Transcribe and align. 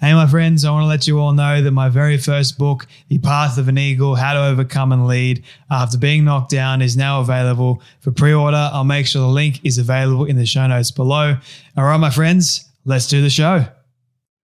Hey, 0.00 0.12
my 0.12 0.26
friends, 0.26 0.64
I 0.64 0.72
want 0.72 0.82
to 0.82 0.88
let 0.88 1.06
you 1.06 1.20
all 1.20 1.32
know 1.32 1.62
that 1.62 1.70
my 1.70 1.88
very 1.88 2.18
first 2.18 2.58
book, 2.58 2.86
The 3.08 3.18
Path 3.18 3.58
of 3.58 3.68
an 3.68 3.78
Eagle 3.78 4.16
How 4.16 4.34
to 4.34 4.46
Overcome 4.46 4.92
and 4.92 5.06
Lead 5.06 5.44
After 5.70 5.96
Being 5.96 6.24
Knocked 6.24 6.50
Down, 6.50 6.82
is 6.82 6.96
now 6.96 7.20
available 7.20 7.80
for 8.00 8.10
pre 8.10 8.34
order. 8.34 8.70
I'll 8.72 8.82
make 8.84 9.06
sure 9.06 9.22
the 9.22 9.28
link 9.28 9.60
is 9.64 9.78
available 9.78 10.24
in 10.24 10.36
the 10.36 10.46
show 10.46 10.66
notes 10.66 10.90
below. 10.90 11.36
All 11.76 11.84
right, 11.84 11.96
my 11.96 12.10
friends, 12.10 12.68
let's 12.84 13.06
do 13.06 13.22
the 13.22 13.30
show. 13.30 13.66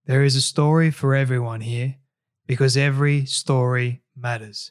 There 0.07 0.23
is 0.23 0.37
a 0.37 0.41
story 0.41 0.93
for 0.93 1.17
everyone 1.17 1.61
here 1.61 1.97
because 2.47 2.77
every 2.77 3.27
story 3.27 4.03
matters. 4.17 4.71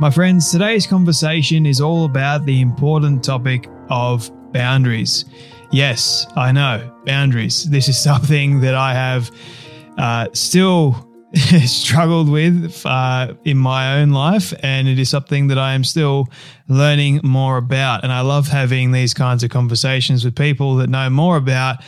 My 0.00 0.10
friends, 0.10 0.50
today's 0.50 0.86
conversation 0.86 1.66
is 1.66 1.78
all 1.78 2.06
about 2.06 2.46
the 2.46 2.62
important 2.62 3.22
topic 3.22 3.68
of 3.90 4.30
boundaries. 4.50 5.26
Yes, 5.72 6.26
I 6.36 6.52
know, 6.52 6.90
boundaries. 7.04 7.68
This 7.68 7.86
is 7.86 7.98
something 8.02 8.60
that 8.62 8.74
I 8.74 8.94
have 8.94 9.30
uh, 9.98 10.28
still 10.32 11.06
struggled 11.66 12.30
with 12.30 12.80
uh, 12.86 13.34
in 13.44 13.58
my 13.58 14.00
own 14.00 14.12
life, 14.12 14.54
and 14.62 14.88
it 14.88 14.98
is 14.98 15.10
something 15.10 15.48
that 15.48 15.58
I 15.58 15.74
am 15.74 15.84
still 15.84 16.28
learning 16.66 17.20
more 17.22 17.58
about. 17.58 18.02
And 18.02 18.10
I 18.10 18.22
love 18.22 18.48
having 18.48 18.92
these 18.92 19.12
kinds 19.12 19.44
of 19.44 19.50
conversations 19.50 20.24
with 20.24 20.34
people 20.34 20.76
that 20.76 20.88
know 20.88 21.10
more 21.10 21.36
about 21.36 21.84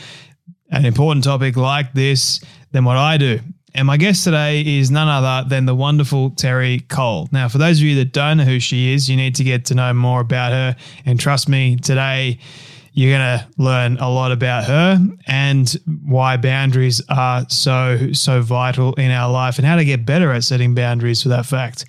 an 0.71 0.85
important 0.85 1.25
topic 1.25 1.57
like 1.57 1.95
this 1.95 2.43
than 2.73 2.85
what 2.85 2.99
I 2.99 3.17
do. 3.17 3.41
And 3.75 3.87
my 3.87 3.97
guest 3.97 4.25
today 4.25 4.61
is 4.61 4.91
none 4.91 5.09
other 5.09 5.49
than 5.49 5.65
the 5.65 5.75
wonderful 5.75 6.33
Terri 6.33 6.87
Cole. 6.89 7.29
Now, 7.33 7.49
for 7.49 7.57
those 7.57 7.79
of 7.79 7.85
you 7.85 7.97
that 7.97 8.13
don't 8.13 8.37
know 8.37 8.45
who 8.45 8.61
she 8.61 8.93
is, 8.93 9.09
you 9.09 9.17
need 9.17 9.35
to 9.37 9.45
get 9.45 9.65
to 9.67 9.75
know 9.75 9.95
more 9.95 10.21
about 10.21 10.53
her. 10.53 10.77
And 11.07 11.19
trust 11.19 11.49
me, 11.49 11.77
today 11.77 12.39
you're 12.93 13.19
going 13.19 13.39
to 13.39 13.49
learn 13.57 13.97
a 13.97 14.11
lot 14.11 14.31
about 14.31 14.65
her 14.65 14.99
and 15.27 15.75
why 16.05 16.37
boundaries 16.37 17.01
are 17.09 17.49
so, 17.49 18.13
so 18.13 18.43
vital 18.43 18.93
in 18.95 19.11
our 19.11 19.33
life 19.33 19.57
and 19.57 19.67
how 19.67 19.77
to 19.77 19.85
get 19.87 20.05
better 20.05 20.31
at 20.33 20.45
setting 20.45 20.75
boundaries 20.75 21.23
for 21.23 21.31
that 21.31 21.47
fact. 21.47 21.87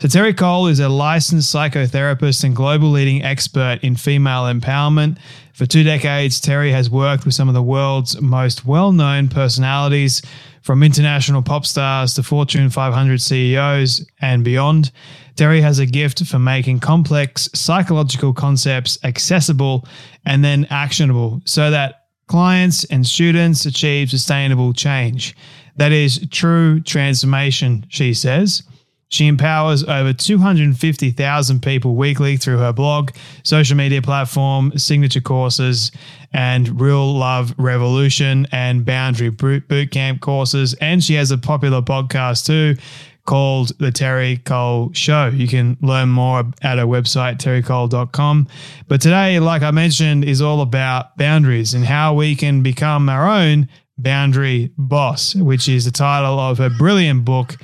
So, 0.00 0.06
Terri 0.06 0.34
Cole 0.34 0.68
is 0.68 0.78
a 0.78 0.88
licensed 0.88 1.52
psychotherapist 1.52 2.44
and 2.44 2.54
global 2.54 2.90
leading 2.90 3.24
expert 3.24 3.80
in 3.82 3.96
female 3.96 4.44
empowerment. 4.44 5.18
For 5.52 5.66
two 5.66 5.82
decades, 5.82 6.40
Terri 6.40 6.70
has 6.70 6.88
worked 6.88 7.24
with 7.24 7.34
some 7.34 7.48
of 7.48 7.54
the 7.54 7.62
world's 7.62 8.20
most 8.20 8.64
well 8.64 8.92
known 8.92 9.26
personalities 9.26 10.22
from 10.68 10.82
international 10.82 11.40
pop 11.40 11.64
stars 11.64 12.12
to 12.12 12.22
Fortune 12.22 12.68
500 12.68 13.22
CEOs 13.22 14.06
and 14.20 14.44
beyond, 14.44 14.92
Terri 15.34 15.62
has 15.62 15.78
a 15.78 15.86
gift 15.86 16.26
for 16.26 16.38
making 16.38 16.78
complex 16.78 17.48
psychological 17.54 18.34
concepts 18.34 18.98
accessible 19.02 19.88
and 20.26 20.44
then 20.44 20.66
actionable 20.68 21.40
so 21.46 21.70
that 21.70 22.08
clients 22.26 22.84
and 22.84 23.06
students 23.06 23.64
achieve 23.64 24.10
sustainable 24.10 24.74
change. 24.74 25.34
That 25.76 25.90
is 25.90 26.28
true 26.30 26.82
transformation, 26.82 27.86
she 27.88 28.12
says. 28.12 28.62
She 29.10 29.26
empowers 29.26 29.84
over 29.84 30.12
250,000 30.12 31.62
people 31.62 31.94
weekly 31.94 32.36
through 32.36 32.58
her 32.58 32.72
blog, 32.72 33.12
social 33.42 33.76
media 33.76 34.02
platform, 34.02 34.76
signature 34.76 35.20
courses, 35.20 35.90
and 36.32 36.78
Real 36.80 37.14
Love 37.14 37.54
Revolution 37.56 38.46
and 38.52 38.84
Boundary 38.84 39.30
Bootcamp 39.30 40.20
courses. 40.20 40.74
And 40.74 41.02
she 41.02 41.14
has 41.14 41.30
a 41.30 41.38
popular 41.38 41.80
podcast 41.80 42.44
too 42.44 42.80
called 43.24 43.78
The 43.78 43.92
Terri 43.92 44.42
Cole 44.44 44.90
Show. 44.94 45.28
You 45.28 45.48
can 45.48 45.76
learn 45.82 46.08
more 46.08 46.44
at 46.62 46.78
her 46.78 46.86
website, 46.86 47.36
terricole.com. 47.36 48.48
But 48.88 49.00
today, 49.00 49.38
like 49.38 49.62
I 49.62 49.70
mentioned, 49.70 50.24
is 50.24 50.40
all 50.40 50.62
about 50.62 51.16
boundaries 51.18 51.74
and 51.74 51.84
how 51.84 52.14
we 52.14 52.34
can 52.34 52.62
become 52.62 53.08
our 53.08 53.28
own 53.28 53.68
boundary 53.98 54.72
boss, 54.78 55.34
which 55.34 55.68
is 55.68 55.84
the 55.84 55.90
title 55.90 56.38
of 56.38 56.58
her 56.58 56.70
brilliant 56.70 57.24
book 57.24 57.56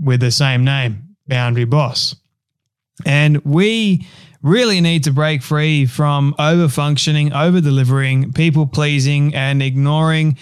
with 0.00 0.20
the 0.20 0.30
same 0.30 0.64
name, 0.64 1.16
Boundary 1.26 1.64
Boss. 1.64 2.14
And 3.04 3.44
we 3.44 4.06
really 4.42 4.80
need 4.80 5.04
to 5.04 5.10
break 5.10 5.42
free 5.42 5.86
from 5.86 6.34
over 6.38 6.68
functioning, 6.68 7.32
over 7.32 7.60
delivering, 7.60 8.32
people 8.32 8.66
pleasing, 8.66 9.34
and 9.34 9.62
ignoring 9.62 10.36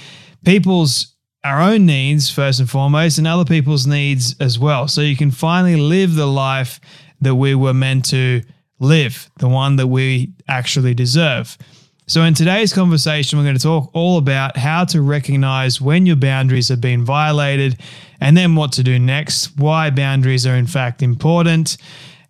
people's 0.44 1.08
our 1.44 1.60
own 1.60 1.86
needs 1.86 2.30
first 2.30 2.60
and 2.60 2.70
foremost, 2.70 3.18
and 3.18 3.26
other 3.26 3.44
people's 3.44 3.86
needs 3.86 4.36
as 4.38 4.58
well. 4.58 4.86
So 4.86 5.00
you 5.00 5.16
can 5.16 5.32
finally 5.32 5.76
live 5.76 6.14
the 6.14 6.26
life 6.26 6.80
that 7.20 7.34
we 7.34 7.54
were 7.54 7.74
meant 7.74 8.04
to 8.06 8.42
live, 8.78 9.30
the 9.38 9.48
one 9.48 9.76
that 9.76 9.88
we 9.88 10.34
actually 10.46 10.94
deserve. 10.94 11.58
So, 12.08 12.24
in 12.24 12.34
today's 12.34 12.72
conversation, 12.72 13.38
we're 13.38 13.44
going 13.44 13.56
to 13.56 13.62
talk 13.62 13.90
all 13.92 14.18
about 14.18 14.56
how 14.56 14.84
to 14.86 15.00
recognize 15.00 15.80
when 15.80 16.04
your 16.04 16.16
boundaries 16.16 16.68
have 16.68 16.80
been 16.80 17.04
violated 17.04 17.78
and 18.20 18.36
then 18.36 18.56
what 18.56 18.72
to 18.72 18.82
do 18.82 18.98
next, 18.98 19.56
why 19.56 19.88
boundaries 19.90 20.44
are 20.44 20.56
in 20.56 20.66
fact 20.66 21.00
important, 21.00 21.76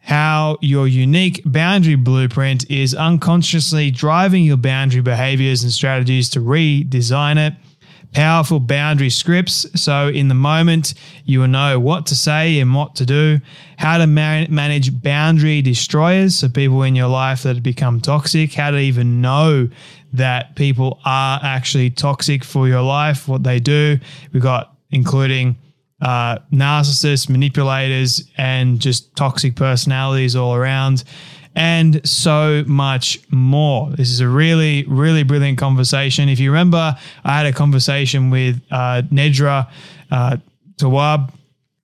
how 0.01 0.59
your 0.61 0.87
unique 0.87 1.41
boundary 1.47 1.95
blueprint 1.95 2.71
is 2.71 2.95
unconsciously 2.95 3.91
driving 3.91 4.45
your 4.45 4.59
boundary 4.59 5.01
behaviors 5.01 5.63
and 5.63 5.73
strategies 5.73 6.29
to 6.31 6.41
redesign 6.41 7.39
it. 7.39 7.55
Powerful 8.13 8.61
boundary 8.61 9.11
scripts. 9.11 9.67
So, 9.81 10.09
in 10.09 10.29
the 10.29 10.35
moment, 10.35 10.95
you 11.25 11.41
will 11.41 11.49
know 11.49 11.81
what 11.81 12.07
to 12.07 12.15
say 12.15 12.61
and 12.61 12.75
what 12.75 12.95
to 12.97 13.07
do. 13.07 13.41
How 13.79 13.99
to 13.99 14.07
man- 14.07 14.55
manage 14.55 15.03
boundary 15.03 15.63
destroyers. 15.63 16.37
So, 16.37 16.49
people 16.49 16.83
in 16.83 16.95
your 16.95 17.09
life 17.09 17.43
that 17.45 17.57
have 17.57 17.63
become 17.63 18.01
toxic. 18.01 18.53
How 18.53 18.71
to 18.71 18.79
even 18.79 19.21
know 19.21 19.69
that 20.13 20.57
people 20.57 21.01
are 21.05 21.41
actually 21.43 21.91
toxic 21.91 22.45
for 22.45 22.69
your 22.69 22.83
life, 22.83 23.29
what 23.29 23.43
they 23.43 23.59
do. 23.59 23.99
We've 24.33 24.43
got 24.43 24.77
including 24.91 25.57
uh, 26.03 26.39
narcissists, 26.53 27.29
manipulators, 27.29 28.29
and 28.37 28.81
just 28.81 29.15
toxic 29.17 29.57
personalities 29.57 30.37
all 30.37 30.55
around, 30.55 31.05
and 31.55 32.07
so 32.09 32.65
much 32.67 33.21
more. 33.31 33.91
This 33.91 34.11
is 34.11 34.21
a 34.21 34.29
really, 34.29 34.85
really 34.89 35.23
brilliant 35.23 35.59
conversation. 35.59 36.29
If 36.29 36.41
you 36.41 36.51
remember, 36.51 36.97
I 37.25 37.37
had 37.37 37.47
a 37.47 37.53
conversation 37.53 38.31
with 38.31 38.61
uh, 38.71 39.03
Nedra 39.11 39.71
uh, 40.11 40.37
Tawwab 40.77 41.33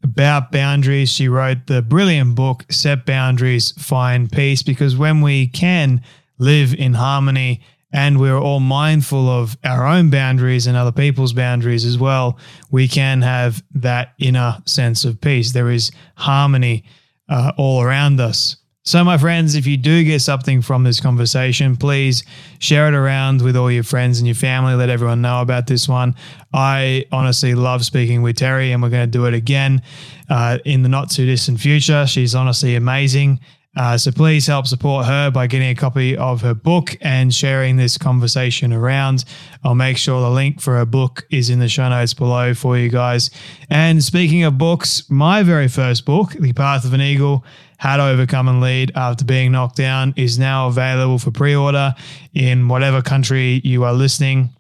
about 0.03 0.53
boundaries. 0.53 1.11
She 1.11 1.29
wrote 1.29 1.67
the 1.67 1.83
brilliant 1.83 2.35
book, 2.35 2.65
Set 2.71 3.05
Boundaries, 3.05 3.73
Find 3.73 4.31
Peace, 4.31 4.63
because 4.63 4.97
when 4.97 5.21
we 5.21 5.49
can 5.49 6.03
live 6.39 6.75
in 6.75 6.95
harmony 6.95 7.61
and 7.93 8.21
we're 8.21 8.39
all 8.39 8.61
mindful 8.61 9.29
of 9.29 9.57
our 9.65 9.87
own 9.87 10.11
boundaries 10.11 10.67
and 10.67 10.77
other 10.77 10.93
people's 10.93 11.33
boundaries 11.33 11.85
as 11.85 11.99
well, 11.99 12.39
we 12.71 12.87
can 12.87 13.23
have 13.23 13.63
that 13.75 14.15
inner 14.19 14.59
sense 14.67 15.05
of 15.05 15.21
peace. 15.21 15.53
There 15.53 15.71
is 15.71 15.91
harmony 16.17 16.85
uh, 17.29 17.53
all 17.57 17.83
around 17.83 18.21
us. 18.21 18.57
So, 18.89 19.05
my 19.05 19.19
friends, 19.19 19.55
if 19.55 19.67
you 19.67 19.77
do 19.77 20.03
get 20.03 20.23
something 20.23 20.63
from 20.63 20.83
this 20.83 20.99
conversation, 20.99 21.77
please 21.77 22.25
share 22.59 22.89
it 22.89 22.95
around 22.95 23.43
with 23.43 23.55
all 23.55 23.71
your 23.71 23.83
friends 23.83 24.19
and 24.19 24.27
your 24.27 24.35
family. 24.35 24.75
Let 24.77 24.89
everyone 24.89 25.21
know 25.21 25.43
about 25.43 25.67
this 25.67 25.87
one. 25.87 26.15
I 26.55 27.05
honestly 27.13 27.55
love 27.55 27.85
speaking 27.85 28.23
with 28.23 28.37
Terri, 28.37 28.73
and 28.73 28.83
we're 28.83 28.89
going 28.89 29.07
to 29.07 29.19
do 29.19 29.27
it 29.27 29.35
again 29.35 29.83
uh, 30.31 30.57
in 30.65 30.85
the 30.85 30.89
not 30.89 31.11
too 31.11 31.27
distant 31.27 31.61
future. 31.61 32.07
She's 32.07 32.35
honestly 32.35 32.77
amazing. 32.77 33.41
Uh, 33.77 33.99
so 33.99 34.11
please 34.11 34.47
help 34.47 34.67
support 34.67 35.05
her 35.05 35.31
by 35.31 35.47
getting 35.47 35.69
a 35.69 35.75
copy 35.75 36.17
of 36.17 36.41
her 36.41 36.55
book 36.55 36.97
and 37.03 37.33
sharing 37.35 37.77
this 37.77 37.99
conversation 37.99 38.73
around. 38.73 39.27
I'll 39.63 39.75
make 39.75 39.99
sure 39.99 40.23
the 40.23 40.31
link 40.31 40.63
for 40.63 40.77
her 40.77 40.87
book 40.87 41.27
is 41.31 41.51
in 41.51 41.59
the 41.59 41.69
show 41.69 41.91
notes 41.91 42.15
below 42.15 42.55
for 42.55 42.79
you 42.79 42.89
guys. 42.89 43.31
And 43.69 44.03
speaking 44.03 44.45
of 44.45 44.57
books, 44.57 45.09
my 45.11 45.43
very 45.43 45.69
first 45.69 46.07
book, 46.07 46.33
The 46.33 46.55
Path 46.55 46.87
of 46.87 46.95
an 46.95 47.03
Eagle, 47.03 47.45
how 47.79 47.97
to 47.97 48.05
overcome 48.05 48.49
and 48.49 48.61
lead 48.61 48.93
after 48.95 49.25
being 49.25 49.53
knocked 49.53 49.77
down 49.77 50.13
is 50.17 50.39
now 50.39 50.69
available 50.69 51.19
for 51.19 51.31
pre-order 51.31 51.95
in 52.35 52.69
whatever 52.69 53.01
country 53.01 53.61
you 53.65 53.85
are 53.85 53.95
listening 53.95 54.51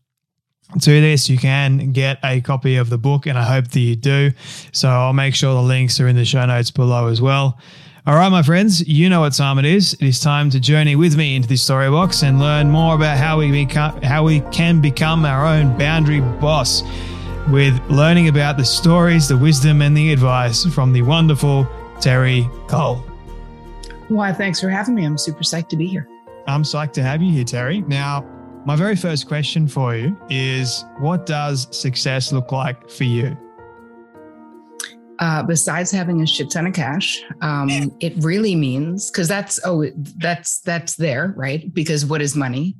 to 0.80 1.00
this, 1.00 1.28
you 1.28 1.38
can 1.38 1.92
get 1.92 2.18
a 2.22 2.40
copy 2.40 2.76
of 2.76 2.90
the 2.90 2.98
book, 2.98 3.26
and 3.26 3.38
I 3.38 3.42
hope 3.42 3.68
that 3.68 3.80
you 3.80 3.96
do. 3.96 4.32
So 4.72 4.88
I'll 4.88 5.14
make 5.14 5.34
sure 5.34 5.54
the 5.54 5.62
links 5.62 5.98
are 5.98 6.08
in 6.08 6.16
the 6.16 6.24
show 6.24 6.44
notes 6.44 6.70
below 6.70 7.08
as 7.08 7.20
well. 7.22 7.58
All 8.06 8.14
right, 8.14 8.28
my 8.30 8.42
friends, 8.42 8.86
you 8.86 9.08
know 9.08 9.20
what 9.20 9.34
time 9.34 9.58
it 9.58 9.64
is. 9.64 9.94
It 9.94 10.02
is 10.02 10.20
time 10.20 10.50
to 10.50 10.60
journey 10.60 10.96
with 10.96 11.16
me 11.16 11.36
into 11.36 11.48
the 11.48 11.56
story 11.56 11.90
box 11.90 12.22
and 12.22 12.38
learn 12.38 12.70
more 12.70 12.94
about 12.94 13.18
how 13.18 13.38
we 13.38 13.50
become 13.50 14.00
how 14.02 14.24
we 14.24 14.40
can 14.52 14.80
become 14.80 15.24
our 15.24 15.44
own 15.46 15.76
boundary 15.76 16.20
boss 16.20 16.82
with 17.50 17.78
learning 17.90 18.28
about 18.28 18.56
the 18.56 18.64
stories, 18.64 19.28
the 19.28 19.36
wisdom, 19.36 19.82
and 19.82 19.96
the 19.96 20.12
advice 20.12 20.64
from 20.66 20.92
the 20.92 21.02
wonderful 21.02 21.64
Terri 21.98 22.48
Cole. 22.68 23.07
Why, 24.08 24.32
thanks 24.32 24.58
for 24.60 24.70
having 24.70 24.94
me. 24.94 25.04
I'm 25.04 25.18
super 25.18 25.42
psyched 25.42 25.68
to 25.68 25.76
be 25.76 25.86
here. 25.86 26.08
I'm 26.46 26.62
psyched 26.62 26.92
to 26.94 27.02
have 27.02 27.20
you 27.20 27.30
here, 27.30 27.44
Terri. 27.44 27.86
Now, 27.86 28.24
my 28.64 28.74
very 28.74 28.96
first 28.96 29.28
question 29.28 29.68
for 29.68 29.94
you 29.94 30.16
is 30.30 30.84
what 30.98 31.26
does 31.26 31.68
success 31.76 32.32
look 32.32 32.50
like 32.50 32.88
for 32.88 33.04
you? 33.04 33.36
Uh, 35.18 35.42
besides 35.42 35.90
having 35.90 36.22
a 36.22 36.26
shit 36.26 36.50
ton 36.50 36.66
of 36.66 36.72
cash, 36.72 37.22
um, 37.42 37.68
it 38.00 38.14
really 38.24 38.54
means 38.54 39.10
because 39.10 39.28
that's 39.28 39.60
oh 39.64 39.84
that's 40.16 40.60
that's 40.60 40.96
there 40.96 41.34
right 41.36 41.72
because 41.74 42.06
what 42.06 42.22
is 42.22 42.34
money? 42.34 42.76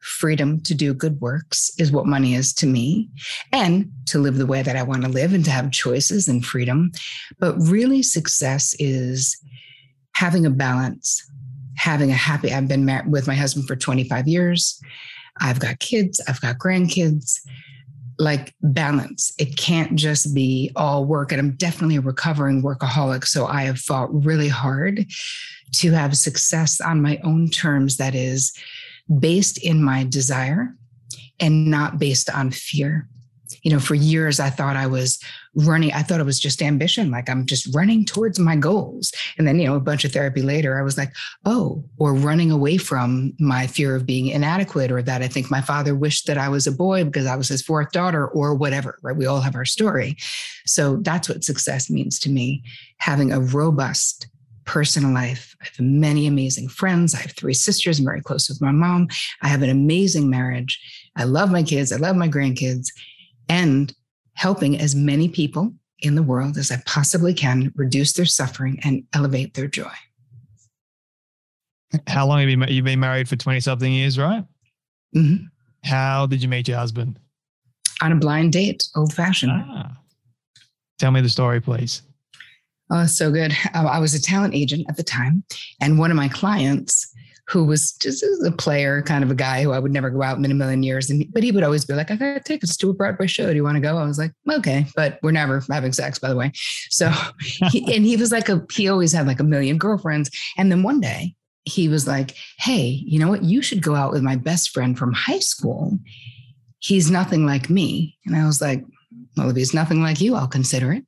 Freedom 0.00 0.60
to 0.62 0.74
do 0.74 0.94
good 0.94 1.20
works 1.20 1.70
is 1.78 1.92
what 1.92 2.06
money 2.06 2.34
is 2.34 2.52
to 2.54 2.66
me, 2.66 3.08
and 3.52 3.90
to 4.06 4.18
live 4.18 4.36
the 4.36 4.46
way 4.46 4.62
that 4.62 4.76
I 4.76 4.82
want 4.82 5.02
to 5.02 5.08
live 5.08 5.32
and 5.32 5.44
to 5.44 5.50
have 5.50 5.70
choices 5.70 6.26
and 6.28 6.44
freedom. 6.44 6.90
But 7.38 7.56
really, 7.58 8.02
success 8.02 8.74
is 8.78 9.36
having 10.16 10.46
a 10.46 10.50
balance, 10.50 11.30
having 11.76 12.10
a 12.10 12.14
happy, 12.14 12.50
I've 12.50 12.68
been 12.68 12.86
married 12.86 13.12
with 13.12 13.26
my 13.26 13.34
husband 13.34 13.68
for 13.68 13.76
25 13.76 14.26
years. 14.26 14.80
I've 15.42 15.60
got 15.60 15.78
kids, 15.78 16.22
I've 16.26 16.40
got 16.40 16.56
grandkids, 16.56 17.38
like 18.18 18.54
balance. 18.62 19.34
It 19.38 19.58
can't 19.58 19.94
just 19.94 20.34
be 20.34 20.72
all 20.74 21.04
work. 21.04 21.32
And 21.32 21.40
I'm 21.40 21.54
definitely 21.56 21.96
a 21.96 22.00
recovering 22.00 22.62
workaholic. 22.62 23.26
So 23.26 23.46
I 23.46 23.64
have 23.64 23.78
fought 23.78 24.08
really 24.24 24.48
hard 24.48 25.04
to 25.74 25.90
have 25.90 26.16
success 26.16 26.80
on 26.80 27.02
my 27.02 27.20
own 27.22 27.50
terms 27.50 27.98
that 27.98 28.14
is 28.14 28.54
based 29.20 29.62
in 29.62 29.84
my 29.84 30.04
desire 30.04 30.74
and 31.40 31.70
not 31.70 31.98
based 31.98 32.30
on 32.30 32.50
fear 32.52 33.06
you 33.66 33.72
know, 33.72 33.80
for 33.80 33.96
years 33.96 34.38
I 34.38 34.48
thought 34.48 34.76
I 34.76 34.86
was 34.86 35.18
running, 35.56 35.92
I 35.92 36.04
thought 36.04 36.20
it 36.20 36.24
was 36.24 36.38
just 36.38 36.62
ambition, 36.62 37.10
like 37.10 37.28
I'm 37.28 37.44
just 37.46 37.74
running 37.74 38.04
towards 38.04 38.38
my 38.38 38.54
goals. 38.54 39.10
And 39.38 39.44
then, 39.44 39.58
you 39.58 39.66
know, 39.66 39.74
a 39.74 39.80
bunch 39.80 40.04
of 40.04 40.12
therapy 40.12 40.40
later, 40.40 40.78
I 40.78 40.84
was 40.84 40.96
like, 40.96 41.12
oh, 41.46 41.82
or 41.98 42.14
running 42.14 42.52
away 42.52 42.76
from 42.76 43.32
my 43.40 43.66
fear 43.66 43.96
of 43.96 44.06
being 44.06 44.28
inadequate, 44.28 44.92
or 44.92 45.02
that 45.02 45.20
I 45.20 45.26
think 45.26 45.50
my 45.50 45.60
father 45.60 45.96
wished 45.96 46.28
that 46.28 46.38
I 46.38 46.48
was 46.48 46.68
a 46.68 46.72
boy 46.72 47.02
because 47.02 47.26
I 47.26 47.34
was 47.34 47.48
his 47.48 47.60
fourth 47.60 47.90
daughter, 47.90 48.28
or 48.28 48.54
whatever, 48.54 49.00
right? 49.02 49.16
We 49.16 49.26
all 49.26 49.40
have 49.40 49.56
our 49.56 49.64
story. 49.64 50.16
So 50.64 50.98
that's 50.98 51.28
what 51.28 51.42
success 51.42 51.90
means 51.90 52.20
to 52.20 52.30
me 52.30 52.62
having 52.98 53.32
a 53.32 53.40
robust, 53.40 54.28
personal 54.64 55.12
life. 55.12 55.56
I 55.60 55.64
have 55.64 55.80
many 55.80 56.28
amazing 56.28 56.68
friends. 56.68 57.16
I 57.16 57.18
have 57.18 57.32
three 57.32 57.54
sisters. 57.54 57.98
I'm 57.98 58.04
very 58.04 58.22
close 58.22 58.48
with 58.48 58.62
my 58.62 58.70
mom. 58.70 59.08
I 59.42 59.48
have 59.48 59.62
an 59.62 59.70
amazing 59.70 60.30
marriage. 60.30 60.78
I 61.16 61.24
love 61.24 61.50
my 61.50 61.64
kids. 61.64 61.90
I 61.90 61.96
love 61.96 62.14
my 62.14 62.28
grandkids 62.28 62.92
and 63.48 63.94
helping 64.34 64.78
as 64.78 64.94
many 64.94 65.28
people 65.28 65.72
in 66.00 66.14
the 66.14 66.22
world 66.22 66.58
as 66.58 66.70
I 66.70 66.82
possibly 66.86 67.32
can 67.32 67.72
reduce 67.74 68.12
their 68.12 68.26
suffering 68.26 68.78
and 68.84 69.04
elevate 69.14 69.54
their 69.54 69.66
joy. 69.66 69.92
How 72.06 72.26
long 72.26 72.40
have 72.40 72.48
you 72.48 72.56
been, 72.56 72.68
you've 72.68 72.84
been 72.84 73.00
married 73.00 73.28
for 73.28 73.36
20 73.36 73.60
something 73.60 73.92
years, 73.92 74.18
right? 74.18 74.44
Mm-hmm. 75.14 75.44
How 75.84 76.26
did 76.26 76.42
you 76.42 76.48
meet 76.48 76.68
your 76.68 76.76
husband? 76.76 77.18
On 78.02 78.12
a 78.12 78.16
blind 78.16 78.52
date, 78.52 78.84
old 78.94 79.14
fashioned. 79.14 79.52
Ah. 79.54 79.96
Tell 80.98 81.10
me 81.10 81.20
the 81.20 81.28
story, 81.28 81.60
please. 81.60 82.02
Oh, 82.90 83.06
so 83.06 83.30
good. 83.30 83.52
Uh, 83.74 83.86
I 83.86 83.98
was 83.98 84.14
a 84.14 84.20
talent 84.20 84.54
agent 84.54 84.86
at 84.88 84.96
the 84.96 85.02
time, 85.02 85.44
and 85.80 85.98
one 85.98 86.10
of 86.10 86.16
my 86.16 86.28
clients 86.28 87.12
who 87.48 87.64
was 87.64 87.92
just 87.92 88.24
a 88.44 88.50
player, 88.50 89.02
kind 89.02 89.22
of 89.22 89.30
a 89.30 89.34
guy 89.34 89.62
who 89.62 89.70
I 89.70 89.78
would 89.78 89.92
never 89.92 90.10
go 90.10 90.22
out 90.22 90.36
in 90.36 90.44
a 90.44 90.54
million 90.54 90.82
years. 90.82 91.10
And 91.10 91.24
but 91.32 91.44
he 91.44 91.52
would 91.52 91.62
always 91.62 91.84
be 91.84 91.94
like, 91.94 92.10
"I 92.10 92.16
got 92.16 92.44
tickets 92.44 92.76
to 92.78 92.90
a 92.90 92.94
Broadway 92.94 93.28
show. 93.28 93.48
Do 93.48 93.54
you 93.54 93.62
want 93.62 93.76
to 93.76 93.80
go?" 93.80 93.98
I 93.98 94.04
was 94.04 94.18
like, 94.18 94.32
"Okay," 94.50 94.86
but 94.96 95.18
we're 95.22 95.30
never 95.30 95.62
having 95.70 95.92
sex, 95.92 96.18
by 96.18 96.28
the 96.28 96.36
way. 96.36 96.50
So, 96.90 97.12
he, 97.70 97.94
and 97.94 98.04
he 98.04 98.16
was 98.16 98.32
like 98.32 98.48
a 98.48 98.64
he 98.72 98.88
always 98.88 99.12
had 99.12 99.26
like 99.26 99.40
a 99.40 99.44
million 99.44 99.78
girlfriends. 99.78 100.30
And 100.58 100.72
then 100.72 100.82
one 100.82 101.00
day 101.00 101.34
he 101.64 101.88
was 101.88 102.06
like, 102.06 102.34
"Hey, 102.58 103.02
you 103.04 103.18
know 103.18 103.28
what? 103.28 103.44
You 103.44 103.62
should 103.62 103.82
go 103.82 103.94
out 103.94 104.12
with 104.12 104.22
my 104.22 104.36
best 104.36 104.70
friend 104.70 104.98
from 104.98 105.12
high 105.12 105.38
school. 105.38 105.98
He's 106.80 107.10
nothing 107.10 107.46
like 107.46 107.70
me." 107.70 108.16
And 108.26 108.34
I 108.34 108.44
was 108.46 108.60
like, 108.60 108.84
well, 109.36 109.50
if 109.50 109.56
he's 109.56 109.74
nothing 109.74 110.02
like 110.02 110.20
you, 110.20 110.34
I'll 110.34 110.46
consider 110.46 110.92
it. 110.92 111.04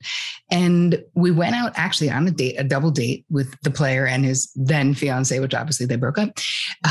And 0.51 1.03
we 1.15 1.31
went 1.31 1.55
out 1.55 1.73
actually 1.77 2.11
on 2.11 2.27
a 2.27 2.31
date, 2.31 2.57
a 2.59 2.65
double 2.65 2.91
date 2.91 3.25
with 3.31 3.55
the 3.63 3.71
player 3.71 4.07
and 4.07 4.25
his 4.25 4.51
then 4.55 4.95
fiance, 4.95 5.39
which 5.41 5.55
obviously 5.55 5.87
they 5.87 5.97
broke 5.97 6.19
up. 6.19 6.39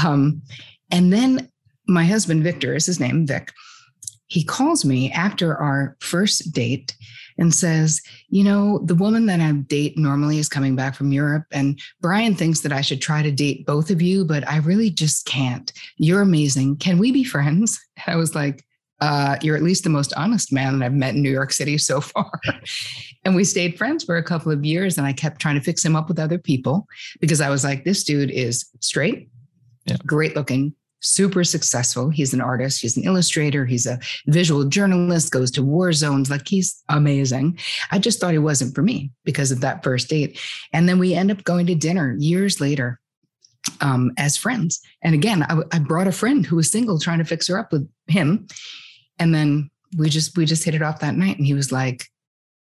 Um, 0.03 0.41
and 0.91 1.13
then 1.13 1.49
my 1.87 2.05
husband, 2.05 2.43
Victor, 2.43 2.75
is 2.75 2.85
his 2.85 2.99
name, 2.99 3.25
Vic. 3.27 3.51
He 4.27 4.43
calls 4.43 4.83
me 4.83 5.11
after 5.11 5.55
our 5.55 5.95
first 6.01 6.51
date 6.51 6.95
and 7.37 7.53
says, 7.53 8.01
You 8.29 8.43
know, 8.43 8.79
the 8.79 8.95
woman 8.95 9.27
that 9.27 9.39
I 9.39 9.51
date 9.51 9.97
normally 9.97 10.39
is 10.39 10.49
coming 10.49 10.75
back 10.75 10.95
from 10.95 11.11
Europe. 11.11 11.45
And 11.51 11.79
Brian 12.01 12.35
thinks 12.35 12.61
that 12.61 12.73
I 12.73 12.81
should 12.81 13.01
try 13.01 13.21
to 13.21 13.31
date 13.31 13.65
both 13.65 13.89
of 13.89 14.01
you, 14.01 14.25
but 14.25 14.47
I 14.47 14.57
really 14.57 14.89
just 14.89 15.25
can't. 15.25 15.71
You're 15.97 16.21
amazing. 16.21 16.77
Can 16.77 16.97
we 16.97 17.11
be 17.11 17.23
friends? 17.23 17.79
I 18.07 18.15
was 18.15 18.35
like, 18.35 18.65
uh, 18.99 19.37
you're 19.41 19.55
at 19.55 19.63
least 19.63 19.83
the 19.83 19.89
most 19.89 20.13
honest 20.15 20.51
man 20.51 20.79
that 20.79 20.85
I've 20.85 20.93
met 20.93 21.15
in 21.15 21.21
New 21.21 21.31
York 21.31 21.51
City 21.51 21.77
so 21.77 22.01
far. 22.01 22.31
and 23.25 23.35
we 23.35 23.43
stayed 23.43 23.77
friends 23.77 24.03
for 24.03 24.17
a 24.17 24.23
couple 24.23 24.51
of 24.51 24.65
years. 24.65 24.97
And 24.97 25.05
I 25.05 25.13
kept 25.13 25.41
trying 25.41 25.55
to 25.55 25.61
fix 25.61 25.83
him 25.83 25.95
up 25.95 26.07
with 26.07 26.19
other 26.19 26.37
people 26.37 26.87
because 27.19 27.41
I 27.41 27.49
was 27.49 27.63
like, 27.63 27.83
this 27.83 28.03
dude 28.03 28.31
is 28.31 28.69
straight, 28.79 29.29
yeah. 29.85 29.97
great 30.05 30.35
looking, 30.35 30.73
super 30.99 31.43
successful. 31.43 32.09
He's 32.09 32.33
an 32.33 32.41
artist, 32.41 32.81
he's 32.81 32.97
an 32.97 33.03
illustrator, 33.03 33.65
he's 33.65 33.85
a 33.85 33.99
visual 34.25 34.65
journalist, 34.65 35.31
goes 35.31 35.51
to 35.51 35.63
war 35.63 35.93
zones. 35.93 36.29
Like 36.29 36.47
he's 36.47 36.83
amazing. 36.89 37.59
I 37.91 37.99
just 37.99 38.19
thought 38.19 38.31
he 38.31 38.39
wasn't 38.39 38.73
for 38.73 38.81
me 38.81 39.11
because 39.23 39.51
of 39.51 39.61
that 39.61 39.83
first 39.83 40.09
date. 40.09 40.39
And 40.73 40.89
then 40.89 40.97
we 40.97 41.13
end 41.13 41.31
up 41.31 41.43
going 41.43 41.67
to 41.67 41.75
dinner 41.75 42.15
years 42.17 42.59
later 42.59 42.99
um, 43.81 44.11
as 44.17 44.37
friends. 44.37 44.81
And 45.03 45.13
again, 45.13 45.43
I, 45.43 45.59
I 45.71 45.79
brought 45.79 46.07
a 46.07 46.11
friend 46.11 46.45
who 46.45 46.55
was 46.55 46.71
single 46.71 46.99
trying 46.99 47.19
to 47.19 47.25
fix 47.25 47.47
her 47.47 47.59
up 47.59 47.71
with 47.71 47.87
him. 48.07 48.47
And 49.19 49.33
then 49.33 49.69
we 49.97 50.09
just 50.09 50.37
we 50.37 50.45
just 50.45 50.63
hit 50.63 50.75
it 50.75 50.81
off 50.81 50.99
that 50.99 51.15
night. 51.15 51.37
And 51.37 51.45
he 51.45 51.53
was 51.53 51.71
like, 51.71 52.05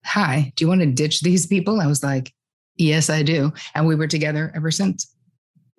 Hi, 0.06 0.52
do 0.56 0.64
you 0.64 0.70
want 0.70 0.82
to 0.82 0.88
ditch 0.88 1.22
these 1.22 1.48
people? 1.48 1.82
I 1.82 1.88
was 1.88 2.04
like, 2.04 2.34
Yes, 2.76 3.10
I 3.10 3.24
do. 3.24 3.54
And 3.76 3.88
we 3.88 3.96
were 3.96 4.08
together 4.08 4.52
ever 4.56 4.72
since. 4.72 5.14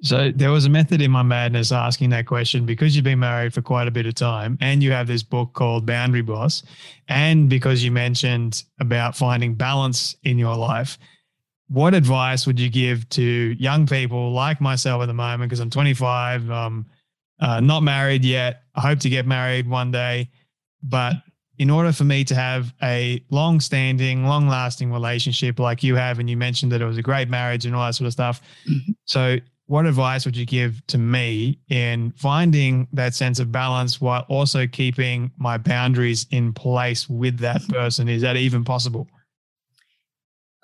So 0.03 0.31
there 0.35 0.51
was 0.51 0.67
a 0.67 0.71
method 0.71 1.01
in 1.01 1.11
my 1.11 1.23
madness 1.23 1.73
asking 1.73 2.11
that 2.11 2.27
question 2.27 2.67
because 2.67 2.95
you've 2.95 3.05
been 3.05 3.21
married 3.21 3.55
for 3.55 3.63
quite 3.63 3.89
a 3.89 3.91
bit 3.91 4.05
of 4.05 4.15
time 4.15 4.59
and 4.61 4.83
you 4.83 4.93
have 4.93 5.07
this 5.07 5.23
book 5.23 5.55
called 5.55 5.87
Boundary 5.87 6.21
Boss. 6.21 6.63
And 7.09 7.49
because 7.49 7.83
you 7.83 7.91
mentioned 7.91 8.65
about 8.81 9.17
finding 9.17 9.55
balance 9.55 10.15
in 10.25 10.39
your 10.39 10.57
life, 10.57 10.99
what 11.69 11.95
advice 11.95 12.47
would 12.47 12.61
you 12.61 12.69
give 12.69 13.09
to 13.11 13.23
young 13.59 13.87
people 13.87 14.33
like 14.33 14.61
myself 14.61 15.01
at 15.03 15.07
the 15.07 15.15
moment? 15.15 15.49
Because 15.49 15.61
I'm 15.61 15.71
25, 15.71 16.51
um, 16.51 16.87
uh, 17.41 17.61
not 17.61 17.83
married 17.83 18.25
yet. 18.25 18.65
I 18.75 18.83
hope 18.83 18.99
to 19.01 19.09
get 19.09 19.27
married 19.27 19.69
one 19.69 19.91
day. 19.91 20.31
But 20.85 21.17
in 21.59 21.71
order 21.71 21.93
for 21.93 22.05
me 22.05 22.25
to 22.25 22.35
have 22.35 22.75
a 22.83 23.23
long 23.31 23.61
standing, 23.61 24.27
long 24.27 24.49
lasting 24.49 24.93
relationship 24.93 25.59
like 25.59 25.83
you 25.83 25.95
have, 25.97 26.19
and 26.19 26.29
you 26.29 26.37
mentioned 26.37 26.73
that 26.73 26.83
it 26.83 26.87
was 26.87 26.99
a 26.99 27.03
great 27.03 27.29
marriage 27.29 27.65
and 27.65 27.75
all 27.75 27.87
that 27.87 27.95
sort 27.95 28.07
of 28.07 28.13
stuff. 28.13 28.43
Mm-hmm. 28.69 28.93
So, 29.05 29.39
what 29.67 29.87
advice 29.87 30.27
would 30.27 30.37
you 30.37 30.45
give 30.45 30.87
to 30.89 30.99
me 30.99 31.59
in 31.71 32.13
finding 32.17 32.87
that 32.93 33.15
sense 33.15 33.39
of 33.39 33.51
balance 33.51 33.99
while 33.99 34.27
also 34.29 34.67
keeping 34.67 35.31
my 35.39 35.57
boundaries 35.57 36.27
in 36.31 36.53
place 36.53 37.09
with 37.09 37.39
that 37.39 37.67
person? 37.69 38.09
Is 38.09 38.21
that 38.21 38.37
even 38.37 38.63
possible? 38.63 39.09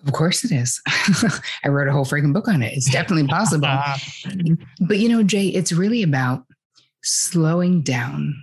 Of 0.06 0.12
course 0.12 0.44
it 0.44 0.52
is. 0.52 0.80
I 1.64 1.68
wrote 1.68 1.88
a 1.88 1.92
whole 1.92 2.04
freaking 2.04 2.32
book 2.32 2.48
on 2.48 2.62
it. 2.62 2.74
It's 2.74 2.90
definitely 2.90 3.26
possible. 3.26 3.68
but 4.80 4.98
you 4.98 5.08
know, 5.08 5.22
Jay, 5.22 5.48
it's 5.48 5.72
really 5.72 6.02
about 6.02 6.44
slowing 7.02 7.82
down, 7.82 8.34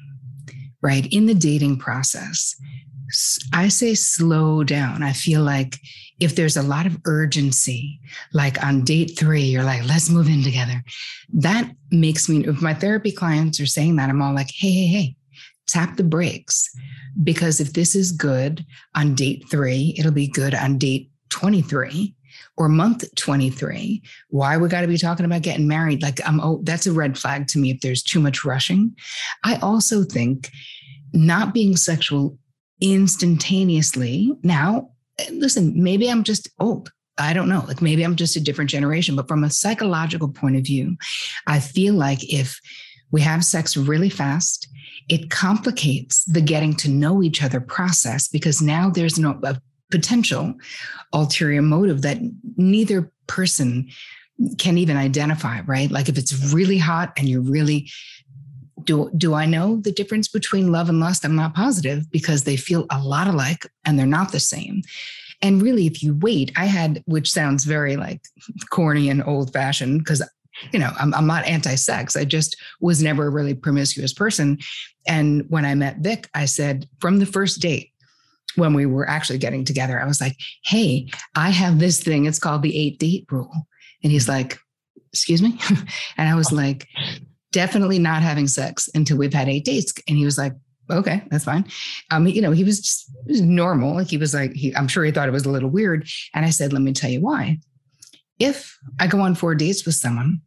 right? 0.87 1.05
In 1.11 1.25
the 1.25 1.35
dating 1.35 1.79
process. 1.79 2.55
I 3.53 3.67
say 3.67 3.93
slow 3.93 4.63
down. 4.63 5.03
I 5.03 5.11
feel 5.11 5.43
like 5.43 5.77
if 6.21 6.37
there's 6.37 6.55
a 6.55 6.63
lot 6.63 6.85
of 6.85 6.97
urgency, 7.03 7.99
like 8.31 8.63
on 8.63 8.85
date 8.85 9.19
three, 9.19 9.41
you're 9.41 9.65
like, 9.65 9.85
let's 9.85 10.09
move 10.09 10.29
in 10.29 10.43
together. 10.43 10.81
That 11.33 11.69
makes 11.91 12.29
me, 12.29 12.45
if 12.47 12.61
my 12.61 12.73
therapy 12.73 13.11
clients 13.11 13.59
are 13.59 13.65
saying 13.65 13.97
that, 13.97 14.09
I'm 14.09 14.21
all 14.21 14.33
like, 14.33 14.49
hey, 14.55 14.71
hey, 14.71 14.87
hey, 14.87 15.15
tap 15.67 15.97
the 15.97 16.05
brakes. 16.05 16.69
Because 17.21 17.59
if 17.59 17.73
this 17.73 17.93
is 17.93 18.13
good 18.13 18.65
on 18.95 19.13
date 19.13 19.43
three, 19.51 19.93
it'll 19.97 20.13
be 20.13 20.27
good 20.27 20.55
on 20.55 20.77
date 20.77 21.11
23 21.29 22.15
or 22.55 22.69
month 22.69 23.03
23 23.15 24.01
why 24.29 24.57
we 24.57 24.67
got 24.67 24.81
to 24.81 24.87
be 24.87 24.97
talking 24.97 25.25
about 25.25 25.41
getting 25.41 25.67
married 25.67 26.01
like 26.01 26.19
i'm 26.25 26.39
oh 26.39 26.59
that's 26.63 26.87
a 26.87 26.91
red 26.91 27.17
flag 27.17 27.47
to 27.47 27.59
me 27.59 27.71
if 27.71 27.81
there's 27.81 28.01
too 28.01 28.19
much 28.19 28.43
rushing 28.45 28.95
i 29.43 29.55
also 29.57 30.03
think 30.03 30.49
not 31.13 31.53
being 31.53 31.75
sexual 31.75 32.37
instantaneously 32.81 34.31
now 34.43 34.89
listen 35.31 35.73
maybe 35.81 36.09
i'm 36.09 36.23
just 36.23 36.49
old 36.59 36.91
I 37.17 37.33
don't 37.33 37.49
know. 37.49 37.63
Like 37.67 37.81
maybe 37.81 38.03
I'm 38.03 38.15
just 38.15 38.35
a 38.35 38.39
different 38.39 38.69
generation, 38.69 39.15
but 39.15 39.27
from 39.27 39.43
a 39.43 39.49
psychological 39.49 40.29
point 40.29 40.55
of 40.55 40.63
view, 40.63 40.97
I 41.47 41.59
feel 41.59 41.95
like 41.95 42.19
if 42.31 42.59
we 43.11 43.21
have 43.21 43.43
sex 43.43 43.75
really 43.75 44.09
fast, 44.09 44.67
it 45.09 45.29
complicates 45.29 46.25
the 46.25 46.41
getting 46.41 46.75
to 46.75 46.89
know 46.89 47.23
each 47.23 47.41
other 47.41 47.61
process 47.61 48.27
because 48.27 48.61
now 48.61 48.89
there's 48.89 49.17
no 49.17 49.39
a 49.43 49.59
potential 49.89 50.53
ulterior 51.13 51.61
motive 51.61 52.01
that 52.01 52.19
neither 52.57 53.11
person 53.25 53.89
can 54.57 54.77
even 54.77 54.97
identify, 54.97 55.61
right? 55.61 55.89
Like 55.89 56.09
if 56.09 56.17
it's 56.17 56.53
really 56.53 56.77
hot 56.77 57.13
and 57.17 57.27
you're 57.27 57.41
really 57.41 57.89
do 58.87 59.11
do 59.15 59.35
I 59.35 59.45
know 59.45 59.77
the 59.77 59.91
difference 59.91 60.27
between 60.27 60.71
love 60.71 60.89
and 60.89 60.99
lust? 60.99 61.23
I'm 61.23 61.35
not 61.35 61.53
positive 61.53 62.09
because 62.09 62.43
they 62.43 62.57
feel 62.57 62.87
a 62.89 62.99
lot 62.99 63.27
alike 63.27 63.67
and 63.85 63.99
they're 63.99 64.07
not 64.07 64.31
the 64.31 64.39
same. 64.39 64.81
And 65.43 65.61
really, 65.61 65.85
if 65.85 66.01
you 66.01 66.15
wait, 66.15 66.51
I 66.55 66.65
had, 66.65 67.03
which 67.05 67.31
sounds 67.31 67.63
very 67.63 67.95
like 67.95 68.21
corny 68.71 69.09
and 69.09 69.23
old 69.23 69.53
fashioned, 69.53 69.99
because 69.99 70.27
you 70.71 70.79
know, 70.79 70.89
I'm, 70.99 71.13
I'm 71.13 71.27
not 71.27 71.45
anti-sex. 71.45 72.15
I 72.15 72.25
just 72.25 72.57
was 72.81 73.03
never 73.03 73.27
a 73.27 73.29
really 73.29 73.53
promiscuous 73.53 74.11
person. 74.11 74.57
And 75.07 75.45
when 75.49 75.65
I 75.65 75.75
met 75.75 75.99
Vic, 75.99 76.27
I 76.33 76.45
said 76.45 76.89
from 76.99 77.19
the 77.19 77.27
first 77.27 77.61
date, 77.61 77.91
when 78.55 78.73
we 78.73 78.87
were 78.87 79.07
actually 79.07 79.37
getting 79.37 79.63
together, 79.63 80.01
I 80.01 80.07
was 80.07 80.19
like, 80.19 80.35
hey, 80.65 81.09
I 81.35 81.51
have 81.51 81.77
this 81.77 82.01
thing. 82.01 82.25
It's 82.25 82.39
called 82.39 82.63
the 82.63 82.75
eight 82.75 82.97
date 82.97 83.27
rule. 83.29 83.53
And 84.01 84.11
he's 84.11 84.27
like, 84.27 84.57
excuse 85.13 85.43
me? 85.43 85.59
and 86.17 86.27
I 86.27 86.33
was 86.33 86.51
oh. 86.51 86.55
like, 86.55 86.87
definitely 87.51 87.99
not 87.99 88.21
having 88.21 88.47
sex 88.47 88.89
until 88.93 89.17
we've 89.17 89.33
had 89.33 89.49
eight 89.49 89.65
dates. 89.65 89.93
And 90.07 90.17
he 90.17 90.25
was 90.25 90.37
like, 90.37 90.53
okay, 90.89 91.23
that's 91.29 91.45
fine. 91.45 91.65
Um, 92.11 92.27
you 92.27 92.41
know, 92.41 92.51
he 92.51 92.63
was 92.63 92.79
just 92.79 93.11
was 93.25 93.41
normal. 93.41 93.95
Like 93.95 94.07
he 94.07 94.17
was 94.17 94.33
like, 94.33 94.53
he, 94.53 94.75
I'm 94.75 94.87
sure 94.87 95.03
he 95.03 95.11
thought 95.11 95.27
it 95.27 95.33
was 95.33 95.45
a 95.45 95.51
little 95.51 95.69
weird. 95.69 96.07
And 96.33 96.45
I 96.45 96.49
said, 96.49 96.73
let 96.73 96.81
me 96.81 96.93
tell 96.93 97.09
you 97.09 97.21
why. 97.21 97.59
If 98.39 98.77
I 98.99 99.07
go 99.07 99.19
on 99.19 99.35
four 99.35 99.55
dates 99.55 99.85
with 99.85 99.95
someone 99.95 100.41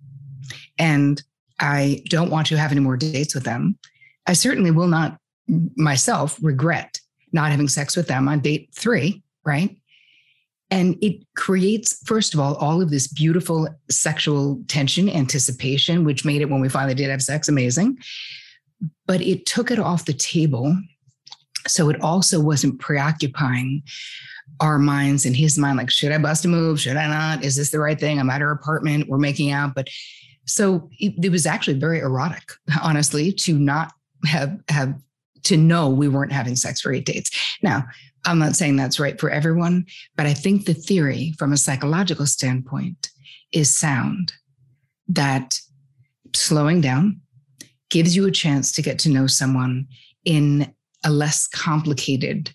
and 0.78 1.22
I 1.58 2.02
don't 2.08 2.30
want 2.30 2.46
to 2.48 2.56
have 2.56 2.70
any 2.70 2.80
more 2.80 2.96
dates 2.96 3.34
with 3.34 3.44
them, 3.44 3.78
I 4.26 4.32
certainly 4.32 4.70
will 4.70 4.86
not 4.86 5.18
myself 5.76 6.38
regret 6.40 7.00
not 7.32 7.50
having 7.50 7.68
sex 7.68 7.96
with 7.96 8.08
them 8.08 8.28
on 8.28 8.40
date 8.40 8.70
three, 8.74 9.22
right? 9.44 9.76
And 10.70 10.96
it 11.02 11.26
creates, 11.34 12.00
first 12.06 12.32
of 12.32 12.40
all, 12.40 12.54
all 12.56 12.80
of 12.80 12.90
this 12.90 13.08
beautiful 13.08 13.68
sexual 13.90 14.62
tension, 14.68 15.08
anticipation, 15.08 16.04
which 16.04 16.24
made 16.24 16.42
it 16.42 16.50
when 16.50 16.60
we 16.60 16.68
finally 16.68 16.94
did 16.94 17.10
have 17.10 17.22
sex 17.22 17.48
amazing. 17.48 17.98
But 19.06 19.20
it 19.20 19.46
took 19.46 19.70
it 19.70 19.78
off 19.78 20.04
the 20.04 20.12
table. 20.12 20.76
So 21.66 21.90
it 21.90 22.00
also 22.00 22.40
wasn't 22.40 22.80
preoccupying 22.80 23.82
our 24.60 24.78
minds 24.78 25.26
and 25.26 25.36
his 25.36 25.58
mind 25.58 25.78
like, 25.78 25.90
should 25.90 26.12
I 26.12 26.18
bust 26.18 26.44
a 26.44 26.48
move? 26.48 26.80
Should 26.80 26.96
I 26.96 27.08
not? 27.08 27.44
Is 27.44 27.56
this 27.56 27.70
the 27.70 27.80
right 27.80 27.98
thing? 27.98 28.18
I'm 28.18 28.30
at 28.30 28.40
her 28.40 28.50
apartment, 28.50 29.08
we're 29.08 29.18
making 29.18 29.50
out. 29.50 29.74
But 29.74 29.88
so 30.46 30.88
it, 30.98 31.14
it 31.22 31.30
was 31.30 31.46
actually 31.46 31.78
very 31.78 32.00
erotic, 32.00 32.50
honestly, 32.82 33.32
to 33.32 33.58
not 33.58 33.92
have 34.26 34.58
have 34.68 34.94
to 35.44 35.56
know 35.56 35.88
we 35.88 36.08
weren't 36.08 36.32
having 36.32 36.56
sex 36.56 36.80
for 36.80 36.92
eight 36.92 37.06
dates. 37.06 37.30
Now, 37.62 37.84
I'm 38.26 38.38
not 38.38 38.56
saying 38.56 38.76
that's 38.76 39.00
right 39.00 39.18
for 39.18 39.30
everyone, 39.30 39.86
but 40.16 40.26
I 40.26 40.34
think 40.34 40.64
the 40.64 40.74
theory 40.74 41.34
from 41.38 41.52
a 41.52 41.56
psychological 41.56 42.26
standpoint 42.26 43.10
is 43.52 43.74
sound 43.74 44.32
that 45.08 45.58
slowing 46.34 46.80
down 46.80 47.20
gives 47.88 48.14
you 48.14 48.26
a 48.26 48.30
chance 48.30 48.72
to 48.72 48.82
get 48.82 48.98
to 49.00 49.08
know 49.08 49.26
someone 49.26 49.86
in 50.24 50.72
a 51.04 51.10
less 51.10 51.46
complicated 51.46 52.52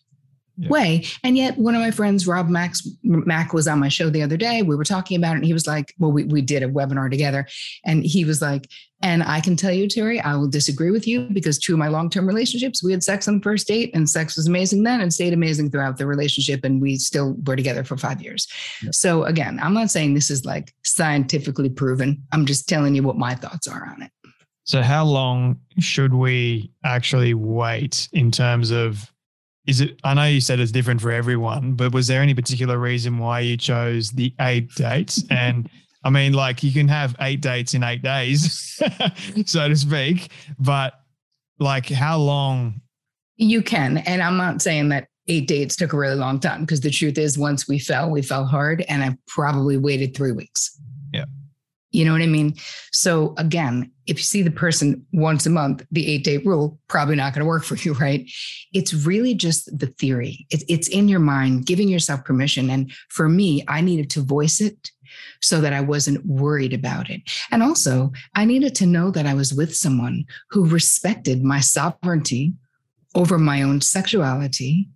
yeah. 0.58 0.70
way. 0.70 1.06
And 1.24 1.38
yet, 1.38 1.58
one 1.58 1.76
of 1.76 1.82
my 1.82 1.92
friends, 1.92 2.28
Rob 2.28 2.50
Max 2.50 2.88
Mac, 3.04 3.54
was 3.54 3.68
on 3.68 3.80
my 3.80 3.90
show 3.90 4.10
the 4.10 4.24
other 4.24 4.38
day. 4.38 4.62
We 4.62 4.76
were 4.76 4.84
talking 4.84 5.18
about 5.18 5.34
it, 5.34 5.38
and 5.38 5.46
he 5.46 5.54
was 5.54 5.68
like, 5.68 5.94
"Well, 6.00 6.12
we 6.12 6.24
we 6.26 6.42
did 6.42 6.64
a 6.64 6.68
webinar 6.68 7.10
together," 7.10 7.48
and 7.84 8.06
he 8.06 8.26
was 8.26 8.42
like, 8.42 8.70
"And 9.02 9.24
I 9.24 9.42
can 9.42 9.56
tell 9.56 9.72
you, 9.72 9.88
Terri, 9.88 10.24
I 10.24 10.36
will 10.36 10.48
disagree 10.48 10.92
with 10.92 11.08
you 11.08 11.28
because 11.32 11.58
two 11.58 11.74
of 11.74 11.80
my 11.80 11.88
long 11.88 12.10
term 12.10 12.28
relationships, 12.28 12.84
we 12.84 12.92
had 12.92 13.04
sex 13.04 13.28
on 13.28 13.38
the 13.38 13.44
first 13.44 13.68
date, 13.68 13.92
and 13.94 14.10
sex 14.10 14.36
was 14.36 14.48
amazing 14.48 14.84
then, 14.84 15.02
and 15.02 15.14
stayed 15.14 15.34
amazing 15.34 15.72
throughout 15.72 15.98
the 15.98 16.08
relationship, 16.08 16.64
and 16.64 16.82
we 16.82 16.98
still 16.98 17.36
were 17.46 17.56
together 17.56 17.84
for 17.84 17.98
five 17.98 18.22
years." 18.22 18.48
Yeah. 18.82 18.90
So 18.92 19.24
again, 19.24 19.60
I'm 19.62 19.74
not 19.74 19.92
saying 19.92 20.14
this 20.14 20.30
is 20.30 20.46
like 20.46 20.74
scientifically 20.84 21.70
proven. 21.70 22.24
I'm 22.32 22.46
just 22.46 22.70
telling 22.70 22.96
you 22.96 23.04
what 23.04 23.18
my 23.18 23.36
thoughts 23.36 23.68
are 23.68 23.88
on 23.88 24.04
it. 24.04 24.12
So, 24.66 24.82
how 24.82 25.06
long 25.06 25.60
should 25.78 26.16
we 26.16 26.72
actually 26.84 27.36
wait 27.36 28.10
in 28.14 28.32
terms 28.32 28.72
of 28.72 29.12
is 29.68 29.82
it 29.82 30.00
i 30.04 30.14
know 30.14 30.26
you 30.26 30.42
said 30.42 30.60
it's 30.60 30.72
different 30.72 31.02
for 31.02 31.12
everyone 31.12 31.74
but 31.74 31.94
was 31.94 32.08
there 32.08 32.22
any 32.22 32.34
particular 32.34 32.78
reason 32.78 33.18
why 33.18 33.40
you 33.40 33.58
chose 33.58 34.12
the 34.12 34.34
eight 34.42 34.70
dates? 34.76 35.24
And 35.30 35.70
i 36.04 36.10
mean 36.10 36.34
like 36.34 36.64
you 36.64 36.72
can 36.72 36.88
have 36.88 37.16
eight 37.20 37.42
dates 37.42 37.74
in 37.74 37.84
eight 37.84 38.02
days 38.02 38.82
so 39.46 39.68
to 39.68 39.76
speak 39.76 40.32
but 40.60 40.94
like 41.60 41.88
how 41.88 42.18
long? 42.18 42.82
You 43.38 43.62
can 43.62 43.98
and 44.00 44.22
i'm 44.22 44.38
not 44.38 44.62
saying 44.62 44.90
that 44.90 45.08
eight 45.28 45.48
dates 45.48 45.76
took 45.76 45.94
a 45.94 45.98
really 45.98 46.16
long 46.16 46.40
time 46.40 46.62
because 46.62 46.82
the 46.82 46.92
truth 46.92 47.18
is 47.18 47.38
once 47.38 47.68
we 47.68 47.80
fell 47.80 48.10
we 48.10 48.22
fell 48.22 48.46
hard 48.46 48.86
and 48.88 49.04
i 49.04 49.18
probably 49.28 49.78
waited 49.78 50.16
three 50.16 50.32
weeks. 50.32 50.80
Yeah 51.14 51.26
you 51.96 52.04
know 52.06 52.12
what 52.12 52.22
I 52.22 52.28
mean? 52.28 52.56
So 52.92 53.34
again, 53.38 53.92
if 54.06 54.18
you 54.18 54.24
see 54.24 54.42
the 54.42 54.52
person 54.52 55.06
once 55.14 55.46
a 55.46 55.50
month, 55.50 55.86
the 55.92 56.08
eight 56.08 56.24
day 56.24 56.38
rule 56.38 56.78
probably 56.88 57.16
not 57.16 57.34
going 57.34 57.40
to 57.40 57.48
work 57.48 57.64
for 57.64 57.76
you, 57.76 57.94
right? 58.06 58.30
It's 58.74 58.94
really 58.94 59.34
just 59.34 59.78
the 59.78 59.88
theory. 59.88 60.46
It's 60.50 60.64
it's 60.68 60.88
in 60.88 61.08
your 61.08 61.20
mind, 61.20 61.66
giving 61.66 61.88
yourself 61.88 62.26
permission. 62.26 62.70
And 62.70 62.92
for 63.10 63.30
me, 63.30 63.64
I 63.68 63.82
needed 63.82 64.10
to 64.12 64.22
voice 64.22 64.60
it 64.60 64.92
so 65.42 65.62
that 65.62 65.74
I 65.74 65.82
wasn't 65.82 66.26
worried 66.26 66.74
about 66.74 67.10
it. 67.10 67.22
And 67.52 67.64
also, 67.64 68.12
I 68.34 68.44
needed 68.44 68.76
to 68.76 68.86
know 68.86 69.12
that 69.12 69.26
I 69.26 69.34
was 69.34 69.54
with 69.54 69.76
someone 69.76 70.26
who 70.50 70.68
respected 70.68 71.44
my 71.44 71.62
sovereignty 71.62 72.54
over 73.14 73.38
my 73.38 73.62
own 73.62 73.80
sexuality 73.80 74.90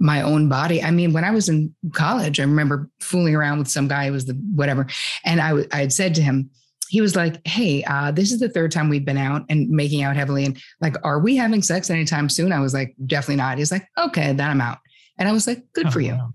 my 0.00 0.22
own 0.22 0.48
body. 0.48 0.82
I 0.82 0.90
mean, 0.90 1.12
when 1.12 1.24
I 1.24 1.30
was 1.30 1.48
in 1.48 1.72
college, 1.92 2.40
I 2.40 2.44
remember 2.44 2.90
fooling 3.00 3.36
around 3.36 3.58
with 3.58 3.68
some 3.68 3.86
guy 3.86 4.06
who 4.06 4.12
was 4.12 4.24
the 4.24 4.32
whatever. 4.54 4.86
And 5.24 5.40
I, 5.40 5.64
I 5.72 5.80
had 5.80 5.92
said 5.92 6.14
to 6.16 6.22
him, 6.22 6.50
he 6.88 7.00
was 7.00 7.14
like, 7.14 7.46
Hey, 7.46 7.84
uh, 7.84 8.10
this 8.10 8.32
is 8.32 8.40
the 8.40 8.48
third 8.48 8.72
time 8.72 8.88
we've 8.88 9.04
been 9.04 9.18
out 9.18 9.44
and 9.48 9.68
making 9.68 10.02
out 10.02 10.16
heavily. 10.16 10.44
And 10.44 10.60
like, 10.80 10.96
are 11.04 11.20
we 11.20 11.36
having 11.36 11.62
sex 11.62 11.90
anytime 11.90 12.28
soon? 12.28 12.50
I 12.50 12.60
was 12.60 12.74
like, 12.74 12.96
definitely 13.06 13.36
not. 13.36 13.58
He's 13.58 13.70
like, 13.70 13.86
okay, 13.96 14.32
then 14.32 14.50
I'm 14.50 14.60
out. 14.60 14.78
And 15.18 15.28
I 15.28 15.32
was 15.32 15.46
like, 15.46 15.62
good 15.74 15.86
oh, 15.86 15.90
for 15.90 16.00
you. 16.00 16.14
Wow. 16.14 16.32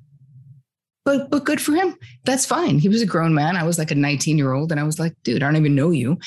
But, 1.04 1.30
but 1.30 1.44
good 1.44 1.60
for 1.60 1.74
him. 1.74 1.96
That's 2.24 2.46
fine. 2.46 2.80
He 2.80 2.90
was 2.90 3.02
a 3.02 3.06
grown 3.06 3.34
man. 3.34 3.58
I 3.58 3.64
was 3.64 3.78
like 3.78 3.92
a 3.92 3.96
19 3.96 4.38
year 4.38 4.54
old. 4.54 4.72
And 4.72 4.80
I 4.80 4.84
was 4.84 5.00
like, 5.00 5.16
dude, 5.24 5.44
I 5.44 5.48
don't 5.48 5.58
even 5.58 5.76
know 5.76 5.92
you. 5.92 6.20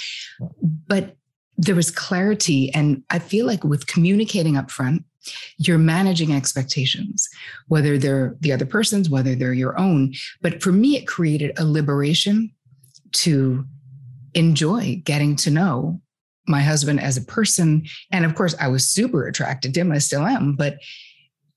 But 0.61 1.17
there 1.57 1.75
was 1.75 1.91
clarity. 1.91 2.73
And 2.75 3.03
I 3.11 3.19
feel 3.19 3.47
like 3.47 3.65
with 3.65 3.87
communicating 3.87 4.57
up 4.57 4.71
front, 4.71 5.05
you're 5.59 5.79
managing 5.79 6.33
expectations, 6.33 7.29
whether 7.69 7.99
they're 7.99 8.37
the 8.41 8.53
other 8.53 8.67
person's, 8.67 9.11
whether 9.11 9.35
they're 9.35 9.53
your 9.53 9.79
own. 9.79 10.15
But 10.41 10.63
for 10.63 10.73
me, 10.73 10.97
it 10.97 11.07
created 11.07 11.59
a 11.59 11.65
liberation 11.65 12.51
to 13.13 13.65
enjoy 14.35 15.01
getting 15.05 15.37
to 15.37 15.51
know 15.51 16.01
my 16.47 16.61
husband 16.61 17.01
as 17.01 17.17
a 17.17 17.23
person. 17.23 17.87
And 18.13 18.25
of 18.25 18.35
course, 18.35 18.55
I 18.61 18.69
was 18.69 18.89
super 18.89 19.27
attracted 19.27 19.75
to 19.75 19.81
him. 19.81 19.93
I 19.93 19.99
still 19.99 20.27
am, 20.27 20.57
but 20.57 20.79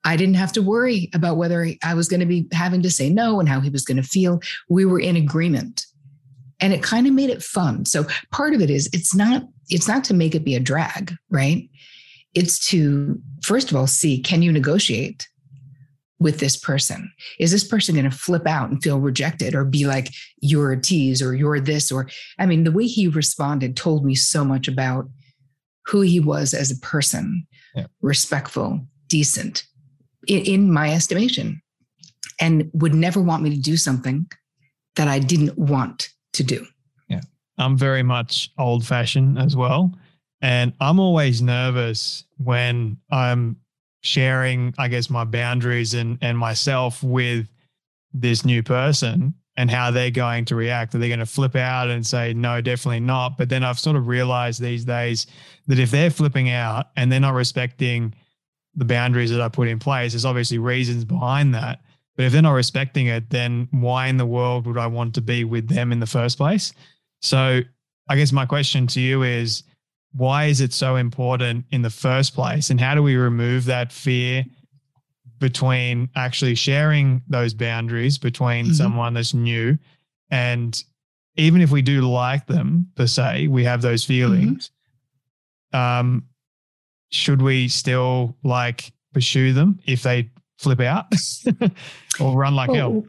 I 0.03 0.17
didn't 0.17 0.35
have 0.35 0.51
to 0.53 0.61
worry 0.61 1.09
about 1.13 1.37
whether 1.37 1.67
I 1.83 1.93
was 1.93 2.07
going 2.07 2.21
to 2.21 2.25
be 2.25 2.47
having 2.51 2.81
to 2.81 2.89
say 2.89 3.09
no 3.09 3.39
and 3.39 3.47
how 3.47 3.59
he 3.59 3.69
was 3.69 3.83
going 3.85 3.97
to 3.97 4.03
feel. 4.03 4.41
We 4.67 4.83
were 4.85 4.99
in 4.99 5.15
agreement. 5.15 5.85
and 6.61 6.73
it 6.73 6.83
kind 6.83 7.07
of 7.07 7.13
made 7.13 7.29
it 7.29 7.43
fun. 7.43 7.85
So 7.85 8.05
part 8.31 8.53
of 8.53 8.61
it 8.61 8.69
is 8.69 8.89
it's 8.93 9.13
not 9.15 9.43
it's 9.69 9.87
not 9.87 10.03
to 10.05 10.13
make 10.13 10.35
it 10.35 10.45
be 10.45 10.55
a 10.55 10.59
drag, 10.59 11.13
right? 11.29 11.69
It's 12.33 12.65
to 12.67 13.19
first 13.43 13.71
of 13.71 13.77
all 13.77 13.87
see 13.87 14.21
can 14.21 14.41
you 14.41 14.51
negotiate 14.51 15.27
with 16.19 16.39
this 16.39 16.55
person? 16.55 17.11
Is 17.39 17.51
this 17.51 17.67
person 17.67 17.95
going 17.95 18.09
to 18.09 18.15
flip 18.15 18.45
out 18.45 18.69
and 18.69 18.81
feel 18.81 18.99
rejected 18.99 19.55
or 19.55 19.65
be 19.65 19.85
like 19.85 20.09
you're 20.41 20.71
a 20.71 20.79
tease 20.79 21.21
or 21.21 21.33
you're 21.35 21.59
this 21.59 21.91
or 21.91 22.09
I 22.39 22.45
mean 22.45 22.63
the 22.63 22.71
way 22.71 22.85
he 22.85 23.07
responded 23.07 23.75
told 23.75 24.05
me 24.05 24.15
so 24.15 24.45
much 24.45 24.67
about 24.67 25.09
who 25.87 26.01
he 26.01 26.19
was 26.19 26.53
as 26.53 26.71
a 26.71 26.79
person, 26.79 27.47
yeah. 27.75 27.87
respectful, 28.01 28.85
decent 29.07 29.65
in, 30.27 30.41
in 30.45 30.71
my 30.71 30.93
estimation 30.93 31.61
and 32.39 32.69
would 32.73 32.93
never 32.93 33.21
want 33.21 33.43
me 33.43 33.49
to 33.51 33.61
do 33.61 33.77
something 33.77 34.27
that 34.95 35.07
I 35.07 35.19
didn't 35.19 35.57
want 35.57 36.09
to 36.33 36.43
do. 36.43 36.65
Yeah. 37.07 37.21
I'm 37.57 37.77
very 37.77 38.03
much 38.03 38.51
old 38.57 38.85
fashioned 38.85 39.39
as 39.39 39.55
well. 39.55 39.93
And 40.41 40.73
I'm 40.79 40.99
always 40.99 41.41
nervous 41.41 42.25
when 42.37 42.97
I'm 43.11 43.57
sharing, 44.01 44.73
I 44.77 44.87
guess, 44.87 45.09
my 45.09 45.23
boundaries 45.23 45.93
and, 45.93 46.17
and 46.21 46.37
myself 46.37 47.03
with 47.03 47.47
this 48.13 48.43
new 48.43 48.63
person 48.63 49.35
and 49.57 49.69
how 49.69 49.91
they're 49.91 50.11
going 50.11 50.45
to 50.45 50.55
react. 50.55 50.95
Are 50.95 50.97
they 50.97 51.07
going 51.07 51.19
to 51.19 51.25
flip 51.25 51.55
out 51.55 51.89
and 51.89 52.05
say, 52.05 52.33
no, 52.33 52.61
definitely 52.61 53.01
not? 53.01 53.37
But 53.37 53.49
then 53.49 53.63
I've 53.63 53.79
sort 53.79 53.95
of 53.95 54.07
realized 54.07 54.61
these 54.61 54.85
days 54.85 55.27
that 55.67 55.77
if 55.77 55.91
they're 55.91 56.09
flipping 56.09 56.49
out 56.49 56.87
and 56.95 57.11
they're 57.11 57.19
not 57.19 57.33
respecting 57.33 58.15
the 58.75 58.85
boundaries 58.85 59.29
that 59.31 59.41
I 59.41 59.49
put 59.49 59.67
in 59.67 59.77
place, 59.77 60.13
there's 60.13 60.25
obviously 60.25 60.57
reasons 60.57 61.05
behind 61.05 61.53
that. 61.53 61.81
But 62.15 62.25
if 62.25 62.33
they're 62.33 62.41
not 62.41 62.53
respecting 62.53 63.07
it, 63.07 63.29
then 63.29 63.67
why 63.71 64.07
in 64.07 64.17
the 64.17 64.25
world 64.25 64.65
would 64.67 64.77
I 64.77 64.87
want 64.87 65.15
to 65.15 65.21
be 65.21 65.43
with 65.43 65.67
them 65.67 65.91
in 65.91 65.99
the 65.99 66.07
first 66.07 66.37
place? 66.37 66.73
So 67.21 67.61
I 68.09 68.15
guess 68.15 68.31
my 68.31 68.45
question 68.45 68.87
to 68.87 69.01
you 69.01 69.23
is 69.23 69.63
why 70.13 70.45
is 70.45 70.61
it 70.61 70.73
so 70.73 70.95
important 70.95 71.65
in 71.71 71.81
the 71.81 71.89
first 71.89 72.35
place? 72.35 72.69
And 72.69 72.79
how 72.79 72.95
do 72.95 73.03
we 73.03 73.15
remove 73.15 73.65
that 73.65 73.91
fear 73.91 74.45
between 75.39 76.09
actually 76.15 76.55
sharing 76.55 77.21
those 77.27 77.53
boundaries 77.53 78.17
between 78.17 78.65
mm-hmm. 78.65 78.73
someone 78.73 79.13
that's 79.13 79.33
new 79.33 79.77
and 80.29 80.83
even 81.35 81.61
if 81.61 81.71
we 81.71 81.81
do 81.81 82.01
like 82.01 82.45
them 82.47 82.87
per 82.95 83.07
se, 83.07 83.47
we 83.47 83.63
have 83.63 83.81
those 83.81 84.03
feelings. 84.03 84.71
Mm-hmm. 85.73 85.99
Um, 85.99 86.25
should 87.09 87.41
we 87.41 87.67
still 87.67 88.35
like 88.43 88.91
pursue 89.13 89.53
them 89.53 89.79
if 89.85 90.03
they 90.03 90.29
flip 90.57 90.79
out 90.81 91.05
or 92.19 92.37
run 92.37 92.55
like 92.55 92.69
well, 92.69 92.91
hell? 92.91 93.05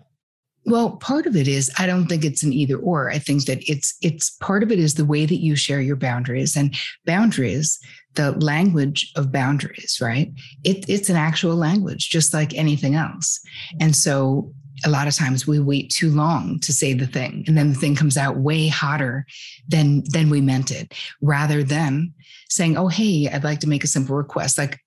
Well, 0.65 0.93
part 0.97 1.27
of 1.27 1.35
it 1.35 1.49
is 1.49 1.71
I 1.79 1.87
don't 1.87 2.07
think 2.07 2.25
it's 2.25 2.43
an 2.43 2.53
either 2.53 2.77
or. 2.77 3.11
I 3.11 3.19
think 3.19 3.47
that 3.47 3.69
it's 3.69 3.97
it's 4.01 4.31
part 4.31 4.63
of 4.63 4.71
it 4.71 4.79
is 4.79 4.95
the 4.95 5.05
way 5.05 5.27
that 5.27 5.43
you 5.43 5.57
share 5.57 5.81
your 5.81 5.97
boundaries 5.97 6.57
and 6.57 6.75
boundaries, 7.05 7.79
the 8.15 8.33
language 8.33 9.11
of 9.17 9.33
boundaries, 9.33 9.99
right? 10.01 10.33
It, 10.63 10.89
it's 10.89 11.11
an 11.11 11.17
actual 11.17 11.57
language, 11.57 12.11
just 12.11 12.33
like 12.33 12.55
anything 12.55 12.95
else. 12.95 13.41
And 13.81 13.97
so 13.97 14.53
a 14.85 14.91
lot 14.91 15.09
of 15.09 15.15
times 15.15 15.47
we 15.47 15.59
wait 15.59 15.91
too 15.91 16.11
long 16.11 16.59
to 16.61 16.73
say 16.73 16.93
the 16.93 17.07
thing 17.07 17.45
and 17.47 17.57
then 17.57 17.73
the 17.73 17.79
thing 17.79 17.95
comes 17.95 18.17
out 18.17 18.39
way 18.39 18.69
hotter 18.69 19.27
than 19.69 20.03
than 20.11 20.31
we 20.31 20.41
meant 20.41 20.71
it 20.71 20.95
rather 21.21 21.63
than 21.63 22.13
saying 22.49 22.77
oh 22.77 22.89
hey 22.89 23.29
i'd 23.29 23.45
like 23.45 23.61
to 23.61 23.69
make 23.69 23.85
a 23.85 23.87
simple 23.87 24.17
request 24.17 24.59
like 24.59 24.81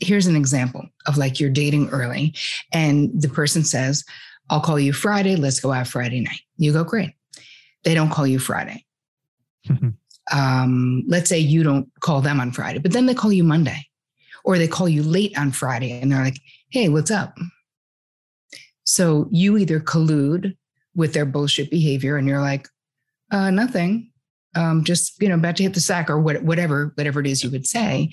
here's 0.00 0.26
an 0.26 0.36
example 0.36 0.86
of 1.06 1.16
like 1.16 1.40
you're 1.40 1.50
dating 1.50 1.88
early 1.90 2.34
and 2.72 3.10
the 3.20 3.28
person 3.28 3.64
says, 3.64 4.04
I'll 4.50 4.60
call 4.60 4.78
you 4.78 4.92
Friday. 4.92 5.36
Let's 5.36 5.60
go 5.60 5.72
out 5.72 5.86
Friday 5.86 6.20
night. 6.20 6.40
You 6.56 6.72
go, 6.72 6.84
great. 6.84 7.12
They 7.84 7.94
don't 7.94 8.10
call 8.10 8.26
you 8.26 8.38
Friday. 8.38 8.84
um, 10.32 11.04
let's 11.06 11.28
say 11.28 11.38
you 11.38 11.62
don't 11.62 11.88
call 12.00 12.20
them 12.20 12.40
on 12.40 12.52
Friday, 12.52 12.78
but 12.78 12.92
then 12.92 13.06
they 13.06 13.14
call 13.14 13.32
you 13.32 13.44
Monday 13.44 13.86
or 14.44 14.58
they 14.58 14.68
call 14.68 14.88
you 14.88 15.02
late 15.02 15.36
on 15.38 15.50
Friday 15.50 16.00
and 16.00 16.12
they're 16.12 16.22
like, 16.22 16.40
hey, 16.70 16.88
what's 16.88 17.10
up? 17.10 17.36
So 18.84 19.28
you 19.30 19.56
either 19.56 19.80
collude 19.80 20.56
with 20.94 21.14
their 21.14 21.24
bullshit 21.24 21.70
behavior 21.70 22.16
and 22.16 22.28
you're 22.28 22.40
like, 22.40 22.68
uh, 23.30 23.50
nothing. 23.50 24.10
Um, 24.54 24.84
just, 24.84 25.20
you 25.20 25.28
know, 25.28 25.34
about 25.34 25.56
to 25.56 25.64
hit 25.64 25.74
the 25.74 25.80
sack 25.80 26.08
or 26.08 26.20
what, 26.20 26.42
whatever, 26.42 26.92
whatever 26.94 27.20
it 27.20 27.26
is 27.26 27.42
you 27.42 27.50
would 27.50 27.66
say. 27.66 28.12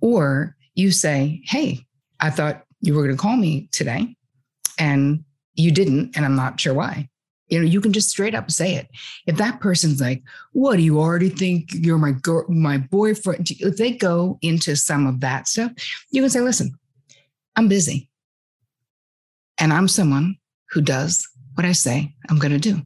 Or 0.00 0.56
you 0.74 0.90
say, 0.90 1.42
Hey, 1.44 1.80
I 2.18 2.30
thought 2.30 2.64
you 2.80 2.94
were 2.94 3.04
going 3.04 3.16
to 3.16 3.20
call 3.20 3.36
me 3.36 3.68
today 3.70 4.16
and 4.78 5.24
you 5.60 5.70
didn't. 5.70 6.16
And 6.16 6.24
I'm 6.24 6.36
not 6.36 6.60
sure 6.60 6.74
why. 6.74 7.08
You 7.48 7.58
know, 7.58 7.66
you 7.66 7.80
can 7.80 7.92
just 7.92 8.10
straight 8.10 8.34
up 8.34 8.50
say 8.50 8.74
it. 8.76 8.88
If 9.26 9.36
that 9.36 9.60
person's 9.60 10.00
like, 10.00 10.22
"What 10.52 10.76
do 10.76 10.82
you 10.82 11.00
already 11.00 11.30
think 11.30 11.70
you're 11.72 11.98
my 11.98 12.12
girl, 12.12 12.44
my 12.48 12.78
boyfriend?" 12.78 13.50
If 13.50 13.76
they 13.76 13.92
go 13.92 14.38
into 14.40 14.76
some 14.76 15.06
of 15.06 15.20
that 15.20 15.48
stuff, 15.48 15.72
you 16.10 16.22
can 16.22 16.30
say, 16.30 16.40
"Listen, 16.40 16.72
I'm 17.56 17.66
busy, 17.66 18.08
and 19.58 19.72
I'm 19.72 19.88
someone 19.88 20.36
who 20.70 20.80
does 20.80 21.28
what 21.54 21.66
I 21.66 21.72
say 21.72 22.14
I'm 22.28 22.38
going 22.38 22.52
to 22.52 22.58
do. 22.58 22.82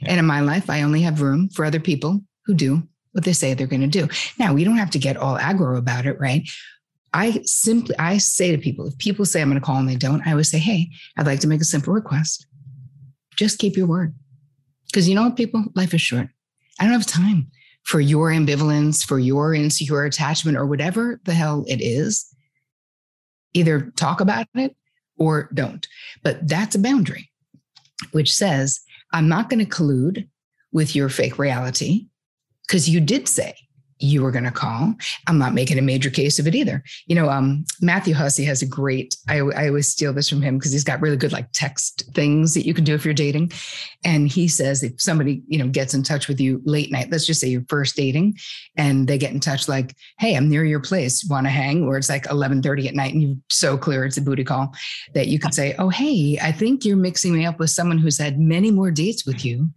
Yeah. 0.00 0.10
And 0.10 0.18
in 0.18 0.26
my 0.26 0.40
life, 0.40 0.70
I 0.70 0.82
only 0.82 1.02
have 1.02 1.22
room 1.22 1.48
for 1.48 1.64
other 1.64 1.80
people 1.80 2.20
who 2.46 2.54
do 2.54 2.82
what 3.12 3.24
they 3.24 3.32
say 3.32 3.52
they're 3.52 3.66
going 3.66 3.82
to 3.82 3.86
do. 3.86 4.08
Now, 4.38 4.54
we 4.54 4.64
don't 4.64 4.78
have 4.78 4.90
to 4.90 4.98
get 4.98 5.16
all 5.16 5.36
aggro 5.36 5.76
about 5.76 6.06
it, 6.06 6.18
right? 6.18 6.48
I 7.14 7.42
simply 7.44 7.94
I 7.98 8.18
say 8.18 8.52
to 8.52 8.58
people, 8.58 8.86
if 8.86 8.96
people 8.98 9.24
say 9.24 9.42
I'm 9.42 9.48
going 9.48 9.60
to 9.60 9.64
call 9.64 9.76
and 9.76 9.88
they 9.88 9.96
don't, 9.96 10.26
I 10.26 10.30
always 10.30 10.50
say, 10.50 10.58
hey, 10.58 10.88
I'd 11.16 11.26
like 11.26 11.40
to 11.40 11.48
make 11.48 11.60
a 11.60 11.64
simple 11.64 11.92
request. 11.92 12.46
Just 13.36 13.58
keep 13.58 13.76
your 13.76 13.86
word. 13.86 14.14
Because 14.86 15.08
you 15.08 15.14
know 15.14 15.22
what, 15.22 15.36
people, 15.36 15.64
life 15.74 15.94
is 15.94 16.00
short. 16.00 16.28
I 16.80 16.84
don't 16.84 16.92
have 16.92 17.06
time 17.06 17.50
for 17.82 18.00
your 18.00 18.30
ambivalence, 18.30 19.04
for 19.04 19.18
your 19.18 19.54
insecure 19.54 20.04
attachment, 20.04 20.56
or 20.56 20.66
whatever 20.66 21.20
the 21.24 21.34
hell 21.34 21.64
it 21.68 21.80
is. 21.80 22.26
Either 23.54 23.92
talk 23.96 24.20
about 24.20 24.46
it 24.54 24.76
or 25.18 25.50
don't. 25.52 25.86
But 26.22 26.48
that's 26.48 26.74
a 26.74 26.78
boundary, 26.78 27.30
which 28.12 28.32
says, 28.32 28.80
I'm 29.12 29.28
not 29.28 29.50
going 29.50 29.64
to 29.64 29.70
collude 29.70 30.28
with 30.72 30.96
your 30.96 31.08
fake 31.08 31.38
reality 31.38 32.06
because 32.66 32.88
you 32.88 33.00
did 33.00 33.28
say 33.28 33.54
you 34.02 34.22
were 34.22 34.30
going 34.30 34.44
to 34.44 34.50
call. 34.50 34.94
I'm 35.26 35.38
not 35.38 35.54
making 35.54 35.78
a 35.78 35.82
major 35.82 36.10
case 36.10 36.38
of 36.38 36.46
it 36.46 36.54
either. 36.54 36.82
You 37.06 37.14
know, 37.14 37.28
um, 37.28 37.64
Matthew 37.80 38.14
Hussey 38.14 38.44
has 38.44 38.62
a 38.62 38.66
great, 38.66 39.16
I, 39.28 39.38
I 39.38 39.68
always 39.68 39.88
steal 39.88 40.12
this 40.12 40.28
from 40.28 40.42
him 40.42 40.58
because 40.58 40.72
he's 40.72 40.84
got 40.84 41.00
really 41.00 41.16
good 41.16 41.32
like 41.32 41.48
text 41.52 42.04
things 42.14 42.54
that 42.54 42.66
you 42.66 42.74
can 42.74 42.84
do 42.84 42.94
if 42.94 43.04
you're 43.04 43.14
dating. 43.14 43.52
And 44.04 44.28
he 44.28 44.48
says 44.48 44.82
if 44.82 45.00
somebody, 45.00 45.42
you 45.46 45.58
know, 45.58 45.68
gets 45.68 45.94
in 45.94 46.02
touch 46.02 46.28
with 46.28 46.40
you 46.40 46.60
late 46.64 46.90
night, 46.90 47.10
let's 47.10 47.26
just 47.26 47.40
say 47.40 47.48
you're 47.48 47.64
first 47.68 47.96
dating 47.96 48.38
and 48.76 49.06
they 49.06 49.18
get 49.18 49.32
in 49.32 49.40
touch 49.40 49.68
like, 49.68 49.94
hey, 50.18 50.36
I'm 50.36 50.48
near 50.48 50.64
your 50.64 50.80
place, 50.80 51.24
want 51.24 51.46
to 51.46 51.50
hang? 51.50 51.84
Or 51.84 51.96
it's 51.96 52.08
like 52.08 52.24
1130 52.24 52.88
at 52.88 52.94
night 52.94 53.12
and 53.12 53.22
you're 53.22 53.36
so 53.50 53.78
clear 53.78 54.04
it's 54.04 54.16
a 54.16 54.22
booty 54.22 54.44
call 54.44 54.74
that 55.14 55.28
you 55.28 55.38
can 55.38 55.52
say, 55.52 55.74
oh, 55.78 55.88
hey, 55.88 56.38
I 56.42 56.52
think 56.52 56.84
you're 56.84 56.96
mixing 56.96 57.34
me 57.34 57.46
up 57.46 57.58
with 57.58 57.70
someone 57.70 57.98
who's 57.98 58.18
had 58.18 58.38
many 58.38 58.70
more 58.70 58.90
dates 58.90 59.24
with 59.24 59.44
you 59.44 59.70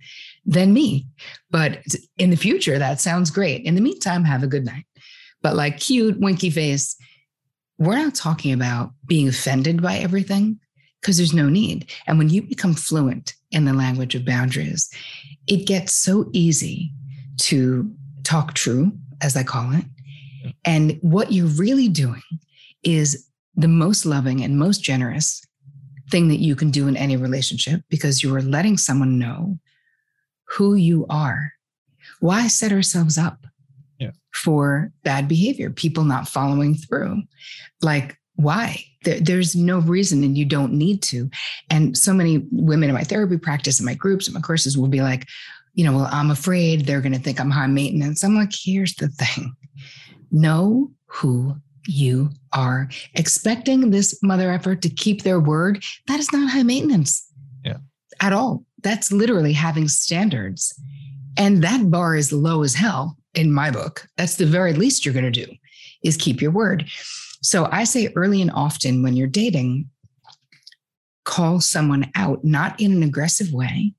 than 0.46 0.74
me. 0.74 1.08
But 1.50 1.84
in 2.18 2.30
the 2.30 2.38
future, 2.38 2.78
that 2.78 3.02
sounds 3.02 3.32
great. 3.32 3.64
In 3.64 3.76
the 3.76 3.82
meantime, 3.82 4.24
have 4.24 4.44
a 4.44 4.48
good 4.48 4.66
night. 4.66 4.86
But 5.42 5.56
like 5.56 5.80
cute, 5.80 6.20
winky 6.20 6.50
face, 6.50 6.96
we're 7.78 7.98
not 7.98 8.16
talking 8.16 8.54
about 8.54 8.92
being 9.06 9.28
offended 9.28 9.82
by 9.82 9.98
everything 9.98 10.60
because 11.02 11.18
there's 11.18 11.34
no 11.34 11.50
need. 11.50 11.92
And 12.08 12.18
when 12.18 12.30
you 12.30 12.42
become 12.42 12.74
fluent 12.74 13.34
in 13.52 13.66
the 13.66 13.74
language 13.74 14.16
of 14.16 14.26
boundaries, 14.26 14.90
it 15.48 15.68
gets 15.68 15.94
so 15.94 16.30
easy 16.34 16.92
to 17.38 17.92
talk 18.24 18.54
true, 18.54 18.92
as 19.22 19.36
I 19.36 19.44
call 19.44 19.74
it. 19.74 19.86
And 20.64 20.98
what 21.02 21.32
you're 21.32 21.48
really 21.48 21.90
doing 21.90 22.22
is 22.84 23.28
the 23.56 23.68
most 23.68 24.06
loving 24.06 24.44
and 24.44 24.58
most 24.58 24.84
generous 24.84 25.44
thing 26.10 26.28
that 26.30 26.40
you 26.40 26.56
can 26.56 26.72
do 26.72 26.88
in 26.88 26.98
any 26.98 27.18
relationship 27.18 27.82
because 27.90 28.24
you 28.24 28.34
are 28.36 28.42
letting 28.42 28.78
someone 28.78 29.18
know 29.18 29.58
who 30.56 30.76
you 30.76 31.06
are. 31.10 31.52
Why 32.20 32.48
set 32.48 32.72
ourselves 32.72 33.18
up 33.18 33.46
yeah. 34.00 34.12
for 34.34 34.92
bad 35.04 35.28
behavior, 35.28 35.70
people 35.70 36.04
not 36.04 36.28
following 36.28 36.76
through? 36.76 37.24
Like, 37.82 38.18
why? 38.36 38.84
There, 39.04 39.20
there's 39.20 39.56
no 39.56 39.80
reason, 39.80 40.24
and 40.24 40.38
you 40.38 40.46
don't 40.46 40.74
need 40.74 41.02
to. 41.04 41.30
And 41.70 41.98
so 41.98 42.14
many 42.14 42.46
women 42.52 42.90
in 42.90 42.96
my 42.96 43.04
therapy 43.04 43.38
practice, 43.38 43.80
in 43.80 43.86
my 43.86 43.94
groups, 43.96 44.28
in 44.28 44.34
my 44.34 44.42
courses 44.42 44.78
will 44.78 44.88
be 44.88 45.02
like, 45.02 45.28
you 45.74 45.84
know, 45.84 45.92
well, 45.92 46.10
I'm 46.12 46.32
afraid 46.32 46.86
they're 46.86 47.02
going 47.02 47.14
to 47.14 47.20
think 47.20 47.40
I'm 47.40 47.52
high 47.52 47.68
maintenance. 47.68 48.24
I'm 48.24 48.36
like, 48.36 48.52
here's 48.54 48.96
the 48.96 49.10
thing 49.10 49.56
know 50.32 50.92
who 51.06 51.56
you 51.88 52.30
are. 52.54 52.90
Expecting 53.14 53.90
this 53.90 54.22
mother 54.24 54.52
effort 54.52 54.82
to 54.82 54.90
keep 54.90 55.24
their 55.24 55.40
word, 55.40 55.84
that 56.08 56.20
is 56.20 56.32
not 56.32 56.50
high 56.50 56.64
maintenance 56.64 57.30
yeah. 57.64 57.78
at 58.22 58.34
all. 58.34 58.65
That's 58.86 59.12
literally 59.12 59.54
having 59.54 59.88
standards. 59.88 60.80
And 61.36 61.64
that 61.64 61.90
bar 61.90 62.16
is 62.16 62.32
low 62.32 62.62
as 62.64 62.76
hell 62.76 63.18
in 63.34 63.52
my 63.52 63.72
book. 63.72 64.08
That's 64.16 64.36
the 64.36 64.46
very 64.46 64.74
least 64.74 65.04
you're 65.04 65.14
going 65.14 65.32
to 65.32 65.46
do 65.46 65.52
is 66.04 66.16
keep 66.16 66.40
your 66.40 66.52
word. 66.52 66.86
So 67.42 67.68
I 67.72 67.84
say 67.84 68.14
early 68.16 68.42
and 68.42 68.52
often 68.52 69.02
when 69.02 69.16
you're 69.16 69.28
dating, 69.28 69.90
call 71.24 71.60
someone 71.62 72.12
out, 72.16 72.46
not 72.46 72.80
in 72.80 72.92
an 72.94 73.02
aggressive 73.02 73.52
way, 73.52 73.96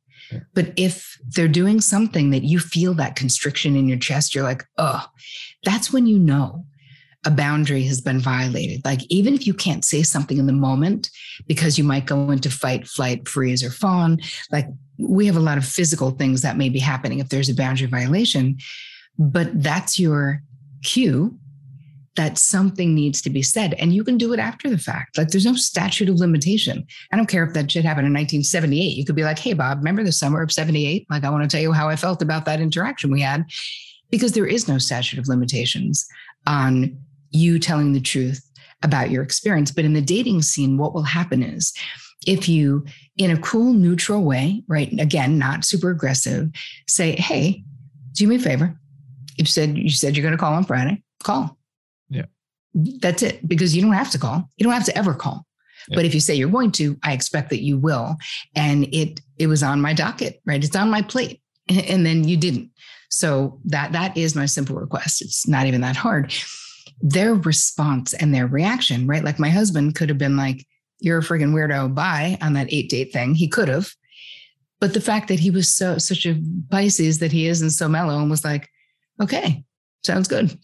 But 0.55 0.73
if 0.77 1.19
they're 1.25 1.49
doing 1.49 1.81
something 1.81 2.31
that 2.31 2.45
you 2.45 2.59
feel 2.59 2.95
that 2.95 3.17
constriction 3.17 3.77
in 3.77 3.89
your 3.89 3.99
chest, 3.99 4.35
you're 4.35 4.45
like, 4.45 4.65
oh, 4.79 5.05
that's 5.65 5.93
when 5.93 6.07
you 6.07 6.19
know 6.19 6.65
a 7.27 7.31
boundary 7.31 7.83
has 7.83 8.01
been 8.01 8.21
violated. 8.21 8.81
Like, 8.85 9.01
even 9.11 9.35
if 9.35 9.47
you 9.47 9.53
can't 9.53 9.85
say 9.85 10.03
something 10.03 10.39
in 10.39 10.47
the 10.47 10.53
moment 10.53 11.11
because 11.49 11.77
you 11.77 11.85
might 11.85 12.07
go 12.07 12.31
into 12.31 12.51
fight, 12.51 12.87
flight, 12.87 13.29
freeze, 13.29 13.65
or 13.65 13.71
fawn, 13.71 14.21
like 14.53 14.67
we 14.97 15.27
have 15.27 15.37
a 15.37 15.41
lot 15.41 15.59
of 15.59 15.67
physical 15.67 16.13
things 16.13 16.43
that 16.43 16.57
may 16.57 16.69
be 16.69 16.79
happening 16.79 17.19
if 17.19 17.29
there's 17.29 17.49
a 17.49 17.55
boundary 17.55 17.89
violation, 17.89 18.57
but 19.19 19.61
that's 19.61 19.99
your 19.99 20.41
cue 20.83 21.37
that 22.15 22.39
something 22.39 22.95
needs 22.95 23.21
to 23.21 23.29
be 23.29 23.43
said. 23.43 23.75
And 23.75 23.93
you 23.93 24.05
can 24.05 24.17
do 24.17 24.33
it 24.33 24.39
after 24.39 24.71
the 24.71 24.79
fact. 24.79 25.19
Like 25.19 25.29
there's 25.29 25.45
no 25.45 25.55
statute 25.55 26.09
of 26.09 26.17
limitation. 26.17 26.87
I 27.13 27.17
don't 27.17 27.29
care 27.29 27.45
if 27.45 27.53
that 27.55 27.71
shit 27.71 27.85
happened 27.85 28.07
in 28.07 28.13
1978. 28.13 28.97
You 28.97 29.05
could 29.05 29.17
be 29.17 29.25
like, 29.25 29.39
hey, 29.39 29.53
Bob, 29.53 29.79
remember 29.79 30.03
the 30.03 30.13
summer 30.13 30.41
of 30.43 30.53
78? 30.53 31.07
Like, 31.11 31.25
I 31.25 31.31
want 31.31 31.43
to 31.43 31.49
tell 31.49 31.61
you 31.61 31.73
how 31.73 31.89
I 31.89 31.97
felt 31.97 32.23
about 32.23 32.47
that 32.47 32.61
interaction 32.61 33.11
we 33.11 33.21
had. 33.21 33.45
Because 34.09 34.33
there 34.33 34.47
is 34.47 34.69
no 34.69 34.79
statute 34.79 35.19
of 35.19 35.27
limitations 35.27 36.07
on 36.47 36.97
you 37.37 37.59
telling 37.59 37.93
the 37.93 38.01
truth 38.01 38.41
about 38.83 39.11
your 39.11 39.23
experience. 39.23 39.71
But 39.71 39.85
in 39.85 39.93
the 39.95 40.01
dating 40.03 40.43
scene, 40.43 40.79
what 40.79 40.95
will 40.95 41.03
happen 41.03 41.43
is 41.43 41.73
if 42.27 42.49
you, 42.49 42.85
in 43.17 43.31
a 43.31 43.39
cool, 43.41 43.73
neutral 43.73 44.23
way, 44.23 44.63
right? 44.69 44.93
Again, 45.01 45.39
not 45.39 45.65
super 45.65 45.91
aggressive, 45.91 46.51
say, 46.89 47.13
hey, 47.17 47.63
do 48.13 48.27
me 48.27 48.37
a 48.37 48.39
favor. 48.39 48.79
You 49.37 49.45
said 49.45 49.77
you 49.77 49.91
said 49.91 50.17
you're 50.17 50.23
going 50.23 50.33
to 50.33 50.39
call 50.39 50.55
on 50.55 50.65
Friday. 50.65 51.03
Call 51.23 51.59
Yeah. 52.09 52.25
that's 52.75 53.23
it, 53.23 53.47
because 53.47 53.77
you 53.77 53.83
don't 53.83 53.93
have 53.93 54.11
to 54.13 54.19
call. 54.19 54.49
You 54.57 54.65
don't 54.65 54.73
have 54.73 54.85
to 54.87 54.97
ever 54.97 55.15
call. 55.15 55.47
Yeah. 55.89 55.97
But 55.97 56.05
if 56.05 56.15
you 56.15 56.21
say 56.21 56.35
you're 56.35 56.49
going 56.49 56.73
to, 56.73 56.97
I 57.03 57.13
expect 57.13 57.51
that 57.51 57.63
you 57.63 57.79
will. 57.79 58.17
And 58.55 58.85
it 58.95 59.21
it 59.39 59.47
was 59.47 59.63
on 59.63 59.81
my 59.81 59.93
docket, 59.93 60.41
right? 60.47 60.65
It's 60.65 60.75
on 60.77 60.91
my 60.91 61.03
plate. 61.03 61.41
And 61.69 62.07
then 62.07 62.27
you 62.29 62.37
didn't. 62.37 62.71
So 63.11 63.61
that 63.67 63.93
that 63.93 64.17
is 64.17 64.35
my 64.37 64.47
simple 64.47 64.77
request. 64.77 65.21
It's 65.21 65.47
not 65.49 65.67
even 65.67 65.81
that 65.83 65.97
hard. 65.97 66.33
Their 67.01 67.35
response 67.35 68.15
and 68.15 68.35
their 68.35 68.47
reaction, 68.47 69.07
right? 69.07 69.25
Like 69.25 69.39
my 69.39 69.51
husband 69.51 69.95
could 69.95 70.09
have 70.09 70.19
been 70.19 70.37
like, 70.37 70.67
You're 71.01 71.19
a 71.19 71.23
friggin' 71.23 71.53
weirdo, 71.53 71.95
bye 71.95 72.39
on 72.41 72.55
that 72.55 72.73
eight 72.73 72.89
date 72.89 73.13
thing. 73.13 73.35
He 73.35 73.49
could 73.49 73.69
have. 73.69 73.91
But 74.81 74.95
the 74.95 75.01
fact 75.01 75.29
that 75.29 75.41
he 75.41 75.51
was 75.51 75.69
so 75.75 75.99
such 75.99 76.27
a 76.27 76.41
Pisces 76.71 77.19
that 77.21 77.33
he 77.33 77.47
is 77.47 77.63
and 77.63 77.73
so 77.73 77.89
mellow 77.89 78.19
and 78.19 78.31
was 78.31 78.45
like, 78.45 78.69
okay, 79.21 79.65
sounds 80.05 80.29
good. 80.29 80.57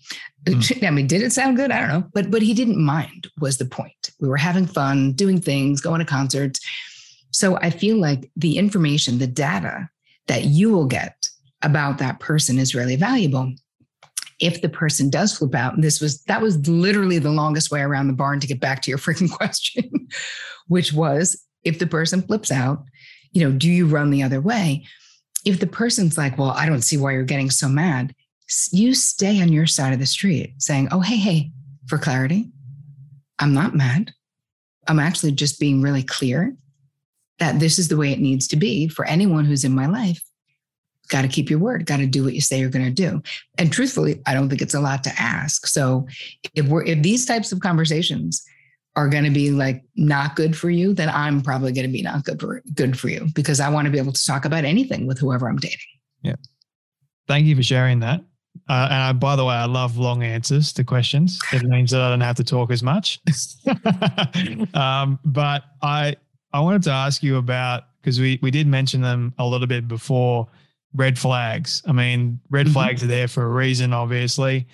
Mm. 0.45 0.87
I 0.87 0.91
mean, 0.91 1.07
did 1.07 1.23
it 1.23 1.33
sound 1.33 1.57
good? 1.57 1.71
I 1.71 1.81
don't 1.81 1.89
know. 1.89 2.09
But 2.13 2.31
but 2.31 2.43
he 2.43 2.55
didn't 2.55 2.83
mind 2.83 3.29
was 3.41 3.59
the 3.59 3.65
point. 3.65 4.11
We 4.21 4.29
were 4.29 4.37
having 4.37 4.67
fun, 4.67 5.13
doing 5.13 5.41
things, 5.41 5.81
going 5.81 6.01
to 6.01 6.05
concerts. 6.05 6.61
So 7.31 7.57
I 7.57 7.71
feel 7.71 7.97
like 7.97 8.31
the 8.37 8.59
information, 8.59 9.19
the 9.19 9.27
data 9.27 9.89
that 10.27 10.45
you 10.45 10.71
will 10.71 10.87
get 10.87 11.29
about 11.63 11.99
that 11.99 12.21
person 12.21 12.59
is 12.59 12.75
really 12.75 12.97
valuable. 12.97 13.53
If 14.43 14.61
the 14.61 14.69
person 14.69 15.09
does 15.09 15.39
flip 15.39 15.55
out, 15.55 15.75
and 15.75 15.83
this 15.83 16.01
was 16.01 16.23
that 16.25 16.43
was 16.43 16.69
literally 16.69 17.19
the 17.19 17.31
longest 17.31 17.71
way 17.71 17.81
around 17.81 18.09
the 18.09 18.13
barn 18.13 18.41
to 18.41 18.47
get 18.47 18.61
back 18.61 18.83
to 18.83 18.91
your 18.91 18.99
freaking 19.07 19.31
question, 19.31 20.09
which 20.69 20.93
was 20.93 21.43
if 21.65 21.79
the 21.79 21.87
person 21.87 22.23
flips 22.23 22.51
out, 22.51 22.85
you 23.33 23.43
know, 23.43 23.57
do 23.57 23.71
you 23.71 23.87
run 23.87 24.11
the 24.11 24.23
other 24.23 24.41
way? 24.41 24.85
If 25.45 25.61
the 25.61 25.67
person's 25.67 26.19
like, 26.19 26.37
well, 26.37 26.51
I 26.51 26.67
don't 26.67 26.83
see 26.83 26.97
why 26.97 27.13
you're 27.13 27.25
getting 27.25 27.51
so 27.51 27.69
mad, 27.69 28.15
you 28.71 28.95
stay 28.95 29.41
on 29.41 29.53
your 29.53 29.67
side 29.67 29.93
of 29.93 29.99
the 29.99 30.07
street 30.07 30.55
saying, 30.59 30.89
oh, 30.91 31.01
hey, 31.01 31.17
hey, 31.17 31.51
for 31.87 31.99
clarity, 31.99 32.51
I'm 33.39 33.55
not 33.55 33.75
mad. 33.75 34.13
I'm 34.89 34.99
actually 34.99 35.33
just 35.33 35.59
being 35.59 35.83
really 35.83 36.03
clear 36.03 36.57
that 37.39 37.59
this 37.59 37.79
is 37.79 37.89
the 37.89 37.97
way 37.97 38.13
it 38.13 38.21
needs 38.21 38.47
to 38.49 38.57
be 38.57 38.89
for 38.89 39.05
anyone 39.05 39.45
who's 39.45 39.65
in 39.65 39.75
my 39.75 39.87
life. 39.87 40.23
Got 41.13 41.23
to 41.23 41.29
keep 41.29 41.51
your 41.51 41.59
word, 41.59 41.85
got 41.85 41.99
to 41.99 42.07
do 42.07 42.25
what 42.25 42.33
you 42.33 42.41
say 42.41 42.59
you're 42.59 42.71
going 42.71 42.87
to 42.87 42.91
do. 42.91 43.23
And 43.59 43.71
truthfully, 43.71 44.23
I 44.27 44.33
don't 44.33 44.49
think 44.49 44.63
it's 44.63 44.73
a 44.73 44.81
lot 44.81 45.05
to 45.05 45.13
ask. 45.21 45.67
So 45.67 46.09
if 46.55 46.67
we're 46.67 46.85
if 46.85 47.03
these 47.03 47.27
types 47.27 47.53
of 47.53 47.61
conversations 47.61 48.43
are 48.97 49.09
going 49.09 49.25
to 49.25 49.31
be 49.31 49.51
like 49.51 49.85
not 49.95 50.37
good 50.37 50.57
for 50.57 50.71
you, 50.71 50.95
then 50.95 51.11
I'm 51.11 51.43
probably 51.43 51.73
going 51.73 51.87
to 51.87 51.93
be 51.93 52.03
not 52.03 52.25
good 52.25 52.41
for 52.41 52.63
good 52.75 52.99
for 52.99 53.11
you 53.11 53.27
because 53.35 53.61
I 53.61 53.69
want 53.69 53.85
to 53.85 53.91
be 53.91 53.99
able 53.99 54.13
to 54.13 54.27
talk 54.27 54.47
about 54.47 54.65
anything 54.65 55.07
with 55.07 55.19
whoever 55.19 55.49
I'm 55.49 55.59
dating. 55.59 55.79
Yeah. 56.23 56.37
Thank 57.29 57.47
you 57.47 57.57
for 57.57 57.63
sharing 57.63 58.01
that. 58.01 58.21
Uh, 58.69 58.89
and 58.91 59.03
I, 59.03 59.13
by 59.13 59.37
the 59.37 59.45
way, 59.45 59.55
I 59.55 59.67
love 59.67 59.99
long 59.99 60.23
answers 60.23 60.73
to 60.75 60.85
questions. 60.85 61.39
It 61.53 61.63
means 61.65 61.91
that 61.91 62.01
I 62.01 62.09
don't 62.09 62.21
have 62.21 62.37
to 62.37 62.45
talk 62.45 62.71
as 62.71 62.83
much. 62.83 63.21
um, 64.75 65.19
but 65.25 65.65
I 65.83 66.17
I 66.53 66.61
wanted 66.61 66.83
to 66.85 66.91
ask 66.91 67.23
you 67.23 67.37
about 67.37 67.85
because 68.01 68.21
we 68.21 68.39
we 68.43 68.51
did 68.51 68.67
mention 68.67 69.01
them 69.01 69.35
a 69.39 69.47
little 69.47 69.67
bit 69.67 69.89
before. 69.89 70.49
Red 70.95 71.19
flags. 71.19 71.83
I 71.87 71.93
mean, 71.93 72.41
red 72.51 72.67
mm-hmm. 72.67 72.75
flags 72.75 73.03
are 73.03 73.07
there 73.07 73.29
for 73.29 73.45
a 73.45 73.49
reason, 73.49 73.93
obviously. 73.93 74.67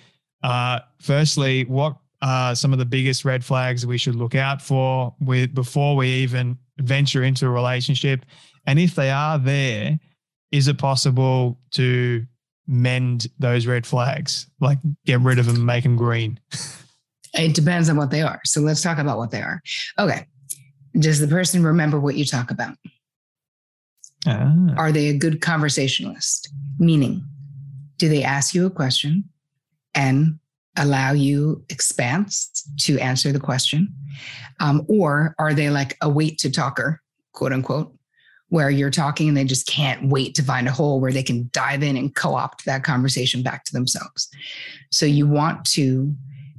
Uh, 0.43 0.79
firstly, 1.01 1.65
what 1.65 1.95
are 2.21 2.55
some 2.55 2.73
of 2.73 2.79
the 2.79 2.85
biggest 2.85 3.23
red 3.25 3.43
flags 3.43 3.85
we 3.85 3.97
should 3.97 4.15
look 4.15 4.35
out 4.35 4.61
for 4.61 5.15
with 5.19 5.53
before 5.53 5.95
we 5.95 6.07
even 6.07 6.57
venture 6.79 7.23
into 7.23 7.45
a 7.45 7.49
relationship? 7.49 8.25
And 8.65 8.79
if 8.79 8.95
they 8.95 9.11
are 9.11 9.39
there, 9.39 9.99
is 10.51 10.67
it 10.67 10.77
possible 10.77 11.59
to 11.71 12.25
mend 12.67 13.27
those 13.39 13.65
red 13.65 13.85
flags, 13.85 14.47
like 14.59 14.79
get 15.05 15.19
rid 15.21 15.39
of 15.39 15.45
them, 15.45 15.65
make 15.65 15.83
them 15.83 15.95
green? 15.95 16.39
It 17.33 17.53
depends 17.53 17.89
on 17.89 17.95
what 17.95 18.09
they 18.09 18.21
are. 18.21 18.41
So 18.45 18.61
let's 18.61 18.81
talk 18.81 18.97
about 18.97 19.17
what 19.17 19.31
they 19.31 19.41
are. 19.41 19.61
Okay. 19.99 20.25
Does 20.93 21.19
the 21.19 21.27
person 21.27 21.63
remember 21.63 21.99
what 21.99 22.15
you 22.15 22.25
talk 22.25 22.51
about? 22.51 22.75
Ah. 24.25 24.53
Are 24.77 24.91
they 24.91 25.07
a 25.07 25.17
good 25.17 25.41
conversationalist? 25.41 26.49
Meaning, 26.77 27.23
do 27.97 28.09
they 28.09 28.23
ask 28.23 28.53
you 28.53 28.65
a 28.65 28.69
question 28.69 29.23
and 29.95 30.39
allow 30.77 31.11
you 31.11 31.63
expanse 31.69 32.63
to 32.81 32.97
answer 32.99 33.31
the 33.31 33.39
question? 33.39 33.93
Um, 34.59 34.85
or 34.87 35.35
are 35.39 35.53
they 35.53 35.69
like 35.69 35.97
a 36.01 36.09
wait 36.09 36.37
to 36.39 36.49
talker, 36.49 37.01
quote 37.33 37.53
unquote, 37.53 37.93
where 38.49 38.69
you're 38.69 38.89
talking 38.89 39.27
and 39.27 39.37
they 39.37 39.43
just 39.43 39.67
can't 39.67 40.09
wait 40.09 40.35
to 40.35 40.43
find 40.43 40.67
a 40.67 40.71
hole 40.71 40.99
where 40.99 41.11
they 41.11 41.23
can 41.23 41.49
dive 41.53 41.83
in 41.83 41.95
and 41.95 42.15
co-opt 42.15 42.65
that 42.65 42.83
conversation 42.83 43.43
back 43.43 43.63
to 43.63 43.73
themselves. 43.73 44.27
So 44.91 45.05
you 45.05 45.27
want 45.27 45.65
to 45.65 46.13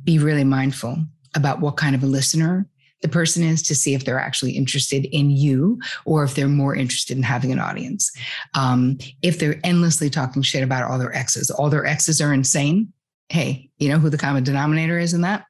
be 0.05 0.19
really 0.19 0.45
mindful 0.45 0.99
about 1.35 1.61
what 1.61 1.77
kind 1.77 1.95
of 1.95 2.03
a 2.03 2.07
listener 2.07 2.67
the 3.03 3.09
person 3.09 3.43
is 3.43 3.63
to 3.63 3.75
see 3.75 3.95
if 3.95 4.05
they're 4.05 4.19
actually 4.19 4.53
interested 4.53 5.07
in 5.07 5.31
you 5.31 5.79
or 6.05 6.23
if 6.23 6.35
they're 6.35 6.49
more 6.49 6.75
interested 6.75 7.17
in 7.17 7.23
having 7.23 7.51
an 7.51 7.59
audience. 7.59 8.11
Um, 8.55 8.99
if 9.23 9.39
they're 9.39 9.61
endlessly 9.65 10.11
talking 10.11 10.43
shit 10.43 10.63
about 10.63 10.91
all 10.91 10.99
their 10.99 11.15
exes, 11.15 11.51
all 11.51 11.71
their 11.71 11.87
exes 11.87 12.21
are 12.21 12.33
insane. 12.33 12.93
Hey, 13.29 13.71
you 13.79 13.89
know 13.89 13.99
who 13.99 14.11
the 14.11 14.19
common 14.19 14.45
denominator 14.45 14.99
is 14.99 15.15
in 15.15 15.23
that? 15.23 15.45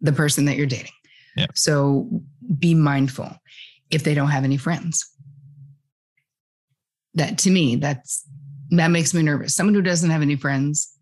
The 0.00 0.12
person 0.12 0.46
that 0.46 0.56
you're 0.56 0.66
dating. 0.66 0.92
Yeah. 1.36 1.46
So 1.54 2.08
be 2.58 2.74
mindful 2.74 3.30
if 3.90 4.02
they 4.02 4.14
don't 4.14 4.30
have 4.30 4.44
any 4.44 4.56
friends 4.56 5.14
that 7.14 7.38
to 7.38 7.50
me 7.50 7.76
that's 7.76 8.26
that 8.70 8.88
makes 8.88 9.14
me 9.14 9.22
nervous 9.22 9.54
someone 9.54 9.74
who 9.74 9.82
doesn't 9.82 10.10
have 10.10 10.22
any 10.22 10.36
friends 10.36 10.98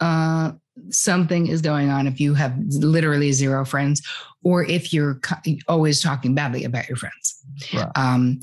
uh 0.00 0.52
something 0.90 1.48
is 1.48 1.60
going 1.60 1.90
on 1.90 2.06
if 2.06 2.20
you 2.20 2.34
have 2.34 2.56
literally 2.68 3.32
zero 3.32 3.64
friends 3.64 4.00
or 4.42 4.64
if 4.64 4.92
you're 4.92 5.20
always 5.66 6.00
talking 6.00 6.34
badly 6.34 6.64
about 6.64 6.88
your 6.88 6.96
friends. 6.96 7.42
Right. 7.72 7.90
um 7.96 8.40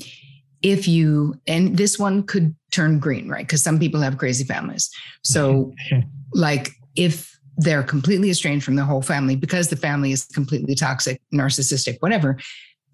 if 0.62 0.88
you 0.88 1.34
and 1.46 1.76
this 1.76 1.98
one 1.98 2.22
could 2.22 2.54
turn 2.70 2.98
green 2.98 3.28
right? 3.28 3.46
Because 3.46 3.62
some 3.62 3.78
people 3.78 4.00
have 4.00 4.18
crazy 4.18 4.44
families. 4.44 4.90
So 5.22 5.72
like 6.32 6.70
if 6.96 7.38
they're 7.58 7.82
completely 7.82 8.30
estranged 8.30 8.64
from 8.64 8.76
the 8.76 8.84
whole 8.84 9.02
family 9.02 9.34
because 9.34 9.68
the 9.68 9.76
family 9.76 10.12
is 10.12 10.24
completely 10.24 10.74
toxic 10.74 11.20
narcissistic 11.32 11.96
whatever 12.00 12.38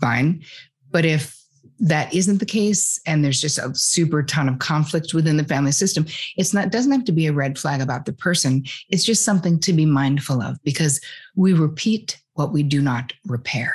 fine. 0.01 0.43
But 0.91 1.05
if 1.05 1.39
that 1.81 2.15
isn't 2.15 2.39
the 2.39 2.47
case 2.47 3.01
and 3.07 3.25
there's 3.25 3.41
just 3.41 3.59
a 3.59 3.75
super 3.75 4.23
ton 4.23 4.49
of 4.49 4.59
conflict 4.61 5.15
within 5.15 5.37
the 5.37 5.45
family 5.45 5.73
system 5.73 6.07
it's 6.37 6.55
not 6.55 6.71
doesn't 6.71 6.93
have 6.93 7.05
to 7.05 7.13
be 7.13 7.27
a 7.27 7.33
red 7.33 7.59
flag 7.59 7.81
about 7.81 8.05
the 8.05 8.13
person. 8.13 8.65
It's 8.89 9.05
just 9.05 9.25
something 9.25 9.59
to 9.61 9.73
be 9.73 9.87
mindful 9.87 10.41
of 10.43 10.63
because 10.63 11.01
we 11.35 11.53
repeat 11.53 12.22
what 12.35 12.53
we 12.53 12.63
do 12.63 12.81
not 12.81 13.13
repair 13.27 13.75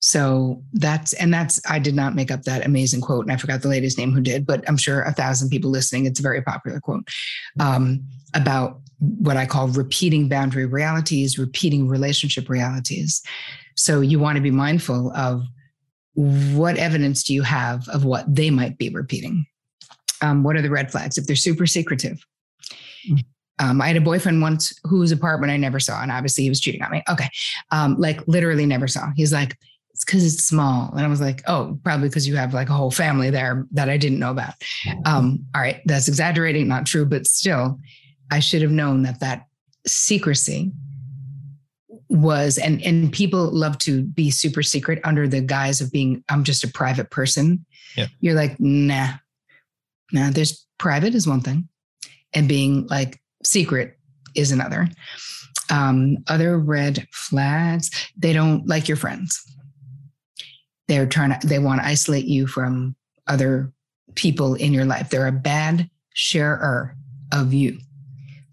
so 0.00 0.62
that's 0.74 1.12
and 1.14 1.32
that's 1.32 1.60
i 1.68 1.78
did 1.78 1.94
not 1.94 2.14
make 2.14 2.30
up 2.30 2.42
that 2.42 2.64
amazing 2.64 3.00
quote 3.00 3.24
and 3.24 3.32
i 3.32 3.36
forgot 3.36 3.62
the 3.62 3.68
lady's 3.68 3.98
name 3.98 4.12
who 4.12 4.20
did 4.20 4.46
but 4.46 4.66
i'm 4.68 4.76
sure 4.76 5.02
a 5.02 5.12
thousand 5.12 5.48
people 5.48 5.70
listening 5.70 6.06
it's 6.06 6.20
a 6.20 6.22
very 6.22 6.42
popular 6.42 6.80
quote 6.80 7.08
um, 7.60 8.02
about 8.34 8.80
what 8.98 9.36
i 9.36 9.46
call 9.46 9.68
repeating 9.68 10.28
boundary 10.28 10.66
realities 10.66 11.38
repeating 11.38 11.88
relationship 11.88 12.48
realities 12.48 13.22
so 13.76 14.00
you 14.00 14.18
want 14.18 14.36
to 14.36 14.42
be 14.42 14.50
mindful 14.50 15.12
of 15.12 15.42
what 16.16 16.78
evidence 16.78 17.22
do 17.22 17.34
you 17.34 17.42
have 17.42 17.88
of 17.90 18.04
what 18.04 18.34
they 18.34 18.50
might 18.50 18.78
be 18.78 18.88
repeating? 18.88 19.46
Um, 20.22 20.42
what 20.42 20.56
are 20.56 20.62
the 20.62 20.70
red 20.70 20.90
flags 20.90 21.18
if 21.18 21.26
they're 21.26 21.36
super 21.36 21.66
secretive? 21.66 22.24
Um, 23.58 23.80
I 23.80 23.86
had 23.88 23.96
a 23.96 24.02
boyfriend 24.02 24.42
once 24.42 24.78
whose 24.84 25.12
apartment 25.12 25.50
I 25.50 25.56
never 25.56 25.80
saw, 25.80 26.02
and 26.02 26.12
obviously 26.12 26.44
he 26.44 26.50
was 26.50 26.60
cheating 26.60 26.82
on 26.82 26.90
me. 26.90 27.02
Okay, 27.08 27.28
um, 27.70 27.96
like 27.98 28.26
literally 28.28 28.66
never 28.66 28.86
saw. 28.86 29.10
He's 29.16 29.32
like, 29.32 29.56
it's 29.92 30.04
because 30.04 30.26
it's 30.26 30.44
small. 30.44 30.92
And 30.92 31.00
I 31.00 31.08
was 31.08 31.22
like, 31.22 31.42
oh, 31.46 31.78
probably 31.82 32.08
because 32.08 32.28
you 32.28 32.36
have 32.36 32.52
like 32.52 32.68
a 32.68 32.74
whole 32.74 32.90
family 32.90 33.30
there 33.30 33.66
that 33.72 33.88
I 33.88 33.96
didn't 33.96 34.18
know 34.18 34.30
about. 34.30 34.52
Um, 35.06 35.46
all 35.54 35.62
right, 35.62 35.80
that's 35.86 36.06
exaggerating, 36.06 36.68
not 36.68 36.84
true, 36.84 37.06
but 37.06 37.26
still, 37.26 37.80
I 38.30 38.40
should 38.40 38.60
have 38.60 38.70
known 38.70 39.04
that 39.04 39.20
that 39.20 39.46
secrecy 39.86 40.72
was 42.08 42.58
and 42.58 42.82
and 42.82 43.12
people 43.12 43.50
love 43.50 43.78
to 43.78 44.02
be 44.02 44.30
super 44.30 44.62
secret 44.62 45.00
under 45.02 45.26
the 45.26 45.40
guise 45.40 45.80
of 45.80 45.90
being 45.90 46.22
I'm 46.28 46.44
just 46.44 46.62
a 46.62 46.68
private 46.68 47.10
person. 47.10 47.64
Yeah. 47.96 48.06
You're 48.20 48.34
like, 48.34 48.60
nah, 48.60 49.14
nah, 50.12 50.30
there's 50.30 50.66
private 50.78 51.14
is 51.14 51.26
one 51.26 51.40
thing, 51.40 51.68
and 52.34 52.48
being 52.48 52.86
like 52.88 53.20
secret 53.46 53.98
is 54.34 54.50
another. 54.52 54.88
Um, 55.70 56.18
other 56.28 56.58
red 56.58 57.06
flags, 57.12 57.90
they 58.16 58.32
don't 58.32 58.66
like 58.66 58.88
your 58.88 58.96
friends. 58.96 59.42
They're 60.88 61.06
trying 61.06 61.38
to, 61.38 61.46
they 61.46 61.58
want 61.58 61.80
to 61.80 61.86
isolate 61.86 62.26
you 62.26 62.46
from 62.46 62.94
other 63.26 63.72
people 64.14 64.54
in 64.54 64.72
your 64.72 64.84
life. 64.84 65.10
They're 65.10 65.26
a 65.26 65.32
bad 65.32 65.90
sharer 66.14 66.94
of 67.32 67.52
you. 67.52 67.78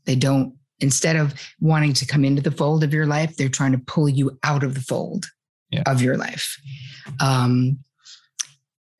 They 0.05 0.15
don't, 0.15 0.55
instead 0.79 1.15
of 1.15 1.33
wanting 1.59 1.93
to 1.93 2.05
come 2.05 2.25
into 2.25 2.41
the 2.41 2.51
fold 2.51 2.83
of 2.83 2.93
your 2.93 3.05
life, 3.05 3.35
they're 3.35 3.49
trying 3.49 3.71
to 3.73 3.77
pull 3.77 4.09
you 4.09 4.37
out 4.43 4.63
of 4.63 4.73
the 4.73 4.81
fold 4.81 5.27
Yeah. 5.69 5.83
of 5.85 6.01
your 6.01 6.17
life. 6.17 6.57
Um, 7.19 7.79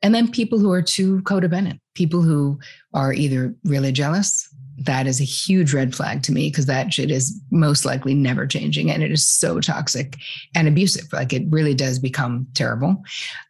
and 0.03 0.13
then 0.13 0.32
people 0.32 0.60
who 0.60 0.71
are 0.71 0.82
too 0.82 1.21
codependent, 1.21 1.79
people 1.95 2.21
who 2.21 2.60
are 2.93 3.13
either 3.13 3.56
really 3.63 3.91
jealous. 3.91 4.47
That 4.86 5.08
is 5.08 5.22
a 5.22 5.26
huge 5.26 5.74
red 5.74 5.96
flag 5.96 6.24
to 6.24 6.32
me 6.32 6.50
because 6.50 6.65
that 6.67 6.93
shit 6.93 7.12
is 7.12 7.39
most 7.52 7.86
likely 7.86 8.13
never 8.13 8.48
changing 8.48 8.91
and 8.91 9.04
it 9.04 9.12
is 9.12 9.28
so 9.28 9.60
toxic 9.60 10.15
and 10.56 10.67
abusive. 10.67 11.12
Like 11.12 11.34
it 11.34 11.43
really 11.50 11.74
does 11.74 12.00
become 12.00 12.48
terrible. 12.54 13.04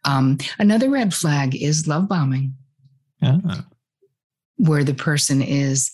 Um, 0.04 0.38
another 0.58 0.90
red 0.90 1.14
flag 1.14 1.54
is 1.54 1.86
love 1.86 2.08
bombing 2.08 2.54
Ah, 3.22 3.64
where 4.56 4.84
the 4.84 4.94
person 4.94 5.40
is 5.40 5.90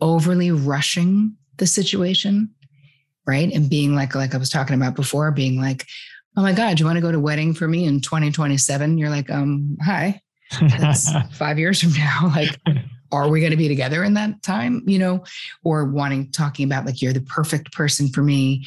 overly 0.00 0.50
rushing 0.50 1.36
the 1.56 1.66
situation, 1.66 2.50
right? 3.26 3.52
And 3.52 3.70
being 3.70 3.94
like, 3.94 4.14
like 4.14 4.34
I 4.34 4.38
was 4.38 4.50
talking 4.50 4.76
about 4.76 4.94
before, 4.96 5.30
being 5.30 5.60
like, 5.60 5.86
oh 6.36 6.42
my 6.42 6.52
God, 6.52 6.78
you 6.78 6.86
want 6.86 6.96
to 6.96 7.02
go 7.02 7.12
to 7.12 7.20
wedding 7.20 7.54
for 7.54 7.68
me 7.68 7.84
in 7.84 8.00
2027? 8.00 8.98
You're 8.98 9.10
like, 9.10 9.30
um, 9.30 9.76
hi, 9.82 10.20
that's 10.60 11.10
five 11.32 11.58
years 11.58 11.80
from 11.80 11.92
now. 11.92 12.32
Like, 12.34 12.58
are 13.12 13.28
we 13.28 13.40
going 13.40 13.52
to 13.52 13.56
be 13.56 13.68
together 13.68 14.02
in 14.02 14.14
that 14.14 14.42
time? 14.42 14.82
You 14.86 14.98
know, 14.98 15.24
or 15.62 15.84
wanting, 15.84 16.30
talking 16.30 16.64
about 16.64 16.86
like, 16.86 17.00
you're 17.00 17.12
the 17.12 17.20
perfect 17.20 17.72
person 17.72 18.08
for 18.08 18.22
me. 18.22 18.66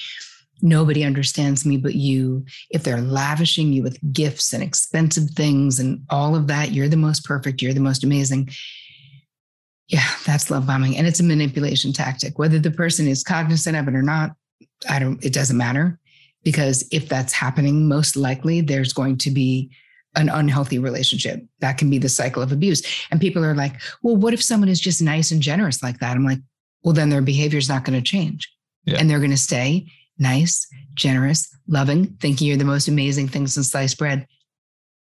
Nobody 0.61 1.03
understands 1.03 1.65
me 1.65 1.77
but 1.77 1.95
you. 1.95 2.45
If 2.71 2.83
they're 2.83 3.01
lavishing 3.01 3.73
you 3.73 3.83
with 3.83 3.99
gifts 4.11 4.53
and 4.53 4.63
expensive 4.63 5.29
things 5.31 5.79
and 5.79 6.01
all 6.09 6.35
of 6.35 6.47
that, 6.47 6.71
you're 6.71 6.87
the 6.87 6.97
most 6.97 7.25
perfect, 7.25 7.61
you're 7.61 7.73
the 7.73 7.79
most 7.79 8.03
amazing. 8.03 8.49
Yeah, 9.87 10.07
that's 10.25 10.49
love 10.49 10.67
bombing. 10.67 10.97
And 10.97 11.07
it's 11.07 11.19
a 11.19 11.23
manipulation 11.23 11.93
tactic. 11.93 12.39
Whether 12.39 12.59
the 12.59 12.71
person 12.71 13.07
is 13.07 13.23
cognizant 13.23 13.77
of 13.77 13.87
it 13.87 13.95
or 13.95 14.01
not, 14.01 14.31
I 14.89 14.99
don't, 14.99 15.23
it 15.23 15.33
doesn't 15.33 15.57
matter. 15.57 15.99
Because 16.43 16.87
if 16.91 17.09
that's 17.09 17.33
happening, 17.33 17.87
most 17.87 18.15
likely 18.15 18.61
there's 18.61 18.93
going 18.93 19.17
to 19.19 19.31
be 19.31 19.69
an 20.15 20.29
unhealthy 20.29 20.79
relationship. 20.79 21.43
That 21.59 21.77
can 21.77 21.89
be 21.89 21.97
the 21.97 22.09
cycle 22.09 22.41
of 22.41 22.51
abuse. 22.51 22.81
And 23.11 23.21
people 23.21 23.45
are 23.45 23.55
like, 23.55 23.73
well, 24.01 24.15
what 24.15 24.33
if 24.33 24.41
someone 24.41 24.69
is 24.69 24.79
just 24.79 25.01
nice 25.01 25.31
and 25.31 25.41
generous 25.41 25.83
like 25.83 25.99
that? 25.99 26.15
I'm 26.15 26.25
like, 26.25 26.39
well, 26.83 26.93
then 26.93 27.09
their 27.09 27.21
behavior 27.21 27.59
is 27.59 27.69
not 27.69 27.85
going 27.85 27.97
to 27.97 28.03
change. 28.03 28.51
Yeah. 28.85 28.97
And 28.99 29.09
they're 29.09 29.19
going 29.19 29.31
to 29.31 29.37
stay 29.37 29.91
nice, 30.17 30.67
generous, 30.93 31.47
loving, 31.67 32.07
thinking 32.19 32.47
you're 32.47 32.57
the 32.57 32.63
most 32.63 32.87
amazing 32.87 33.27
thing 33.27 33.47
since 33.47 33.71
sliced 33.71 33.97
bread 33.97 34.27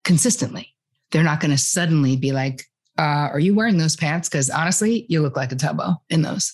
consistently. 0.03 0.75
They're 1.12 1.23
not 1.23 1.39
going 1.39 1.51
to 1.51 1.57
suddenly 1.57 2.15
be 2.15 2.31
like, 2.31 2.63
uh, 2.97 3.29
are 3.31 3.39
you 3.39 3.55
wearing 3.55 3.77
those 3.77 3.95
pants? 3.95 4.29
Because 4.29 4.49
honestly, 4.49 5.05
you 5.09 5.21
look 5.21 5.38
like 5.38 5.51
a 5.51 5.55
tubbo 5.55 5.97
in 6.09 6.21
those. 6.21 6.53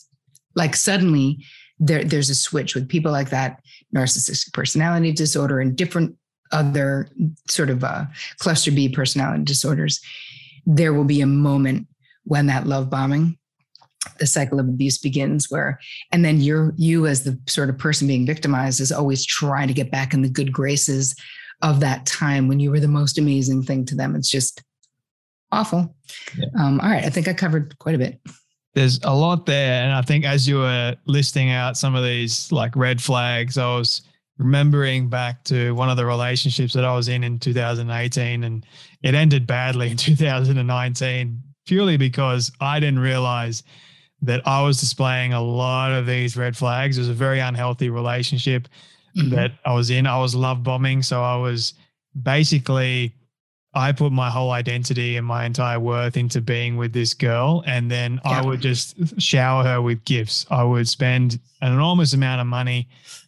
Like 0.53 0.75
suddenly 0.75 1.43
there, 1.79 2.03
there's 2.03 2.29
a 2.29 2.35
switch 2.35 2.75
with 2.75 2.87
people 2.87 3.11
like 3.11 3.31
that, 3.31 3.59
narcissistic 3.93 4.53
personality 4.53 5.11
disorder 5.11 5.59
and 5.59 5.75
different 5.75 6.15
other 6.51 7.09
sort 7.49 7.69
of 7.69 7.83
uh, 7.83 8.05
cluster 8.39 8.71
B 8.71 8.89
personality 8.89 9.43
disorders. 9.43 9.99
There 10.65 10.93
will 10.93 11.03
be 11.03 11.21
a 11.21 11.27
moment 11.27 11.87
when 12.23 12.47
that 12.47 12.65
love 12.65 12.89
bombing, 12.89 13.37
the 14.19 14.27
cycle 14.27 14.59
of 14.59 14.67
abuse 14.67 14.97
begins 14.97 15.49
where, 15.49 15.79
and 16.11 16.23
then 16.23 16.39
you're, 16.39 16.73
you 16.77 17.07
as 17.07 17.23
the 17.23 17.39
sort 17.47 17.69
of 17.69 17.77
person 17.77 18.07
being 18.07 18.25
victimized 18.25 18.79
is 18.79 18.91
always 18.91 19.25
trying 19.25 19.67
to 19.67 19.73
get 19.73 19.91
back 19.91 20.13
in 20.13 20.21
the 20.21 20.29
good 20.29 20.51
graces 20.51 21.15
of 21.61 21.79
that 21.79 22.05
time 22.05 22.47
when 22.47 22.59
you 22.59 22.71
were 22.71 22.79
the 22.79 22.87
most 22.87 23.17
amazing 23.17 23.63
thing 23.63 23.85
to 23.85 23.95
them. 23.95 24.15
It's 24.15 24.29
just 24.29 24.63
awful. 25.51 25.95
Yeah. 26.37 26.45
Um, 26.59 26.79
all 26.81 26.89
right. 26.89 27.05
I 27.05 27.09
think 27.09 27.27
I 27.27 27.33
covered 27.33 27.77
quite 27.79 27.95
a 27.95 27.99
bit. 27.99 28.19
There's 28.73 28.99
a 29.03 29.15
lot 29.15 29.45
there. 29.45 29.83
And 29.83 29.93
I 29.93 30.01
think 30.01 30.25
as 30.25 30.47
you 30.47 30.57
were 30.57 30.95
listing 31.05 31.49
out 31.49 31.77
some 31.77 31.95
of 31.95 32.03
these 32.03 32.51
like 32.51 32.75
red 32.75 33.01
flags, 33.01 33.57
I 33.57 33.73
was 33.77 34.01
remembering 34.37 35.07
back 35.09 35.43
to 35.45 35.73
one 35.75 35.89
of 35.89 35.97
the 35.97 36.05
relationships 36.05 36.73
that 36.73 36.83
I 36.85 36.93
was 36.95 37.07
in 37.07 37.23
in 37.23 37.39
2018 37.39 38.43
and 38.43 38.65
it 39.01 39.15
ended 39.15 39.47
badly 39.47 39.91
in 39.91 39.97
2019 39.97 41.41
purely 41.65 41.97
because 41.97 42.51
I 42.59 42.79
didn't 42.79 42.99
realize 42.99 43.63
that 44.21 44.45
I 44.47 44.61
was 44.61 44.79
displaying 44.79 45.33
a 45.33 45.41
lot 45.41 45.91
of 45.91 46.05
these 46.05 46.35
red 46.37 46.55
flags. 46.55 46.97
It 46.97 47.01
was 47.01 47.09
a 47.09 47.13
very 47.13 47.39
unhealthy 47.39 47.89
relationship 47.89 48.67
Mhm. 49.17 49.29
that 49.31 49.51
I 49.65 49.73
was 49.73 49.89
in. 49.89 50.05
I 50.07 50.19
was 50.19 50.35
love 50.35 50.61
bombing. 50.63 51.01
So 51.01 51.23
I 51.23 51.37
was 51.37 51.73
basically, 52.21 53.13
I 53.73 53.91
put 53.93 54.11
my 54.11 54.29
whole 54.29 54.51
identity 54.51 55.15
and 55.17 55.25
my 55.25 55.45
entire 55.45 55.79
worth 55.79 56.17
into 56.17 56.41
being 56.41 56.75
with 56.77 56.91
this 56.93 57.13
girl. 57.13 57.63
And 57.65 57.89
then 57.89 58.19
I 58.25 58.41
would 58.41 58.61
just 58.61 59.21
shower 59.21 59.63
her 59.63 59.81
with 59.81 60.03
gifts. 60.05 60.45
I 60.49 60.63
would 60.63 60.87
spend 60.87 61.39
an 61.61 61.71
enormous 61.73 62.13
amount 62.13 62.41
of 62.41 62.47
money 62.47 62.87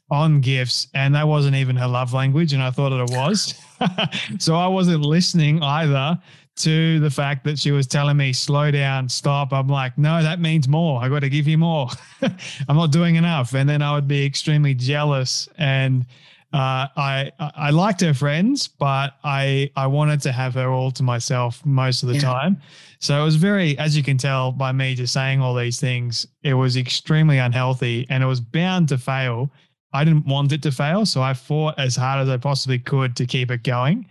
on 0.09 0.41
gifts. 0.41 0.87
And 0.93 1.15
that 1.15 1.27
wasn't 1.27 1.55
even 1.55 1.75
her 1.75 1.87
love 1.87 2.13
language. 2.13 2.53
And 2.53 2.61
I 2.63 2.71
thought 2.71 2.91
it 2.91 3.09
was. 3.11 3.53
so 4.39 4.55
I 4.55 4.67
wasn't 4.67 5.01
listening 5.01 5.61
either 5.61 6.17
to 6.57 6.99
the 6.99 7.09
fact 7.09 7.43
that 7.43 7.59
she 7.59 7.71
was 7.71 7.85
telling 7.85 8.17
me, 8.17 8.33
slow 8.33 8.71
down, 8.71 9.07
stop. 9.09 9.53
I'm 9.53 9.67
like, 9.67 9.97
no, 9.97 10.23
that 10.23 10.39
means 10.39 10.67
more. 10.67 11.01
I 11.03 11.09
got 11.09 11.19
to 11.19 11.29
give 11.29 11.47
you 11.47 11.57
more. 11.57 11.89
I'm 12.21 12.75
not 12.75 12.91
doing 12.91 13.15
enough. 13.15 13.53
And 13.53 13.69
then 13.69 13.81
I 13.81 13.93
would 13.93 14.07
be 14.07 14.25
extremely 14.25 14.73
jealous. 14.73 15.47
And 15.57 16.05
uh, 16.53 16.87
I 16.95 17.31
I 17.39 17.71
liked 17.71 17.99
her 18.01 18.13
friends, 18.13 18.69
but 18.69 19.15
I 19.23 19.69
I 19.75 19.85
wanted 19.85 20.21
to 20.21 20.31
have 20.31 20.53
her 20.55 20.69
all 20.69 20.91
to 20.91 21.03
myself 21.03 21.63
most 21.65 22.01
of 22.03 22.09
the 22.09 22.15
Yeah. 22.15 22.21
time. 22.21 22.61
So 22.99 23.19
it 23.21 23.23
was 23.23 23.35
very, 23.35 23.77
as 23.77 23.95
you 23.95 24.01
can 24.01 24.17
tell 24.17 24.51
by 24.53 24.71
me 24.71 24.95
just 24.95 25.13
saying 25.13 25.41
all 25.41 25.53
these 25.53 25.79
things, 25.79 26.25
it 26.43 26.53
was 26.55 26.77
extremely 26.77 27.37
unhealthy 27.37 28.07
and 28.09 28.23
it 28.23 28.27
was 28.27 28.39
bound 28.39 28.87
to 28.89 28.97
fail. 28.97 29.51
I 29.93 30.03
didn't 30.03 30.25
want 30.27 30.51
it 30.51 30.61
to 30.63 30.71
fail, 30.71 31.05
so 31.05 31.21
I 31.21 31.33
fought 31.33 31.79
as 31.79 31.95
hard 31.95 32.21
as 32.21 32.29
I 32.29 32.37
possibly 32.37 32.79
could 32.79 33.15
to 33.15 33.25
keep 33.25 33.51
it 33.51 33.63
going 33.63 34.05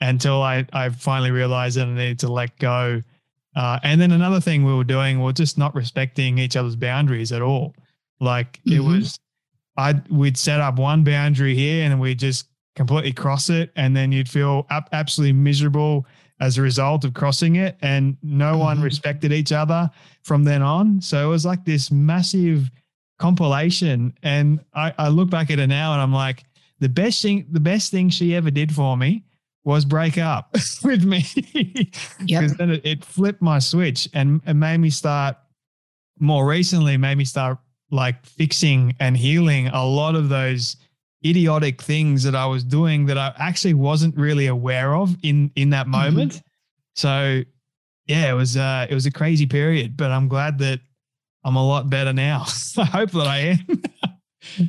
until 0.00 0.42
I 0.42 0.66
I 0.72 0.88
finally 0.90 1.30
realized 1.30 1.76
that 1.76 1.86
I 1.86 1.92
needed 1.92 2.18
to 2.20 2.32
let 2.32 2.58
go. 2.58 3.02
Uh, 3.56 3.78
and 3.82 4.00
then 4.00 4.12
another 4.12 4.40
thing 4.40 4.64
we 4.64 4.72
were 4.74 4.84
doing, 4.84 5.18
we 5.18 5.24
were 5.24 5.32
just 5.32 5.58
not 5.58 5.74
respecting 5.74 6.38
each 6.38 6.56
other's 6.56 6.76
boundaries 6.76 7.32
at 7.32 7.42
all. 7.42 7.74
Like 8.20 8.60
it 8.64 8.80
Mhm. 8.80 8.86
was, 9.00 9.18
I 9.76 10.00
we'd 10.10 10.36
set 10.36 10.60
up 10.60 10.78
one 10.78 11.04
boundary 11.04 11.54
here 11.54 11.84
and 11.84 12.00
we'd 12.00 12.18
just 12.18 12.46
completely 12.76 13.12
cross 13.12 13.50
it, 13.50 13.72
and 13.76 13.96
then 13.96 14.12
you'd 14.12 14.28
feel 14.28 14.66
ab- 14.70 14.88
absolutely 14.92 15.32
miserable 15.32 16.06
as 16.40 16.56
a 16.56 16.62
result 16.62 17.04
of 17.04 17.12
crossing 17.12 17.56
it, 17.56 17.76
and 17.82 18.16
no 18.22 18.56
one 18.56 18.78
Mhm. 18.78 18.84
respected 18.84 19.32
each 19.32 19.52
other 19.52 19.90
from 20.22 20.44
then 20.44 20.62
on. 20.62 21.00
So 21.00 21.26
it 21.26 21.28
was 21.28 21.44
like 21.44 21.64
this 21.64 21.90
massive 21.90 22.70
compilation. 23.20 24.14
And 24.22 24.60
I, 24.74 24.92
I 24.98 25.08
look 25.08 25.30
back 25.30 25.50
at 25.50 25.60
it 25.60 25.68
now 25.68 25.92
and 25.92 26.02
I'm 26.02 26.12
like, 26.12 26.42
the 26.80 26.88
best 26.88 27.22
thing, 27.22 27.46
the 27.52 27.60
best 27.60 27.92
thing 27.92 28.08
she 28.08 28.34
ever 28.34 28.50
did 28.50 28.74
for 28.74 28.96
me 28.96 29.24
was 29.62 29.84
break 29.84 30.18
up 30.18 30.56
with 30.82 31.04
me. 31.04 31.24
Yep. 32.24 32.40
Because 32.40 32.56
then 32.56 32.70
it, 32.70 32.80
it 32.84 33.04
flipped 33.04 33.42
my 33.42 33.58
switch 33.58 34.08
and 34.14 34.40
it 34.46 34.54
made 34.54 34.78
me 34.78 34.90
start 34.90 35.36
more 36.18 36.46
recently, 36.46 36.96
made 36.96 37.18
me 37.18 37.26
start 37.26 37.58
like 37.90 38.24
fixing 38.24 38.96
and 38.98 39.16
healing 39.16 39.68
a 39.68 39.84
lot 39.84 40.14
of 40.14 40.30
those 40.30 40.76
idiotic 41.24 41.82
things 41.82 42.22
that 42.22 42.34
I 42.34 42.46
was 42.46 42.64
doing 42.64 43.06
that 43.06 43.18
I 43.18 43.34
actually 43.36 43.74
wasn't 43.74 44.16
really 44.16 44.46
aware 44.46 44.94
of 44.94 45.14
in 45.22 45.50
in 45.54 45.70
that 45.70 45.86
moment. 45.86 46.40
So 46.94 47.42
yeah, 48.06 48.30
it 48.30 48.34
was 48.34 48.56
uh 48.56 48.86
it 48.88 48.94
was 48.94 49.04
a 49.04 49.10
crazy 49.10 49.44
period, 49.44 49.96
but 49.96 50.10
I'm 50.10 50.28
glad 50.28 50.58
that 50.58 50.80
I'm 51.44 51.56
a 51.56 51.66
lot 51.66 51.88
better 51.90 52.12
now. 52.12 52.44
I 52.78 52.84
hope 52.84 53.10
that 53.12 53.26
I 53.26 53.38
am. 53.38 53.82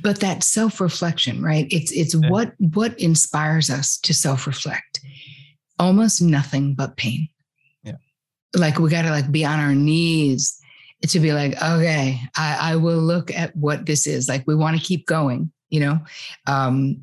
but 0.03 0.19
that 0.19 0.43
self-reflection 0.43 1.41
right 1.41 1.65
it's 1.71 1.91
it's 1.93 2.13
Yeah. 2.13 2.29
what 2.29 2.53
what 2.59 2.99
inspires 2.99 3.69
us 3.69 3.97
to 3.99 4.13
self-reflect 4.13 4.99
almost 5.79 6.21
nothing 6.21 6.75
but 6.75 6.97
pain 6.97 7.29
Yeah. 7.83 7.93
like 8.53 8.79
we 8.79 8.89
got 8.89 9.03
to 9.03 9.09
like 9.11 9.31
be 9.31 9.45
on 9.45 9.59
our 9.61 9.73
knees 9.73 10.59
to 11.07 11.19
be 11.21 11.31
like 11.31 11.53
okay 11.63 12.19
i 12.35 12.73
i 12.73 12.75
will 12.75 12.99
look 12.99 13.31
at 13.31 13.55
what 13.55 13.85
this 13.85 14.05
is 14.05 14.27
like 14.27 14.45
we 14.45 14.55
want 14.55 14.77
to 14.77 14.83
keep 14.85 15.05
going 15.07 15.49
you 15.69 15.79
know 15.79 15.99
um 16.47 17.01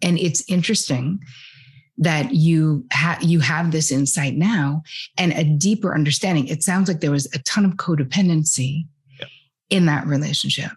and 0.00 0.18
it's 0.20 0.44
interesting 0.48 1.18
that 1.98 2.32
you 2.32 2.84
have 2.92 3.22
you 3.22 3.40
have 3.40 3.72
this 3.72 3.90
insight 3.90 4.34
now 4.34 4.82
and 5.18 5.32
a 5.32 5.44
deeper 5.44 5.94
understanding. 5.94 6.46
It 6.46 6.62
sounds 6.62 6.88
like 6.88 7.00
there 7.00 7.10
was 7.10 7.26
a 7.34 7.40
ton 7.40 7.64
of 7.64 7.72
codependency 7.72 8.86
in 9.68 9.86
that 9.86 10.06
relationship. 10.06 10.70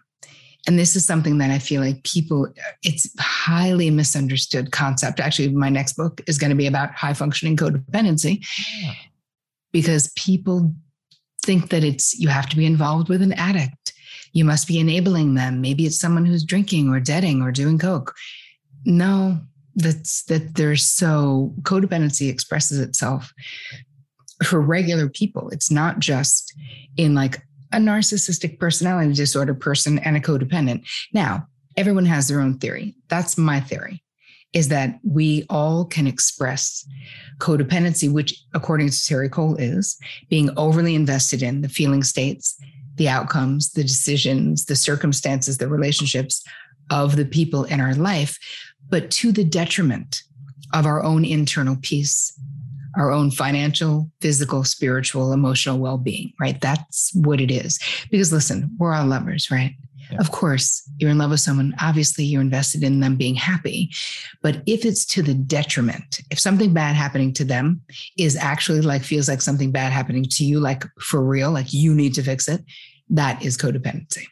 And 0.66 0.78
this 0.78 0.94
is 0.94 1.04
something 1.04 1.38
that 1.38 1.50
i 1.50 1.58
feel 1.58 1.80
like 1.80 2.02
people 2.04 2.48
it's 2.82 3.08
highly 3.18 3.88
misunderstood 3.90 4.72
concept. 4.72 5.20
Actually 5.20 5.50
my 5.50 5.68
next 5.68 5.94
book 5.94 6.20
is 6.26 6.38
going 6.38 6.50
to 6.50 6.56
be 6.56 6.66
about 6.66 6.92
high 6.92 7.14
functioning 7.14 7.56
codependency 7.56 8.44
yeah. 8.80 8.92
because 9.70 10.12
people 10.16 10.74
think 11.44 11.70
that 11.70 11.84
it's 11.84 12.18
you 12.18 12.28
have 12.28 12.48
to 12.48 12.56
be 12.56 12.66
involved 12.66 13.08
with 13.08 13.22
an 13.22 13.32
addict. 13.34 13.92
You 14.32 14.44
must 14.44 14.66
be 14.66 14.80
enabling 14.80 15.34
them. 15.34 15.60
Maybe 15.60 15.86
it's 15.86 16.00
someone 16.00 16.24
who's 16.24 16.44
drinking 16.44 16.88
or 16.88 16.98
deading 17.00 17.42
or 17.42 17.52
doing 17.52 17.78
coke. 17.78 18.14
No 18.84 19.40
that's 19.74 20.24
that 20.24 20.54
there's 20.54 20.84
so 20.84 21.54
codependency 21.62 22.28
expresses 22.30 22.78
itself 22.78 23.32
for 24.44 24.60
regular 24.60 25.08
people. 25.08 25.48
It's 25.50 25.70
not 25.70 25.98
just 25.98 26.52
in 26.96 27.14
like 27.14 27.42
a 27.72 27.78
narcissistic 27.78 28.58
personality 28.58 29.14
disorder 29.14 29.54
person 29.54 29.98
and 30.00 30.16
a 30.16 30.20
codependent. 30.20 30.86
Now 31.12 31.46
everyone 31.76 32.06
has 32.06 32.28
their 32.28 32.40
own 32.40 32.58
theory. 32.58 32.94
That's 33.08 33.38
my 33.38 33.60
theory 33.60 34.02
is 34.52 34.68
that 34.68 34.98
we 35.02 35.46
all 35.48 35.84
can 35.84 36.06
express 36.06 36.86
codependency 37.38 38.12
which 38.12 38.38
according 38.54 38.88
to 38.88 38.92
Terri 38.92 39.30
Cole 39.30 39.56
is 39.56 39.98
being 40.28 40.50
overly 40.56 40.94
invested 40.94 41.42
in 41.42 41.62
the 41.62 41.68
feeling 41.68 42.02
states 42.02 42.60
the 42.96 43.08
outcomes 43.08 43.72
the 43.72 43.82
decisions 43.82 44.66
the 44.66 44.76
circumstances 44.76 45.58
the 45.58 45.68
relationships 45.68 46.44
of 46.90 47.16
the 47.16 47.24
people 47.24 47.64
in 47.64 47.80
our 47.80 47.94
life 47.94 48.38
but 48.88 49.10
to 49.12 49.32
the 49.32 49.44
detriment 49.44 50.22
of 50.72 50.86
our 50.86 51.02
own 51.02 51.24
internal 51.24 51.76
peace, 51.82 52.32
our 52.96 53.10
own 53.10 53.30
financial, 53.30 54.10
physical, 54.20 54.64
spiritual, 54.64 55.32
emotional 55.32 55.78
well 55.78 55.98
being, 55.98 56.32
right? 56.40 56.60
That's 56.60 57.10
what 57.14 57.40
it 57.40 57.50
is. 57.50 57.78
Because 58.10 58.32
listen, 58.32 58.70
we're 58.78 58.92
all 58.92 59.06
lovers, 59.06 59.50
right? 59.50 59.74
Yeah. 60.10 60.18
Of 60.18 60.30
course, 60.30 60.82
you're 60.98 61.10
in 61.10 61.18
love 61.18 61.30
with 61.30 61.40
someone. 61.40 61.74
Obviously, 61.80 62.24
you're 62.24 62.42
invested 62.42 62.82
in 62.82 63.00
them 63.00 63.16
being 63.16 63.34
happy. 63.34 63.90
But 64.42 64.62
if 64.66 64.84
it's 64.84 65.06
to 65.06 65.22
the 65.22 65.32
detriment, 65.32 66.20
if 66.30 66.38
something 66.38 66.74
bad 66.74 66.96
happening 66.96 67.32
to 67.34 67.44
them 67.44 67.80
is 68.18 68.36
actually 68.36 68.82
like 68.82 69.02
feels 69.02 69.28
like 69.28 69.40
something 69.40 69.72
bad 69.72 69.90
happening 69.90 70.24
to 70.24 70.44
you, 70.44 70.60
like 70.60 70.84
for 71.00 71.24
real, 71.24 71.50
like 71.50 71.72
you 71.72 71.94
need 71.94 72.14
to 72.14 72.22
fix 72.22 72.46
it, 72.46 72.62
that 73.08 73.42
is 73.42 73.56
codependency. 73.56 74.24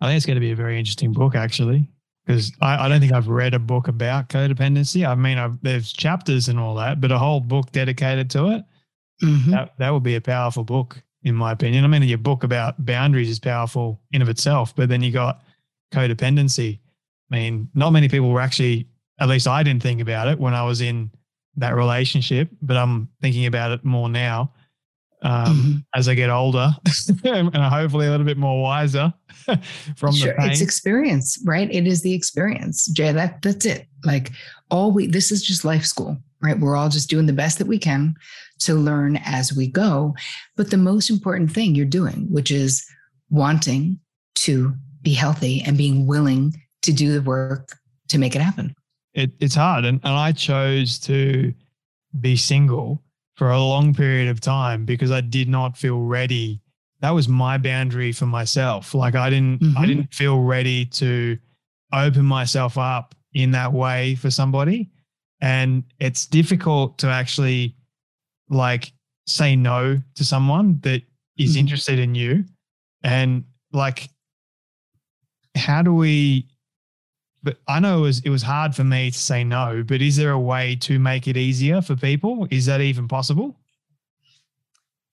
I 0.00 0.08
think 0.08 0.16
it's 0.16 0.26
going 0.26 0.36
to 0.36 0.40
be 0.40 0.50
a 0.50 0.56
very 0.56 0.78
interesting 0.78 1.12
book, 1.12 1.36
actually 1.36 1.88
because 2.26 2.52
I, 2.60 2.86
I, 2.86 2.88
don't 2.88 3.00
think 3.00 3.12
I've 3.12 3.28
read 3.28 3.54
a 3.54 3.58
book 3.58 3.86
about 3.86 4.28
codependency. 4.28 5.06
I 5.06 5.14
mean, 5.14 5.38
I've, 5.38 5.60
there's 5.62 5.92
chapters 5.92 6.48
and 6.48 6.58
all 6.58 6.74
that, 6.76 7.00
but 7.00 7.12
a 7.12 7.18
whole 7.18 7.40
book 7.40 7.70
dedicated 7.70 8.30
to 8.30 8.48
it, 8.48 8.64
mm-hmm. 9.22 9.50
that, 9.52 9.74
that 9.78 9.90
would 9.90 10.02
be 10.02 10.16
a 10.16 10.20
powerful 10.20 10.64
book, 10.64 11.00
in 11.22 11.36
my 11.36 11.52
opinion. 11.52 11.84
I 11.84 11.86
mean, 11.86 12.02
your 12.02 12.18
book 12.18 12.42
about 12.42 12.84
boundaries 12.84 13.30
is 13.30 13.38
powerful 13.38 14.00
in 14.10 14.22
of 14.22 14.28
itself, 14.28 14.74
but 14.74 14.88
then 14.88 15.02
you 15.02 15.12
got 15.12 15.42
codependency. 15.94 16.80
I 17.30 17.36
mean, 17.36 17.68
not 17.74 17.90
many 17.90 18.08
people 18.08 18.30
were 18.30 18.40
actually, 18.40 18.88
at 19.20 19.28
least 19.28 19.46
I 19.46 19.62
didn't 19.62 19.82
think 19.82 20.00
about 20.00 20.26
it 20.26 20.38
when 20.38 20.54
I 20.54 20.64
was 20.64 20.80
in 20.80 21.10
that 21.56 21.76
relationship, 21.76 22.50
but 22.60 22.76
I'm 22.76 23.08
thinking 23.22 23.46
about 23.46 23.70
it 23.70 23.84
more 23.84 24.08
now 24.08 24.52
um, 25.22 25.46
mm-hmm. 25.46 25.72
as 25.94 26.08
I 26.08 26.14
get 26.14 26.30
older 26.30 26.70
and 27.24 27.54
hopefully 27.56 28.06
a 28.06 28.10
little 28.10 28.26
bit 28.26 28.38
more 28.38 28.62
wiser 28.62 29.12
from 29.96 30.14
sure. 30.14 30.32
the 30.32 30.38
pain. 30.38 30.50
It's 30.50 30.60
experience, 30.60 31.42
right? 31.44 31.72
It 31.72 31.86
is 31.86 32.02
the 32.02 32.12
experience, 32.12 32.86
Jay. 32.86 33.12
That 33.12 33.42
that's 33.42 33.64
it. 33.64 33.86
Like 34.04 34.32
all 34.70 34.92
we 34.92 35.06
this 35.06 35.32
is 35.32 35.42
just 35.42 35.64
life 35.64 35.84
school, 35.84 36.18
right? 36.42 36.58
We're 36.58 36.76
all 36.76 36.88
just 36.88 37.10
doing 37.10 37.26
the 37.26 37.32
best 37.32 37.58
that 37.58 37.66
we 37.66 37.78
can 37.78 38.14
to 38.60 38.74
learn 38.74 39.16
as 39.24 39.54
we 39.54 39.66
go. 39.66 40.14
But 40.56 40.70
the 40.70 40.76
most 40.76 41.10
important 41.10 41.52
thing 41.52 41.74
you're 41.74 41.86
doing, 41.86 42.26
which 42.30 42.50
is 42.50 42.86
wanting 43.30 43.98
to 44.36 44.74
be 45.02 45.14
healthy 45.14 45.62
and 45.66 45.76
being 45.76 46.06
willing 46.06 46.54
to 46.82 46.92
do 46.92 47.12
the 47.12 47.22
work 47.22 47.76
to 48.08 48.18
make 48.18 48.36
it 48.36 48.42
happen. 48.42 48.74
It, 49.14 49.32
it's 49.40 49.54
hard, 49.54 49.84
and, 49.84 50.00
and 50.04 50.12
I 50.12 50.32
chose 50.32 50.98
to 51.00 51.54
be 52.20 52.36
single 52.36 53.02
for 53.36 53.50
a 53.50 53.60
long 53.60 53.94
period 53.94 54.28
of 54.28 54.40
time 54.40 54.84
because 54.84 55.12
I 55.12 55.20
did 55.20 55.48
not 55.48 55.76
feel 55.76 56.00
ready. 56.00 56.60
That 57.00 57.10
was 57.10 57.28
my 57.28 57.58
boundary 57.58 58.12
for 58.12 58.26
myself. 58.26 58.94
Like 58.94 59.14
I 59.14 59.30
didn't 59.30 59.60
mm-hmm. 59.60 59.78
I 59.78 59.86
didn't 59.86 60.12
feel 60.12 60.40
ready 60.40 60.86
to 60.86 61.38
open 61.92 62.24
myself 62.24 62.76
up 62.78 63.14
in 63.34 63.50
that 63.52 63.72
way 63.72 64.14
for 64.14 64.30
somebody. 64.30 64.90
And 65.40 65.84
it's 66.00 66.26
difficult 66.26 66.98
to 66.98 67.08
actually 67.08 67.76
like 68.48 68.92
say 69.26 69.54
no 69.54 70.00
to 70.14 70.24
someone 70.24 70.80
that 70.80 71.02
is 71.36 71.52
mm-hmm. 71.52 71.60
interested 71.60 71.98
in 71.98 72.14
you. 72.14 72.44
And 73.02 73.44
like 73.72 74.08
how 75.54 75.82
do 75.82 75.94
we 75.94 76.48
but 77.46 77.58
I 77.68 77.78
know 77.78 77.98
it 77.98 78.02
was 78.02 78.18
it 78.24 78.30
was 78.30 78.42
hard 78.42 78.74
for 78.74 78.82
me 78.82 79.12
to 79.12 79.18
say 79.18 79.44
no. 79.44 79.84
But 79.86 80.02
is 80.02 80.16
there 80.16 80.32
a 80.32 80.38
way 80.38 80.74
to 80.80 80.98
make 80.98 81.28
it 81.28 81.36
easier 81.36 81.80
for 81.80 81.94
people? 81.94 82.48
Is 82.50 82.66
that 82.66 82.80
even 82.80 83.06
possible? 83.06 83.54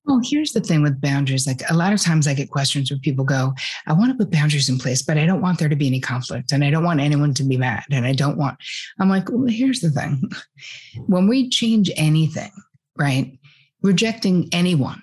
Well, 0.05 0.19
here's 0.21 0.51
the 0.51 0.59
thing 0.59 0.81
with 0.81 0.99
boundaries. 0.99 1.45
Like 1.45 1.61
a 1.69 1.75
lot 1.75 1.93
of 1.93 2.01
times 2.01 2.27
I 2.27 2.33
get 2.33 2.49
questions 2.49 2.89
where 2.89 2.99
people 2.99 3.23
go, 3.23 3.53
I 3.85 3.93
want 3.93 4.11
to 4.11 4.17
put 4.17 4.33
boundaries 4.33 4.67
in 4.67 4.79
place, 4.79 5.03
but 5.03 5.17
I 5.17 5.27
don't 5.27 5.41
want 5.41 5.59
there 5.59 5.69
to 5.69 5.75
be 5.75 5.87
any 5.87 6.01
conflict 6.01 6.51
and 6.51 6.63
I 6.63 6.71
don't 6.71 6.83
want 6.83 6.99
anyone 6.99 7.35
to 7.35 7.43
be 7.43 7.55
mad. 7.55 7.83
And 7.91 8.05
I 8.05 8.13
don't 8.13 8.37
want, 8.37 8.57
I'm 8.99 9.09
like, 9.09 9.29
well, 9.29 9.45
here's 9.45 9.79
the 9.79 9.91
thing. 9.91 10.29
When 11.05 11.27
we 11.29 11.49
change 11.49 11.89
anything, 11.95 12.51
right? 12.97 13.37
Rejecting 13.81 14.49
anyone 14.51 15.01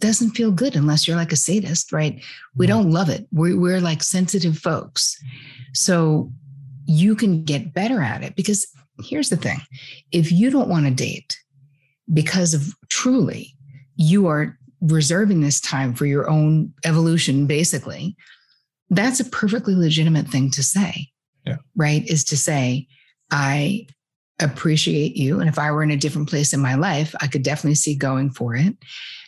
doesn't 0.00 0.32
feel 0.32 0.50
good 0.50 0.76
unless 0.76 1.06
you're 1.06 1.16
like 1.16 1.32
a 1.32 1.36
sadist, 1.36 1.92
right? 1.92 2.22
We 2.56 2.66
don't 2.66 2.90
love 2.90 3.08
it. 3.08 3.26
We're, 3.32 3.58
we're 3.58 3.80
like 3.80 4.02
sensitive 4.02 4.58
folks. 4.58 5.16
So 5.72 6.30
you 6.86 7.14
can 7.14 7.44
get 7.44 7.74
better 7.74 8.00
at 8.00 8.22
it. 8.22 8.36
Because 8.36 8.66
here's 9.02 9.28
the 9.28 9.36
thing 9.36 9.60
if 10.12 10.32
you 10.32 10.50
don't 10.50 10.68
want 10.68 10.86
to 10.86 10.90
date 10.90 11.38
because 12.12 12.54
of 12.54 12.72
truly 12.88 13.54
you 13.96 14.26
are 14.26 14.56
reserving 14.80 15.40
this 15.40 15.60
time 15.60 15.94
for 15.94 16.06
your 16.06 16.28
own 16.28 16.72
evolution 16.84 17.46
basically 17.46 18.16
that's 18.90 19.20
a 19.20 19.24
perfectly 19.24 19.74
legitimate 19.74 20.28
thing 20.28 20.50
to 20.50 20.62
say 20.62 21.08
yeah. 21.44 21.56
right? 21.76 22.06
Is 22.06 22.24
to 22.24 22.36
say 22.36 22.86
i 23.30 23.86
appreciate 24.38 25.16
you 25.16 25.40
and 25.40 25.48
if 25.48 25.58
i 25.58 25.70
were 25.70 25.82
in 25.82 25.90
a 25.90 25.96
different 25.96 26.28
place 26.28 26.52
in 26.52 26.60
my 26.60 26.74
life 26.74 27.14
i 27.20 27.26
could 27.26 27.42
definitely 27.42 27.74
see 27.74 27.94
going 27.94 28.30
for 28.30 28.54
it. 28.54 28.76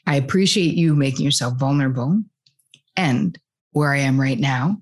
I 0.06 0.16
appreciate 0.16 0.74
you 0.74 0.94
making 0.94 1.24
yourself 1.24 1.58
vulnerable 1.58 2.22
and 2.96 3.38
where 3.72 3.92
i 3.92 3.98
am 3.98 4.20
right 4.20 4.38
now 4.38 4.80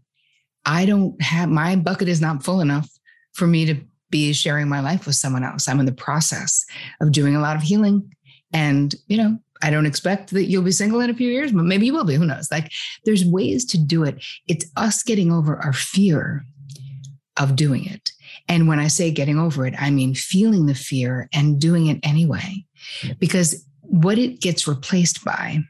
I 0.66 0.84
don't 0.84 1.20
have 1.22 1.48
my 1.48 1.76
bucket 1.76 2.08
is 2.08 2.20
not 2.20 2.42
full 2.42 2.60
enough 2.60 2.90
for 3.32 3.46
me 3.46 3.64
to 3.66 3.76
be 4.10 4.32
sharing 4.32 4.68
my 4.68 4.80
life 4.80 5.06
with 5.06 5.14
someone 5.14 5.44
else. 5.44 5.68
I'm 5.68 5.80
in 5.80 5.86
the 5.86 5.92
process 5.92 6.64
of 7.00 7.12
doing 7.12 7.36
a 7.36 7.40
lot 7.40 7.56
of 7.56 7.62
healing. 7.62 8.12
And, 8.52 8.94
you 9.08 9.16
know, 9.16 9.38
I 9.62 9.70
don't 9.70 9.86
expect 9.86 10.30
that 10.30 10.44
you'll 10.44 10.62
be 10.62 10.72
single 10.72 11.00
in 11.00 11.10
a 11.10 11.14
few 11.14 11.28
years, 11.28 11.52
but 11.52 11.64
maybe 11.64 11.86
you 11.86 11.92
will 11.92 12.04
be. 12.04 12.14
Who 12.14 12.26
knows? 12.26 12.50
Like 12.50 12.70
there's 13.04 13.24
ways 13.24 13.64
to 13.66 13.78
do 13.78 14.04
it. 14.04 14.22
It's 14.48 14.66
us 14.76 15.02
getting 15.02 15.32
over 15.32 15.56
our 15.56 15.72
fear 15.72 16.44
of 17.38 17.56
doing 17.56 17.86
it. 17.86 18.10
And 18.48 18.68
when 18.68 18.78
I 18.78 18.88
say 18.88 19.10
getting 19.10 19.38
over 19.38 19.66
it, 19.66 19.74
I 19.78 19.90
mean 19.90 20.14
feeling 20.14 20.66
the 20.66 20.74
fear 20.74 21.28
and 21.32 21.60
doing 21.60 21.86
it 21.86 22.00
anyway. 22.02 22.64
Because 23.18 23.66
what 23.80 24.18
it 24.18 24.40
gets 24.40 24.68
replaced 24.68 25.24
by 25.24 25.60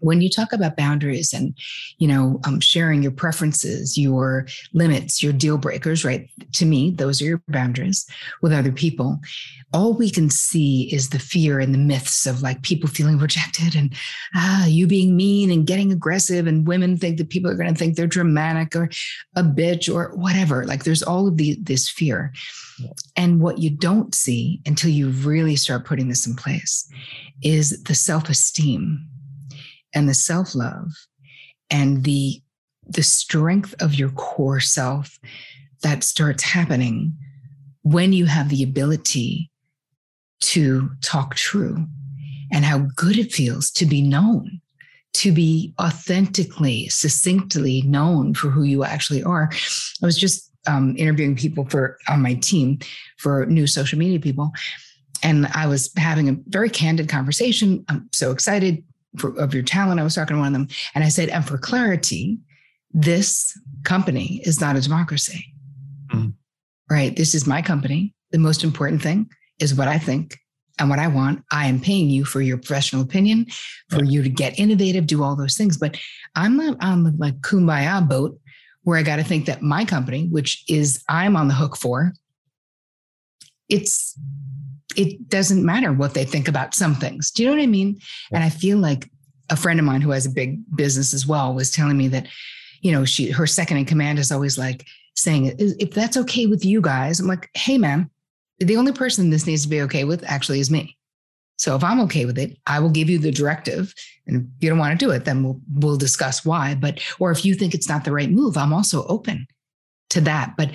when 0.00 0.20
you 0.20 0.28
talk 0.28 0.52
about 0.52 0.76
boundaries 0.76 1.32
and 1.32 1.54
you 1.98 2.08
know 2.08 2.40
um, 2.44 2.60
sharing 2.60 3.02
your 3.02 3.12
preferences 3.12 3.96
your 3.96 4.46
limits 4.72 5.22
your 5.22 5.32
deal 5.32 5.58
breakers 5.58 6.04
right? 6.04 6.28
To 6.54 6.66
me 6.66 6.90
those 6.90 7.20
are 7.20 7.24
your 7.24 7.42
boundaries 7.48 8.06
with 8.42 8.52
other 8.52 8.72
people. 8.72 9.20
All 9.72 9.92
we 9.92 10.10
can 10.10 10.30
see 10.30 10.92
is 10.92 11.10
the 11.10 11.18
fear 11.18 11.60
and 11.60 11.74
the 11.74 11.78
myths 11.78 12.26
of 12.26 12.42
like 12.42 12.62
people 12.62 12.88
feeling 12.88 13.18
rejected 13.18 13.74
and 13.74 13.94
ah, 14.34 14.66
you 14.66 14.86
being 14.86 15.16
mean 15.16 15.50
and 15.50 15.66
getting 15.66 15.92
aggressive 15.92 16.46
and 16.46 16.66
women 16.66 16.96
think 16.96 17.18
that 17.18 17.30
people 17.30 17.50
are 17.50 17.56
going 17.56 17.72
to 17.72 17.78
think 17.78 17.96
they're 17.96 18.06
dramatic 18.06 18.74
or 18.74 18.88
a 19.34 19.42
bitch 19.42 19.92
or 19.92 20.14
whatever. 20.16 20.64
Like 20.64 20.84
there's 20.84 21.02
all 21.02 21.28
of 21.28 21.36
the 21.36 21.58
this 21.60 21.88
fear. 21.88 22.32
And 23.16 23.40
what 23.40 23.58
you 23.58 23.70
don't 23.70 24.14
see 24.14 24.60
until 24.66 24.90
you 24.90 25.08
really 25.08 25.56
start 25.56 25.86
putting 25.86 26.08
this 26.08 26.26
in 26.26 26.36
place 26.36 26.88
is 27.42 27.82
the 27.84 27.94
self-esteem 27.94 29.08
and 29.94 30.08
the 30.08 30.14
self 30.14 30.54
love 30.54 30.92
and 31.70 32.04
the 32.04 32.40
the 32.86 33.02
strength 33.02 33.74
of 33.80 33.94
your 33.94 34.10
core 34.10 34.60
self 34.60 35.18
that 35.82 36.04
starts 36.04 36.42
happening 36.42 37.12
when 37.82 38.12
you 38.12 38.26
have 38.26 38.48
the 38.48 38.62
ability 38.62 39.50
to 40.40 40.90
talk 41.02 41.34
true 41.34 41.86
and 42.52 42.64
how 42.64 42.78
good 42.94 43.18
it 43.18 43.32
feels 43.32 43.70
to 43.70 43.86
be 43.86 44.00
known 44.00 44.60
to 45.12 45.32
be 45.32 45.74
authentically 45.80 46.88
succinctly 46.88 47.82
known 47.82 48.34
for 48.34 48.50
who 48.50 48.62
you 48.62 48.84
actually 48.84 49.22
are 49.22 49.50
i 50.02 50.06
was 50.06 50.16
just 50.16 50.46
um, 50.66 50.94
interviewing 50.96 51.36
people 51.36 51.64
for 51.64 51.98
on 52.08 52.22
my 52.22 52.34
team 52.34 52.78
for 53.18 53.46
new 53.46 53.66
social 53.66 53.98
media 53.98 54.20
people, 54.20 54.52
and 55.22 55.46
I 55.46 55.66
was 55.66 55.92
having 55.96 56.28
a 56.28 56.36
very 56.46 56.68
candid 56.68 57.08
conversation. 57.08 57.84
I'm 57.88 58.08
so 58.12 58.30
excited 58.30 58.82
for, 59.18 59.38
of 59.38 59.54
your 59.54 59.62
talent. 59.62 60.00
I 60.00 60.04
was 60.04 60.14
talking 60.14 60.36
to 60.36 60.40
one 60.40 60.48
of 60.48 60.52
them, 60.52 60.68
and 60.94 61.04
I 61.04 61.08
said, 61.08 61.28
and 61.28 61.46
for 61.46 61.58
clarity, 61.58 62.38
this 62.92 63.58
company 63.84 64.40
is 64.44 64.60
not 64.60 64.76
a 64.76 64.80
democracy. 64.80 65.44
Mm. 66.12 66.34
Right? 66.90 67.16
This 67.16 67.34
is 67.34 67.46
my 67.46 67.62
company. 67.62 68.14
The 68.30 68.38
most 68.38 68.64
important 68.64 69.02
thing 69.02 69.28
is 69.58 69.74
what 69.74 69.88
I 69.88 69.98
think 69.98 70.38
and 70.78 70.90
what 70.90 70.98
I 70.98 71.08
want. 71.08 71.42
I 71.52 71.66
am 71.66 71.80
paying 71.80 72.10
you 72.10 72.24
for 72.24 72.40
your 72.40 72.58
professional 72.58 73.02
opinion, 73.02 73.46
for 73.90 74.04
you 74.04 74.22
to 74.22 74.28
get 74.28 74.58
innovative, 74.58 75.06
do 75.06 75.22
all 75.22 75.36
those 75.36 75.56
things. 75.56 75.76
But 75.76 75.98
I'm 76.34 76.56
not 76.56 76.76
on 76.80 77.16
like 77.18 77.40
kumbaya 77.40 78.06
boat 78.06 78.38
where 78.82 78.98
I 78.98 79.02
got 79.02 79.16
to 79.16 79.24
think 79.24 79.46
that 79.46 79.62
my 79.62 79.84
company, 79.84 80.28
which 80.28 80.64
is 80.68 81.02
I'm 81.08 81.36
on 81.36 81.48
the 81.48 81.54
hook 81.54 81.76
for, 81.76 82.12
it's 83.68 84.16
it 84.96 85.28
doesn't 85.28 85.64
matter 85.64 85.92
what 85.92 86.14
they 86.14 86.24
think 86.24 86.48
about 86.48 86.74
some 86.74 86.94
things. 86.94 87.30
Do 87.30 87.42
you 87.42 87.48
know 87.48 87.56
what 87.56 87.62
I 87.62 87.66
mean? 87.66 88.00
And 88.32 88.42
I 88.42 88.48
feel 88.48 88.78
like 88.78 89.10
a 89.50 89.56
friend 89.56 89.78
of 89.78 89.86
mine 89.86 90.00
who 90.00 90.10
has 90.10 90.26
a 90.26 90.30
big 90.30 90.58
business 90.76 91.14
as 91.14 91.26
well 91.26 91.54
was 91.54 91.70
telling 91.70 91.96
me 91.96 92.08
that, 92.08 92.26
you 92.80 92.92
know, 92.92 93.04
she 93.04 93.30
her 93.30 93.46
second 93.46 93.76
in 93.76 93.84
command 93.84 94.18
is 94.18 94.32
always 94.32 94.58
like 94.58 94.86
saying, 95.14 95.54
if 95.58 95.92
that's 95.92 96.16
okay 96.16 96.46
with 96.46 96.64
you 96.64 96.80
guys, 96.80 97.20
I'm 97.20 97.26
like, 97.26 97.50
hey 97.54 97.78
man, 97.78 98.10
the 98.58 98.76
only 98.76 98.92
person 98.92 99.30
this 99.30 99.46
needs 99.46 99.62
to 99.62 99.68
be 99.68 99.82
okay 99.82 100.04
with 100.04 100.24
actually 100.24 100.60
is 100.60 100.70
me. 100.70 100.96
So 101.58 101.74
if 101.74 101.82
I'm 101.82 102.00
okay 102.00 102.26
with 102.26 102.38
it, 102.38 102.58
I 102.66 102.80
will 102.80 102.90
give 102.90 103.08
you 103.08 103.18
the 103.18 103.30
directive. 103.30 103.94
And 104.26 104.50
if 104.56 104.62
you 104.62 104.68
don't 104.68 104.78
want 104.78 104.98
to 104.98 105.04
do 105.04 105.10
it, 105.10 105.24
then 105.24 105.42
we'll 105.42 105.60
we'll 105.74 105.96
discuss 105.96 106.44
why. 106.44 106.74
But 106.74 107.00
or 107.18 107.30
if 107.30 107.44
you 107.44 107.54
think 107.54 107.74
it's 107.74 107.88
not 107.88 108.04
the 108.04 108.12
right 108.12 108.30
move, 108.30 108.56
I'm 108.56 108.72
also 108.72 109.06
open 109.06 109.46
to 110.10 110.20
that. 110.22 110.54
But 110.56 110.72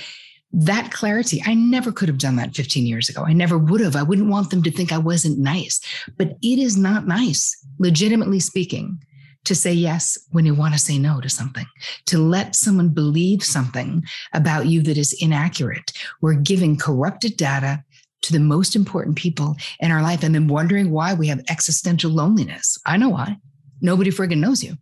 that 0.54 0.92
clarity, 0.92 1.42
I 1.46 1.54
never 1.54 1.92
could 1.92 2.10
have 2.10 2.18
done 2.18 2.36
that 2.36 2.56
15 2.56 2.86
years 2.86 3.10
ago. 3.10 3.24
I 3.24 3.34
never 3.34 3.58
would 3.58 3.82
have. 3.82 3.96
I 3.96 4.04
wouldn't 4.04 4.30
want 4.30 4.50
them 4.50 4.64
to 4.64 4.72
think 4.72 4.92
I 4.92 4.98
wasn't 4.98 5.40
nice. 5.40 5.80
But 6.18 6.38
it 6.42 6.60
is 6.60 6.78
not 6.78 7.08
nice, 7.08 7.56
legitimately 7.80 8.40
speaking, 8.42 9.00
to 9.46 9.56
say 9.56 9.74
yes 9.74 10.18
when 10.32 10.46
you 10.46 10.54
want 10.54 10.74
to 10.74 10.80
say 10.80 11.00
no 11.00 11.20
to 11.22 11.30
something, 11.30 11.66
to 12.06 12.18
let 12.20 12.56
someone 12.56 12.90
believe 12.90 13.44
something 13.44 14.04
about 14.34 14.68
you 14.68 14.82
that 14.84 14.98
is 14.98 15.18
inaccurate. 15.22 15.92
We're 16.22 16.36
giving 16.36 16.78
corrupted 16.78 17.38
data 17.38 17.84
to 18.22 18.34
the 18.34 18.40
most 18.40 18.76
important 18.76 19.16
people 19.16 19.56
in 19.80 19.92
our 19.92 20.02
life 20.02 20.24
and 20.24 20.36
then 20.36 20.48
wondering 20.48 20.92
why 20.92 21.14
we 21.14 21.28
have 21.28 21.44
existential 21.50 22.12
loneliness. 22.12 22.78
I 22.86 22.98
know 22.98 23.10
why. 23.10 23.38
Nobody 23.82 24.12
friggin' 24.12 24.38
knows 24.38 24.64
you. 24.64 24.78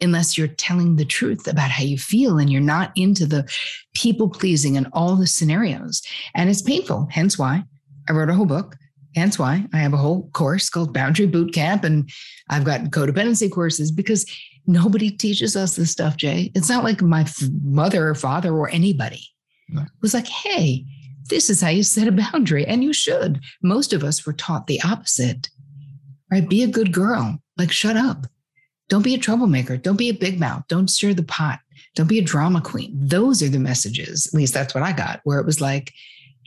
Unless 0.00 0.38
you're 0.38 0.46
telling 0.46 0.96
the 0.96 1.04
truth 1.04 1.48
about 1.48 1.70
how 1.70 1.82
you 1.82 1.98
feel 1.98 2.38
and 2.38 2.50
you're 2.50 2.60
not 2.60 2.92
into 2.94 3.26
the 3.26 3.50
people 3.94 4.28
pleasing 4.28 4.76
and 4.76 4.86
all 4.92 5.16
the 5.16 5.26
scenarios. 5.26 6.02
And 6.34 6.48
it's 6.48 6.62
painful. 6.62 7.08
Hence 7.10 7.38
why 7.38 7.64
I 8.08 8.12
wrote 8.12 8.30
a 8.30 8.34
whole 8.34 8.46
book 8.46 8.76
Hence 9.18 9.38
why 9.38 9.64
I 9.72 9.78
have 9.78 9.94
a 9.94 9.98
whole 9.98 10.30
course 10.30 10.68
called 10.68 10.92
Boundary 10.92 11.26
Boot 11.26 11.52
Camp, 11.52 11.82
and 11.82 12.08
I've 12.50 12.64
got 12.64 12.82
codependency 12.90 13.50
courses 13.50 13.90
because 13.90 14.26
nobody 14.66 15.10
teaches 15.10 15.56
us 15.56 15.76
this 15.76 15.90
stuff, 15.90 16.16
Jay. 16.16 16.52
It's 16.54 16.68
not 16.68 16.84
like 16.84 17.02
my 17.02 17.26
mother 17.62 18.08
or 18.08 18.14
father 18.14 18.52
or 18.52 18.68
anybody 18.68 19.22
no. 19.70 19.84
was 20.02 20.14
like, 20.14 20.28
hey, 20.28 20.84
this 21.30 21.48
is 21.50 21.60
how 21.60 21.68
you 21.68 21.82
set 21.82 22.06
a 22.06 22.12
boundary, 22.12 22.66
and 22.66 22.84
you 22.84 22.92
should. 22.92 23.40
Most 23.62 23.92
of 23.92 24.04
us 24.04 24.26
were 24.26 24.32
taught 24.32 24.66
the 24.66 24.80
opposite, 24.82 25.48
right? 26.30 26.48
Be 26.48 26.62
a 26.62 26.68
good 26.68 26.92
girl, 26.92 27.42
like 27.56 27.72
shut 27.72 27.96
up. 27.96 28.26
Don't 28.88 29.02
be 29.02 29.14
a 29.14 29.18
troublemaker. 29.18 29.76
Don't 29.76 29.98
be 29.98 30.08
a 30.08 30.14
big 30.14 30.40
mouth. 30.40 30.64
Don't 30.68 30.88
stir 30.88 31.14
the 31.14 31.22
pot. 31.22 31.60
Don't 31.94 32.08
be 32.08 32.18
a 32.18 32.22
drama 32.22 32.60
queen. 32.60 32.92
Those 32.94 33.42
are 33.42 33.48
the 33.48 33.58
messages. 33.58 34.26
At 34.26 34.34
least 34.34 34.54
that's 34.54 34.74
what 34.74 34.84
I 34.84 34.92
got, 34.92 35.20
where 35.24 35.38
it 35.38 35.46
was 35.46 35.60
like, 35.60 35.92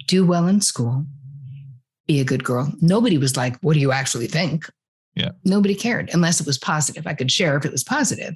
do 0.07 0.25
well 0.25 0.47
in 0.47 0.61
school, 0.61 1.05
be 2.07 2.19
a 2.19 2.25
good 2.25 2.43
girl. 2.43 2.71
Nobody 2.81 3.17
was 3.17 3.37
like, 3.37 3.57
what 3.61 3.73
do 3.73 3.79
you 3.79 3.91
actually 3.91 4.27
think? 4.27 4.65
Yeah. 5.15 5.31
Nobody 5.43 5.75
cared 5.75 6.09
unless 6.13 6.39
it 6.39 6.47
was 6.47 6.57
positive. 6.57 7.05
I 7.05 7.13
could 7.13 7.31
share 7.31 7.57
if 7.57 7.65
it 7.65 7.71
was 7.71 7.83
positive. 7.83 8.35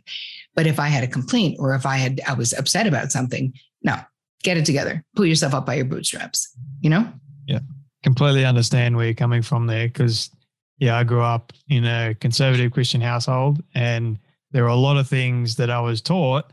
But 0.55 0.67
if 0.67 0.79
I 0.79 0.87
had 0.87 1.03
a 1.03 1.07
complaint 1.07 1.57
or 1.59 1.73
if 1.73 1.85
I 1.85 1.97
had 1.97 2.21
I 2.27 2.33
was 2.33 2.53
upset 2.53 2.85
about 2.85 3.11
something, 3.11 3.53
no, 3.81 3.97
get 4.43 4.57
it 4.57 4.65
together. 4.65 5.03
Pull 5.15 5.25
yourself 5.25 5.53
up 5.53 5.65
by 5.65 5.75
your 5.75 5.85
bootstraps, 5.85 6.53
you 6.81 6.89
know? 6.89 7.07
Yeah. 7.47 7.59
Completely 8.03 8.45
understand 8.45 8.95
where 8.95 9.05
you're 9.05 9.15
coming 9.15 9.41
from 9.41 9.67
there 9.67 9.87
because 9.87 10.29
yeah, 10.77 10.97
I 10.97 11.03
grew 11.03 11.21
up 11.21 11.53
in 11.69 11.85
a 11.85 12.15
conservative 12.15 12.71
Christian 12.71 13.01
household 13.01 13.63
and 13.73 14.19
there 14.51 14.63
were 14.63 14.69
a 14.69 14.75
lot 14.75 14.97
of 14.97 15.07
things 15.07 15.55
that 15.57 15.69
I 15.69 15.79
was 15.79 16.01
taught 16.01 16.51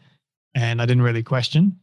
and 0.54 0.82
I 0.82 0.86
didn't 0.86 1.02
really 1.02 1.22
question 1.22 1.78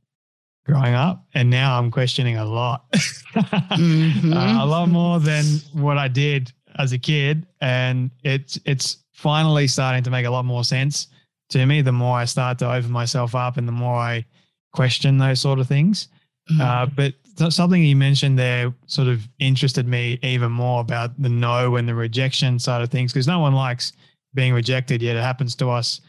growing 0.69 0.93
up, 0.93 1.25
and 1.33 1.49
now 1.49 1.77
I'm 1.77 1.91
questioning 1.91 2.37
a 2.37 2.45
lot, 2.45 2.89
mm-hmm. 2.93 4.33
uh, 4.33 4.63
a 4.63 4.65
lot 4.65 4.87
more 4.89 5.19
than 5.19 5.43
what 5.73 5.97
I 5.97 6.07
did 6.07 6.51
as 6.77 6.93
a 6.93 6.99
kid, 6.99 7.47
and 7.61 8.11
it's 8.23 8.59
it's 8.65 9.03
finally 9.13 9.67
starting 9.67 10.03
to 10.03 10.11
make 10.11 10.25
a 10.25 10.29
lot 10.29 10.45
more 10.45 10.63
sense 10.63 11.07
to 11.49 11.65
me. 11.65 11.81
The 11.81 11.91
more 11.91 12.17
I 12.17 12.25
start 12.25 12.59
to 12.59 12.71
open 12.71 12.91
myself 12.91 13.35
up, 13.35 13.57
and 13.57 13.67
the 13.67 13.73
more 13.73 13.95
I 13.95 14.25
question 14.73 15.17
those 15.17 15.41
sort 15.41 15.59
of 15.59 15.67
things. 15.67 16.07
Mm-hmm. 16.51 16.61
Uh, 16.61 16.85
but 16.87 17.13
something 17.47 17.83
you 17.83 17.95
mentioned 17.95 18.37
there 18.37 18.73
sort 18.87 19.07
of 19.07 19.27
interested 19.39 19.87
me 19.87 20.19
even 20.21 20.51
more 20.51 20.81
about 20.81 21.19
the 21.21 21.29
no 21.29 21.75
and 21.77 21.87
the 21.87 21.95
rejection 21.95 22.59
side 22.59 22.81
of 22.81 22.89
things 22.89 23.13
because 23.13 23.27
no 23.27 23.39
one 23.39 23.53
likes 23.53 23.93
being 24.33 24.53
rejected 24.53 25.01
yet 25.01 25.15
it 25.15 25.23
happens 25.23 25.55
to 25.55 25.69
us 25.69 26.01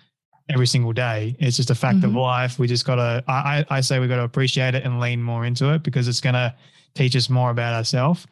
every 0.50 0.66
single 0.66 0.92
day. 0.92 1.36
It's 1.38 1.56
just 1.56 1.70
a 1.70 1.74
fact 1.74 1.98
mm-hmm. 1.98 2.06
of 2.06 2.14
life. 2.14 2.58
We 2.58 2.66
just 2.66 2.84
got 2.84 2.96
to, 2.96 3.24
I, 3.28 3.64
I 3.70 3.80
say 3.80 4.00
we 4.00 4.08
got 4.08 4.16
to 4.16 4.24
appreciate 4.24 4.74
it 4.74 4.84
and 4.84 5.00
lean 5.00 5.22
more 5.22 5.44
into 5.44 5.72
it 5.72 5.82
because 5.82 6.08
it's 6.08 6.20
going 6.20 6.34
to 6.34 6.54
teach 6.94 7.14
us 7.14 7.30
more 7.30 7.50
about 7.50 7.74
ourselves. 7.74 8.26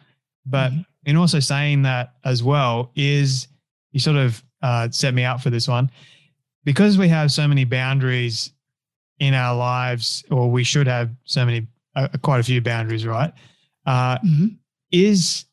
But 0.45 0.73
mm-hmm. 0.73 0.81
in 1.07 1.17
also 1.17 1.41
saying 1.41 1.83
that 1.83 2.15
as 2.25 2.43
well 2.43 2.91
is 2.97 3.49
you 3.93 4.01
sort 4.01 4.17
of 4.17 4.43
uh, 4.63 4.91
set 4.91 5.15
me 5.15 5.25
up 5.25 5.41
for 5.41 5.51
this 5.51 5.69
one 5.69 5.91
because 6.65 6.99
we 6.99 7.09
have 7.09 7.31
so 7.31 7.47
many 7.47 7.65
boundaries 7.65 8.53
in 9.21 9.35
our 9.35 9.57
lives, 9.57 10.25
or 10.31 10.51
we 10.51 10.63
should 10.63 10.87
have 10.87 11.11
so 11.25 11.45
many, 11.45 11.67
uh, 11.97 12.09
quite 12.23 12.41
a 12.41 12.43
few 12.43 12.61
boundaries, 12.61 13.07
right? 13.07 13.33
Uh, 13.87 14.19
mm-hmm. 14.19 14.47
Is 14.91 15.45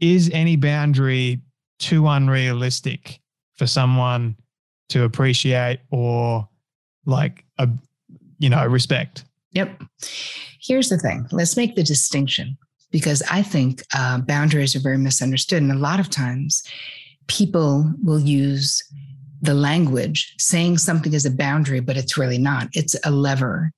is 0.00 0.30
any 0.32 0.56
boundary 0.56 1.40
too 1.78 2.08
unrealistic 2.08 3.20
for 3.54 3.66
someone 3.66 4.36
to 4.88 5.04
appreciate 5.04 5.80
or 5.90 6.48
like 7.06 7.44
a 7.58 7.68
you 8.38 8.48
know 8.48 8.66
respect? 8.66 9.24
Yep. 9.52 9.82
Here's 10.60 10.88
the 10.88 10.98
thing. 10.98 11.26
Let's 11.32 11.56
make 11.56 11.74
the 11.74 11.82
distinction 11.82 12.56
because 12.92 13.22
i 13.30 13.40
think 13.40 13.82
uh, 13.94 14.18
boundaries 14.18 14.74
are 14.74 14.80
very 14.80 14.98
misunderstood. 14.98 15.62
And 15.62 15.72
a 15.72 15.76
lot 15.76 16.00
of 16.00 16.10
times 16.10 16.62
people 17.28 17.92
will 18.02 18.18
use 18.18 18.82
the 19.42 19.54
language 19.54 20.34
saying 20.38 20.76
something 20.78 21.14
is 21.14 21.24
a 21.24 21.30
boundary 21.30 21.80
but 21.80 21.96
it's 21.96 22.18
really 22.18 22.38
not. 22.38 22.68
It's 22.72 22.96
a 23.04 23.10
lever 23.10 23.72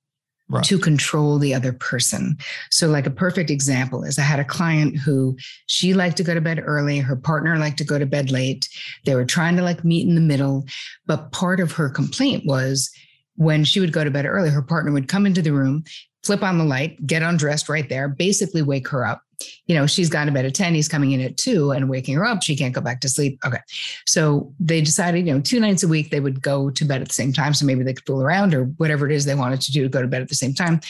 right. 0.53 0.63
to 0.65 0.77
control 0.77 1.37
the 1.37 1.53
other 1.53 1.73
person. 1.73 2.37
So, 2.69 2.87
like 2.87 3.05
a 3.05 3.11
perfect 3.11 3.49
example 3.49 4.03
is 4.03 4.17
I 4.17 4.23
had 4.23 4.39
a 4.39 4.45
client 4.45 4.97
who 4.97 5.37
she 5.67 5.93
liked 5.93 6.17
to 6.17 6.23
go 6.23 6.33
to 6.33 6.41
bed 6.41 6.61
early, 6.63 6.99
her 6.99 7.15
partner 7.15 7.57
liked 7.57 7.77
to 7.79 7.83
go 7.83 7.99
to 7.99 8.05
bed 8.05 8.31
late. 8.31 8.67
They 9.05 9.15
were 9.15 9.25
trying 9.25 9.55
to 9.57 9.63
like 9.63 9.83
meet 9.83 10.07
in 10.07 10.15
the 10.15 10.21
middle. 10.21 10.65
But 11.05 11.31
part 11.31 11.59
of 11.59 11.71
her 11.73 11.89
complaint 11.89 12.43
was 12.45 12.91
when 13.35 13.63
she 13.63 13.79
would 13.79 13.93
go 13.93 14.03
to 14.03 14.11
bed 14.11 14.25
early, 14.25 14.49
her 14.49 14.61
partner 14.61 14.91
would 14.91 15.07
come 15.07 15.25
into 15.25 15.41
the 15.41 15.53
room, 15.53 15.83
flip 16.23 16.43
on 16.43 16.57
the 16.57 16.63
light, 16.63 17.05
get 17.05 17.21
undressed 17.21 17.69
right 17.69 17.87
there, 17.89 18.07
basically 18.07 18.61
wake 18.61 18.87
her 18.87 19.05
up 19.05 19.23
you 19.65 19.75
know, 19.75 19.87
she's 19.87 20.09
gone 20.09 20.27
to 20.27 20.31
bed 20.31 20.45
at 20.45 20.53
10, 20.53 20.75
he's 20.75 20.87
coming 20.87 21.11
in 21.11 21.21
at 21.21 21.37
two 21.37 21.71
and 21.71 21.89
waking 21.89 22.15
her 22.15 22.25
up. 22.25 22.41
She 22.41 22.55
can't 22.55 22.73
go 22.73 22.81
back 22.81 23.01
to 23.01 23.09
sleep. 23.09 23.39
Okay. 23.45 23.59
So 24.05 24.53
they 24.59 24.81
decided, 24.81 25.25
you 25.25 25.33
know, 25.33 25.41
two 25.41 25.59
nights 25.59 25.83
a 25.83 25.87
week 25.87 26.09
they 26.09 26.19
would 26.19 26.41
go 26.41 26.69
to 26.69 26.85
bed 26.85 27.01
at 27.01 27.07
the 27.07 27.13
same 27.13 27.33
time. 27.33 27.53
So 27.53 27.65
maybe 27.65 27.83
they 27.83 27.93
could 27.93 28.05
fool 28.05 28.21
around 28.21 28.53
or 28.53 28.65
whatever 28.77 29.05
it 29.05 29.13
is 29.13 29.25
they 29.25 29.35
wanted 29.35 29.61
to 29.61 29.71
do 29.71 29.83
to 29.83 29.89
go 29.89 30.01
to 30.01 30.07
bed 30.07 30.21
at 30.21 30.29
the 30.29 30.35
same 30.35 30.53
time. 30.53 30.81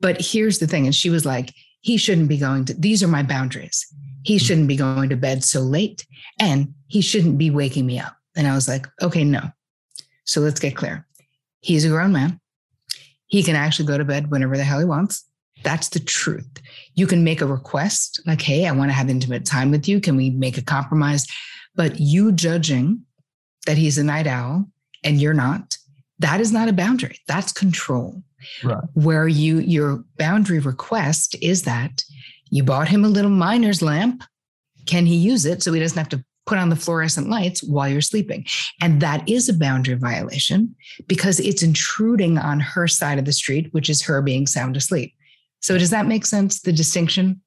But 0.00 0.20
here's 0.20 0.58
the 0.58 0.66
thing. 0.66 0.86
And 0.86 0.94
she 0.94 1.10
was 1.10 1.24
like, 1.24 1.54
he 1.80 1.96
shouldn't 1.96 2.28
be 2.28 2.38
going 2.38 2.64
to, 2.66 2.74
these 2.74 3.02
are 3.02 3.08
my 3.08 3.22
boundaries. 3.22 3.86
He 4.22 4.34
hmm. 4.38 4.44
shouldn't 4.44 4.68
be 4.68 4.76
going 4.76 5.08
to 5.08 5.16
bed 5.16 5.44
so 5.44 5.60
late 5.60 6.06
and 6.40 6.74
he 6.88 7.00
shouldn't 7.00 7.38
be 7.38 7.50
waking 7.50 7.86
me 7.86 7.98
up. 7.98 8.16
And 8.36 8.46
I 8.46 8.54
was 8.54 8.68
like, 8.68 8.86
okay, 9.02 9.24
no. 9.24 9.42
So 10.24 10.40
let's 10.40 10.60
get 10.60 10.76
clear. 10.76 11.06
He's 11.60 11.84
a 11.84 11.88
grown 11.88 12.12
man. 12.12 12.40
He 13.30 13.42
can 13.42 13.56
actually 13.56 13.86
go 13.86 13.96
to 13.96 14.04
bed 14.04 14.30
whenever 14.30 14.56
the 14.56 14.64
hell 14.64 14.78
he 14.78 14.84
wants. 14.84 15.24
That's 15.62 15.88
the 15.88 16.00
truth. 16.00 16.60
You 16.94 17.06
can 17.06 17.24
make 17.24 17.40
a 17.40 17.46
request 17.46 18.20
like, 18.26 18.42
hey, 18.42 18.66
I 18.66 18.72
want 18.72 18.90
to 18.90 18.94
have 18.94 19.08
intimate 19.08 19.44
time 19.44 19.70
with 19.70 19.88
you. 19.88 20.00
Can 20.00 20.16
we 20.16 20.30
make 20.30 20.58
a 20.58 20.62
compromise? 20.62 21.26
But 21.74 22.00
you 22.00 22.32
judging 22.32 23.04
that 23.66 23.76
he's 23.76 23.98
a 23.98 24.04
night 24.04 24.26
owl 24.26 24.68
and 25.04 25.20
you're 25.20 25.34
not, 25.34 25.76
that 26.18 26.40
is 26.40 26.52
not 26.52 26.68
a 26.68 26.72
boundary. 26.72 27.18
That's 27.26 27.52
control. 27.52 28.22
Right. 28.64 28.82
Where 28.94 29.28
you 29.28 29.58
your 29.58 30.02
boundary 30.16 30.60
request 30.60 31.36
is 31.42 31.62
that 31.62 32.02
you 32.50 32.64
bought 32.64 32.88
him 32.88 33.04
a 33.04 33.08
little 33.08 33.30
miner's 33.30 33.82
lamp. 33.82 34.24
Can 34.86 35.06
he 35.06 35.14
use 35.14 35.44
it 35.44 35.62
so 35.62 35.72
he 35.72 35.80
doesn't 35.80 35.98
have 35.98 36.08
to 36.08 36.24
put 36.50 36.58
on 36.58 36.68
the 36.68 36.76
fluorescent 36.76 37.28
lights 37.28 37.62
while 37.62 37.88
you're 37.88 38.00
sleeping. 38.00 38.44
And 38.80 39.00
that 39.00 39.26
is 39.28 39.48
a 39.48 39.54
boundary 39.54 39.94
violation 39.94 40.74
because 41.06 41.38
it's 41.38 41.62
intruding 41.62 42.38
on 42.38 42.58
her 42.58 42.88
side 42.88 43.20
of 43.20 43.24
the 43.24 43.32
street, 43.32 43.68
which 43.70 43.88
is 43.88 44.02
her 44.02 44.20
being 44.20 44.48
sound 44.48 44.76
asleep. 44.76 45.14
So, 45.60 45.78
does 45.78 45.90
that 45.90 46.06
make 46.06 46.26
sense? 46.26 46.60
The 46.60 46.72
distinction? 46.72 47.40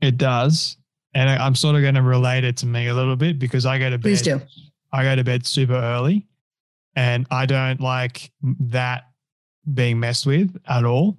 It 0.00 0.16
does. 0.16 0.78
And 1.14 1.28
I'm 1.28 1.54
sort 1.54 1.76
of 1.76 1.82
going 1.82 1.96
to 1.96 2.02
relate 2.02 2.44
it 2.44 2.56
to 2.58 2.66
me 2.66 2.86
a 2.86 2.94
little 2.94 3.16
bit 3.16 3.38
because 3.38 3.66
I 3.66 3.78
go 3.78 3.90
to 3.90 3.98
bed. 3.98 4.02
Please 4.02 4.22
do. 4.22 4.40
I 4.90 5.02
go 5.02 5.14
to 5.14 5.22
bed 5.22 5.46
super 5.46 5.74
early 5.74 6.26
and 6.96 7.26
I 7.30 7.44
don't 7.44 7.80
like 7.80 8.32
that 8.42 9.02
being 9.74 10.00
messed 10.00 10.24
with 10.24 10.56
at 10.66 10.86
all. 10.86 11.18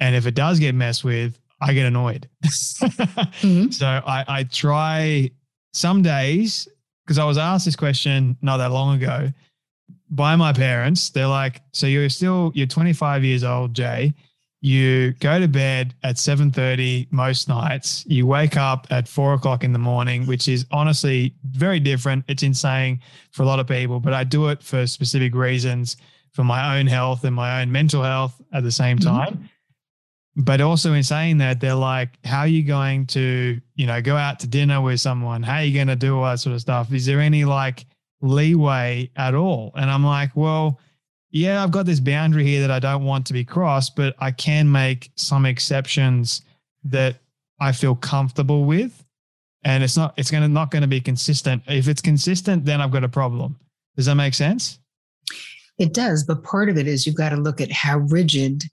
And 0.00 0.16
if 0.16 0.26
it 0.26 0.34
does 0.34 0.58
get 0.58 0.74
messed 0.74 1.04
with, 1.04 1.38
I 1.60 1.72
get 1.72 1.86
annoyed. 1.86 2.28
mm-hmm. 2.44 3.70
So 3.70 3.86
I, 3.86 4.24
I 4.26 4.44
try 4.44 5.30
some 5.72 6.02
days 6.02 6.68
because 7.04 7.18
I 7.18 7.24
was 7.24 7.38
asked 7.38 7.64
this 7.64 7.76
question 7.76 8.36
not 8.42 8.58
that 8.58 8.70
long 8.70 8.96
ago 8.96 9.32
by 10.10 10.36
my 10.36 10.52
parents. 10.52 11.10
They're 11.10 11.26
like, 11.26 11.62
"So 11.72 11.86
you're 11.86 12.08
still 12.08 12.52
you're 12.54 12.66
25 12.66 13.24
years 13.24 13.44
old, 13.44 13.74
Jay. 13.74 14.14
You 14.62 15.12
go 15.20 15.40
to 15.40 15.48
bed 15.48 15.94
at 16.02 16.18
7:30 16.18 17.08
most 17.10 17.48
nights. 17.48 18.04
You 18.06 18.26
wake 18.26 18.56
up 18.56 18.86
at 18.90 19.08
four 19.08 19.34
o'clock 19.34 19.64
in 19.64 19.72
the 19.72 19.78
morning, 19.78 20.26
which 20.26 20.48
is 20.48 20.66
honestly 20.70 21.34
very 21.44 21.80
different. 21.80 22.24
It's 22.28 22.42
insane 22.42 23.00
for 23.30 23.42
a 23.42 23.46
lot 23.46 23.58
of 23.58 23.66
people, 23.66 24.00
but 24.00 24.12
I 24.12 24.24
do 24.24 24.48
it 24.48 24.62
for 24.62 24.86
specific 24.86 25.34
reasons 25.34 25.96
for 26.32 26.44
my 26.44 26.78
own 26.78 26.86
health 26.86 27.24
and 27.24 27.34
my 27.34 27.60
own 27.60 27.72
mental 27.72 28.02
health 28.02 28.40
at 28.52 28.62
the 28.62 28.70
same 28.70 28.98
mm-hmm. 28.98 29.16
time. 29.16 29.34
Mm-hmm 29.34 29.44
but 30.36 30.60
also 30.60 30.92
in 30.92 31.02
saying 31.02 31.38
that 31.38 31.60
they're 31.60 31.74
like 31.74 32.10
how 32.24 32.40
are 32.40 32.46
you 32.46 32.62
going 32.62 33.06
to 33.06 33.60
you 33.74 33.86
know 33.86 34.00
go 34.00 34.16
out 34.16 34.40
to 34.40 34.46
dinner 34.46 34.80
with 34.80 35.00
someone? 35.00 35.42
How 35.42 35.56
are 35.56 35.64
you 35.64 35.74
going 35.74 35.88
to 35.88 35.96
do 35.96 36.16
all 36.16 36.24
that 36.24 36.40
sort 36.40 36.54
of 36.54 36.60
stuff? 36.60 36.92
Is 36.92 37.06
there 37.06 37.20
any 37.20 37.44
like 37.44 37.86
leeway 38.20 39.10
at 39.16 39.34
all? 39.34 39.72
And 39.76 39.90
i'm 39.90 40.04
like 40.04 40.36
well 40.36 40.78
yeah 41.30 41.62
i've 41.62 41.70
got 41.70 41.86
this 41.86 42.00
boundary 42.00 42.44
here 42.44 42.60
that 42.60 42.70
i 42.70 42.78
don't 42.78 43.04
want 43.04 43.24
to 43.24 43.32
be 43.32 43.44
crossed 43.44 43.94
but 43.94 44.16
i 44.18 44.32
can 44.32 44.70
make 44.70 45.10
some 45.14 45.46
exceptions 45.46 46.42
that 46.82 47.20
i 47.60 47.70
feel 47.70 47.94
comfortable 47.94 48.64
with 48.64 49.04
and 49.64 49.84
it's 49.84 49.96
not 49.96 50.14
it's 50.16 50.30
going 50.30 50.42
to 50.42 50.48
not 50.48 50.70
going 50.70 50.82
to 50.82 50.88
be 50.88 51.00
consistent. 51.00 51.62
If 51.66 51.88
it's 51.88 52.02
consistent 52.02 52.64
then 52.64 52.80
i've 52.80 52.90
got 52.90 53.04
a 53.04 53.08
problem. 53.08 53.58
Does 53.96 54.06
that 54.06 54.14
make 54.14 54.34
sense? 54.34 54.78
It 55.78 55.94
does 55.94 56.24
but 56.24 56.42
part 56.42 56.68
of 56.68 56.78
it 56.78 56.86
is 56.86 57.06
you've 57.06 57.16
got 57.16 57.30
to 57.30 57.36
look 57.36 57.60
at 57.60 57.70
how 57.70 57.98
rigid 57.98 58.64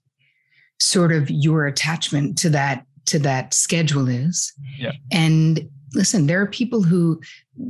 sort 0.80 1.12
of 1.12 1.30
your 1.30 1.66
attachment 1.66 2.38
to 2.38 2.50
that 2.50 2.84
to 3.06 3.18
that 3.18 3.54
schedule 3.54 4.08
is. 4.08 4.52
Yeah. 4.78 4.92
And 5.10 5.68
listen, 5.94 6.26
there 6.26 6.40
are 6.40 6.46
people 6.46 6.82
who 6.82 7.20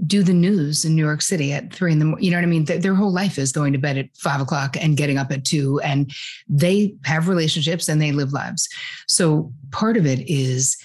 do 0.07 0.23
the 0.23 0.35
news 0.35 0.85
in 0.85 0.95
New 0.97 1.05
York 1.05 1.23
City 1.23 1.53
at 1.53 1.73
three 1.73 1.93
in 1.93 2.01
the 2.01 2.05
morning. 2.05 2.25
You 2.25 2.33
know 2.33 2.39
what 2.39 2.45
I 2.45 2.49
mean? 2.49 2.65
Their, 2.65 2.79
their 2.79 2.95
whole 2.95 3.13
life 3.13 3.39
is 3.39 3.53
going 3.53 3.73
to 3.73 3.79
bed 3.79 3.97
at 3.97 4.09
five 4.17 4.41
o'clock 4.41 4.77
and 4.77 4.97
getting 4.97 5.17
up 5.17 5.31
at 5.31 5.45
two, 5.45 5.81
and 5.81 6.13
they 6.49 6.95
have 7.05 7.29
relationships 7.29 7.89
and 7.89 8.03
they 8.03 8.13
live 8.13 8.33
lives. 8.33 8.69
So 9.07 9.53
part 9.71 9.97
of 9.97 10.07
it 10.07 10.29
is 10.29 10.77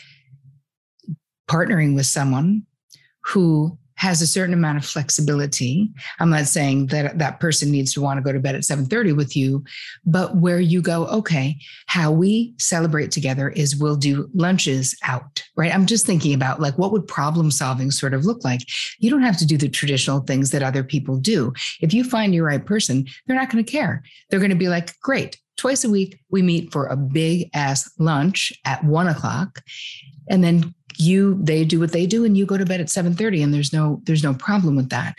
partnering 1.49 1.95
with 1.95 2.05
someone 2.05 2.63
who 3.26 3.78
has 4.04 4.22
a 4.22 4.28
certain 4.28 4.54
amount 4.54 4.78
of 4.78 4.84
flexibility. 4.86 5.89
I'm 6.20 6.30
not 6.30 6.47
saying 6.47 6.88
that 6.88 7.20
that 7.20 7.39
person 7.39 7.72
needs 7.72 7.93
to 7.93 8.01
want 8.01 8.18
to 8.18 8.22
go 8.22 8.34
to 8.34 8.39
bed 8.39 8.54
at 8.54 8.64
7:30 8.64 9.16
with 9.16 9.34
you, 9.34 9.64
but 10.06 10.36
where 10.36 10.60
you 10.60 10.82
go, 10.82 11.08
okay, 11.08 11.58
how 11.86 12.12
we 12.12 12.54
celebrate 12.60 13.12
together 13.12 13.47
is 13.47 13.78
we'll 13.78 13.95
do 13.95 14.30
lunches 14.34 14.93
out, 15.04 15.41
right? 15.56 15.74
I'm 15.74 15.86
just 15.86 16.06
thinking 16.06 16.34
about 16.34 16.60
like 16.60 16.78
what 16.78 16.91
would 16.91 17.08
problem 17.08 17.49
solving 17.49 17.91
sort 17.91 18.14
of 18.14 18.26
look 18.26 18.43
like? 18.43 18.60
You 18.99 19.10
don't 19.10 19.22
have 19.22 19.38
to 19.38 19.45
do 19.45 19.58
the 19.58 19.70
traditional 19.70 20.20
things 20.20 20.51
that 20.51 20.64
other 20.64 20.84
people 20.84 21.16
do. 21.16 21.54
If 21.80 21.93
you 21.93 22.04
find 22.04 22.36
your 22.36 22.47
right 22.47 22.66
person, 22.66 23.08
they're 23.26 23.38
not 23.38 23.49
going 23.49 23.64
to 23.64 23.72
care. 23.72 24.04
They're 24.30 24.41
going 24.41 24.49
to 24.49 24.66
be 24.66 24.68
like, 24.68 24.99
great, 24.99 25.39
twice 25.56 25.86
a 25.86 25.89
week 25.89 26.20
we 26.30 26.41
meet 26.41 26.74
for 26.74 26.88
a 26.88 26.97
big 26.97 27.49
ass 27.54 27.89
lunch 27.99 28.51
at 28.66 28.84
one 28.84 29.08
o'clock 29.08 29.62
and 30.30 30.43
then 30.43 30.74
you 30.97 31.37
they 31.41 31.65
do 31.65 31.79
what 31.79 31.91
they 31.91 32.05
do 32.05 32.25
and 32.25 32.37
you 32.37 32.45
go 32.45 32.57
to 32.57 32.65
bed 32.65 32.81
at 32.81 32.87
7:30 32.87 33.43
and 33.43 33.53
there's 33.53 33.73
no 33.73 34.01
there's 34.05 34.23
no 34.23 34.33
problem 34.33 34.75
with 34.75 34.89
that. 34.89 35.15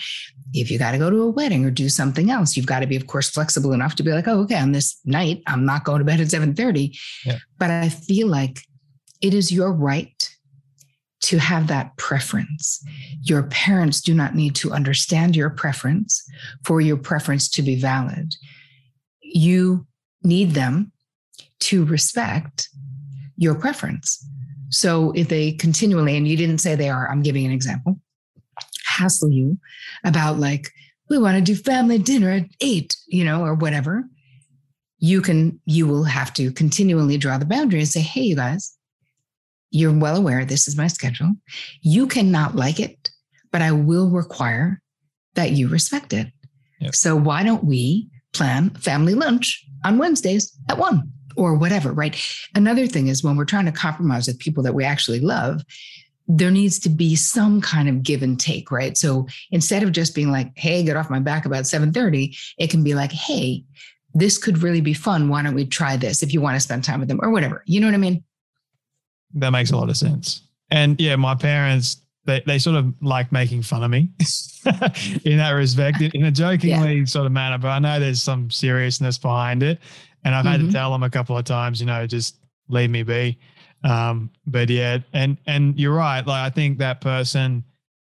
If 0.53 0.71
you 0.71 0.79
got 0.79 0.93
to 0.93 0.99
go 0.99 1.11
to 1.11 1.23
a 1.23 1.31
wedding 1.31 1.65
or 1.65 1.71
do 1.71 1.89
something 1.89 2.31
else, 2.31 2.57
you've 2.57 2.67
got 2.67 2.81
to 2.81 2.87
be 2.87 2.97
of 2.97 3.07
course 3.07 3.31
flexible 3.31 3.73
enough 3.73 3.95
to 3.97 4.03
be 4.03 4.13
like, 4.13 4.29
"Oh, 4.29 4.41
okay, 4.43 4.59
on 4.59 4.73
this 4.73 4.99
night 5.05 5.43
I'm 5.47 5.65
not 5.65 5.85
going 5.85 5.99
to 5.99 6.05
bed 6.05 6.21
at 6.21 6.29
7:30." 6.29 6.97
Yeah. 7.25 7.39
But 7.59 7.71
I 7.71 7.89
feel 7.89 8.29
like 8.29 8.61
it 9.21 9.35
is 9.35 9.51
your 9.51 9.73
right 9.73 10.31
to 11.23 11.39
have 11.39 11.69
that 11.69 11.97
preference. 11.97 12.85
Your 13.23 13.45
parents 13.45 14.03
do 14.03 14.13
not 14.13 14.35
need 14.35 14.55
to 14.57 14.73
understand 14.73 15.35
your 15.35 15.49
preference 15.49 16.23
for 16.65 16.83
your 16.83 16.99
preference 16.99 17.49
to 17.49 17.63
be 17.63 17.77
valid. 17.77 18.35
You 19.23 19.87
need 20.23 20.51
them 20.51 20.93
to 21.61 21.85
respect 21.87 22.69
your 23.37 23.55
preference. 23.55 24.27
So 24.71 25.13
if 25.13 25.29
they 25.29 25.53
continually, 25.53 26.17
and 26.17 26.27
you 26.27 26.37
didn't 26.37 26.59
say 26.59 26.75
they 26.75 26.91
are, 26.91 27.09
I'm 27.09 27.23
giving 27.23 27.47
an 27.47 27.53
example, 27.53 28.01
hassle 28.87 29.31
you 29.31 29.59
about 30.05 30.39
like, 30.39 30.71
we 31.11 31.19
want 31.19 31.37
to 31.37 31.43
do 31.43 31.55
family 31.61 31.99
dinner 31.99 32.31
at 32.31 32.47
eight, 32.61 32.97
you 33.07 33.25
know, 33.25 33.45
or 33.45 33.55
whatever, 33.55 34.05
you 34.99 35.21
can, 35.21 35.61
you 35.67 35.87
will 35.87 36.05
have 36.05 36.33
to 36.35 36.51
continually 36.53 37.19
draw 37.19 37.37
the 37.37 37.45
boundary 37.45 37.81
and 37.81 37.89
say, 37.89 38.01
hey, 38.01 38.23
you 38.23 38.37
guys, 38.37 38.77
you're 39.71 39.93
well 39.93 40.17
aware 40.17 40.45
this 40.45 40.69
is 40.69 40.77
my 40.77 40.87
schedule. 40.87 41.33
You 41.83 42.07
cannot 42.07 42.57
like 42.57 42.81
it, 42.81 43.11
but 43.53 43.61
I 43.61 43.73
will 43.73 44.09
require 44.09 44.81
that 45.35 45.51
you 45.51 45.69
respect 45.69 46.13
it. 46.13 46.29
Yep. 46.81 46.95
So 46.95 47.17
why 47.17 47.43
don't 47.43 47.65
we 47.65 48.09
plan 48.33 48.71
family 48.71 49.15
lunch 49.15 49.65
on 49.85 49.99
Wednesdays 49.99 50.57
at 50.71 50.79
one? 50.79 51.13
Or 51.37 51.55
whatever, 51.55 51.93
right? 51.93 52.17
Another 52.55 52.87
thing 52.87 53.09
is 53.09 53.23
when 53.23 53.37
we're 53.37 53.45
trying 53.45 53.67
to 53.67 53.73
compromise 53.73 54.27
with 54.27 54.39
people 54.39 54.63
that 54.63 54.75
we 54.75 54.85
actually 54.85 55.21
love, 55.21 55.63
there 56.27 56.51
needs 56.51 56.79
to 56.81 56.89
be 56.89 57.17
some 57.17 57.61
kind 57.61 57.89
of 57.89 58.03
give 58.03 58.23
and 58.23 58.41
take, 58.41 58.71
right? 58.71 58.97
So 58.97 59.27
instead 59.51 59.83
of 59.83 59.93
just 59.93 60.15
being 60.15 60.31
like, 60.31 60.53
"Hey, 60.57 60.83
get 60.83 60.97
off 60.97 61.11
my 61.11 61.19
back 61.19 61.45
about 61.45 61.67
7:30," 61.67 62.37
it 62.59 62.71
can 62.71 62.83
be 62.83 62.95
like, 62.95 63.13
"Hey, 63.13 63.65
this 64.15 64.39
could 64.39 64.63
really 64.63 64.81
be 64.81 64.95
fun. 64.95 65.29
Why 65.29 65.43
don't 65.43 65.55
we 65.55 65.67
try 65.67 65.97
this 65.97 66.23
if 66.23 66.33
you 66.33 66.41
want 66.41 66.57
to 66.57 66.61
spend 66.61 66.85
time 66.85 67.01
with 67.01 67.09
them 67.09 67.21
or 67.23 67.31
whatever?" 67.31 67.63
You 67.67 67.81
know 67.81 67.87
what 67.87 67.95
I 67.95 67.99
mean? 67.99 68.25
That 69.35 69.51
makes 69.51 69.71
a 69.71 69.77
lot 69.77 69.91
of 69.91 69.97
sense. 69.97 70.43
And 70.71 70.99
yeah, 71.01 71.17
my 71.17 71.35
parents 71.35 71.99
they, 72.25 72.43
they 72.47 72.59
sort 72.59 72.77
of 72.77 72.93
like 73.03 73.33
making 73.33 73.63
fun 73.63 73.83
of 73.83 73.91
me 73.91 74.09
in 75.25 75.39
that 75.39 75.53
respect, 75.55 76.01
in 76.01 76.25
a 76.25 76.31
jokingly 76.31 76.99
yeah. 76.99 77.05
sort 77.05 77.27
of 77.27 77.33
manner. 77.33 77.59
But 77.59 77.69
I 77.69 77.79
know 77.79 78.01
there's 78.01 78.23
some 78.23 78.51
seriousness 78.51 79.19
behind 79.19 79.63
it. 79.63 79.81
And 80.25 80.35
I've 80.35 80.45
mm-hmm. 80.45 80.63
had 80.63 80.67
to 80.67 80.73
tell 80.73 80.91
them 80.93 81.03
a 81.03 81.11
couple 81.11 81.37
of 81.37 81.45
times, 81.45 81.81
you 81.81 81.87
know, 81.87 82.07
just 82.07 82.37
leave 82.69 82.91
me 82.91 83.03
be. 83.03 83.39
Um, 83.85 84.31
but 84.47 84.71
yeah, 84.71 84.99
and 85.13 85.37
and 85.47 85.79
you're 85.79 85.95
right. 85.95 86.27
Like 86.27 86.47
I 86.47 86.55
think 86.55 86.79
that 86.79 87.01
person 87.01 87.65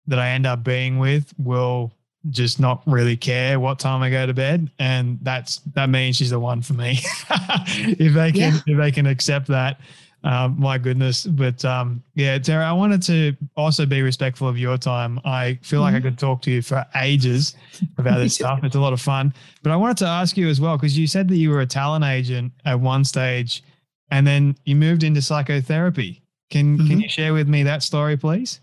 that 0.08 0.18
I 0.18 0.30
end 0.30 0.46
up 0.46 0.64
being 0.64 0.98
with 0.98 1.32
will 1.38 1.92
just 2.30 2.58
not 2.58 2.82
really 2.86 3.16
care 3.16 3.60
what 3.60 3.78
time 3.78 4.02
I 4.02 4.10
go 4.10 4.26
to 4.26 4.34
bed, 4.34 4.70
and 4.80 5.18
that's 5.22 5.58
that 5.74 5.88
means 5.88 6.16
she's 6.16 6.30
the 6.30 6.40
one 6.40 6.62
for 6.62 6.74
me. 6.74 6.98
if 7.30 8.12
they 8.12 8.32
can, 8.32 8.54
yeah. 8.54 8.60
if 8.66 8.78
they 8.78 8.90
can 8.90 9.06
accept 9.06 9.46
that, 9.48 9.80
um, 10.24 10.56
my 10.58 10.78
goodness. 10.78 11.24
But 11.24 11.64
um, 11.64 12.02
yeah, 12.14 12.38
Tara, 12.38 12.64
I 12.64 12.72
wanted 12.72 13.02
to 13.04 13.36
also 13.56 13.86
be 13.86 14.02
respectful 14.02 14.48
of 14.48 14.58
your 14.58 14.76
time. 14.76 15.20
I 15.24 15.58
feel 15.62 15.80
like 15.80 15.94
mm-hmm. 15.94 16.06
I 16.06 16.10
could 16.10 16.18
talk 16.18 16.42
to 16.42 16.50
you 16.50 16.62
for 16.62 16.84
ages 16.96 17.54
about 17.98 18.18
this 18.18 18.34
stuff. 18.36 18.60
It's 18.64 18.74
a 18.74 18.80
lot 18.80 18.92
of 18.92 19.00
fun. 19.00 19.32
But 19.62 19.72
I 19.72 19.76
wanted 19.76 19.96
to 19.98 20.06
ask 20.06 20.36
you 20.36 20.48
as 20.48 20.60
well, 20.60 20.76
because 20.76 20.98
you 20.98 21.06
said 21.06 21.28
that 21.28 21.36
you 21.36 21.50
were 21.50 21.60
a 21.60 21.66
talent 21.66 22.04
agent 22.04 22.52
at 22.64 22.78
one 22.78 23.04
stage 23.04 23.62
and 24.10 24.26
then 24.26 24.56
you 24.64 24.74
moved 24.74 25.02
into 25.02 25.22
psychotherapy. 25.22 26.22
Can, 26.50 26.78
mm-hmm. 26.78 26.88
can 26.88 27.00
you 27.00 27.08
share 27.08 27.32
with 27.34 27.48
me 27.48 27.62
that 27.64 27.82
story, 27.82 28.16
please? 28.16 28.60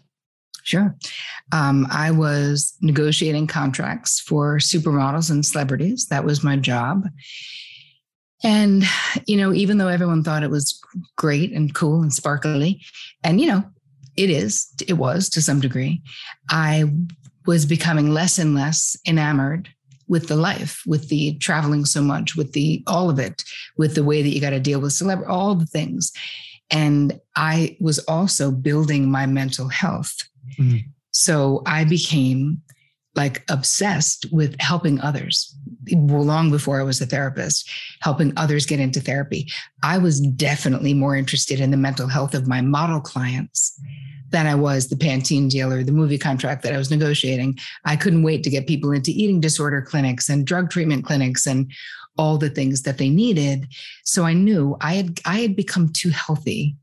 Sure. 0.63 0.95
Um, 1.51 1.85
I 1.91 2.09
was 2.09 2.75
negotiating 2.81 3.45
contracts 3.45 4.19
for 4.19 4.57
supermodels 4.57 5.29
and 5.29 5.45
celebrities. 5.45 6.07
That 6.07 6.25
was 6.25 6.43
my 6.43 6.57
job. 6.57 7.05
And, 8.45 8.83
you 9.25 9.37
know, 9.37 9.53
even 9.53 9.79
though 9.79 9.87
everyone 9.87 10.23
thought 10.23 10.43
it 10.43 10.51
was 10.51 10.79
great 11.15 11.51
and 11.51 11.73
cool 11.73 12.01
and 12.03 12.13
sparkly, 12.13 12.79
and, 13.23 13.41
you 13.41 13.47
know, 13.47 13.63
it 14.15 14.29
is, 14.29 14.71
it 14.87 14.93
was 14.93 15.29
to 15.29 15.41
some 15.41 15.59
degree, 15.59 16.03
I 16.49 16.85
was 17.47 17.65
becoming 17.65 18.11
less 18.11 18.37
and 18.37 18.53
less 18.53 18.95
enamored 19.07 19.69
with 20.07 20.27
the 20.27 20.35
life, 20.35 20.83
with 20.85 21.09
the 21.09 21.35
traveling 21.39 21.85
so 21.85 22.03
much, 22.03 22.35
with 22.35 22.53
the 22.53 22.83
all 22.85 23.09
of 23.09 23.17
it, 23.17 23.43
with 23.77 23.95
the 23.95 24.03
way 24.03 24.21
that 24.21 24.29
you 24.29 24.39
got 24.39 24.51
to 24.51 24.59
deal 24.59 24.79
with 24.79 24.93
celebrity, 24.93 25.27
all 25.29 25.55
the 25.55 25.65
things. 25.65 26.11
And 26.69 27.19
I 27.35 27.75
was 27.79 27.97
also 27.99 28.51
building 28.51 29.09
my 29.09 29.25
mental 29.25 29.69
health. 29.69 30.15
Mm. 30.59 30.83
So 31.09 31.63
I 31.65 31.83
became 31.83 32.61
like 33.15 33.43
obsessed 33.49 34.27
with 34.31 34.55
helping 34.59 34.99
others 34.99 35.55
long 35.91 36.51
before 36.51 36.79
I 36.79 36.83
was 36.83 37.01
a 37.01 37.05
therapist, 37.05 37.69
helping 38.01 38.33
others 38.38 38.65
get 38.65 38.79
into 38.79 38.99
therapy. 38.99 39.47
I 39.83 39.97
was 39.97 40.19
definitely 40.19 40.93
more 40.93 41.15
interested 41.15 41.59
in 41.59 41.71
the 41.71 41.77
mental 41.77 42.07
health 42.07 42.33
of 42.33 42.47
my 42.47 42.61
model 42.61 42.99
clients 42.99 43.79
than 44.31 44.47
I 44.47 44.55
was 44.55 44.88
the 44.88 44.95
Pantene 44.95 45.49
dealer, 45.49 45.83
the 45.83 45.91
movie 45.91 46.17
contract 46.17 46.63
that 46.63 46.73
I 46.73 46.77
was 46.77 46.91
negotiating. 46.91 47.57
I 47.86 47.95
couldn't 47.95 48.23
wait 48.23 48.43
to 48.43 48.49
get 48.49 48.67
people 48.67 48.91
into 48.91 49.11
eating 49.11 49.39
disorder 49.39 49.81
clinics 49.81 50.29
and 50.29 50.45
drug 50.45 50.69
treatment 50.69 51.05
clinics 51.05 51.45
and 51.45 51.71
all 52.17 52.38
the 52.38 52.49
things 52.49 52.83
that 52.83 52.97
they 52.97 53.09
needed. 53.09 53.67
So 54.03 54.23
I 54.23 54.33
knew 54.33 54.77
I 54.81 54.95
had 54.95 55.19
I 55.25 55.39
had 55.39 55.55
become 55.55 55.89
too 55.89 56.09
healthy 56.09 56.75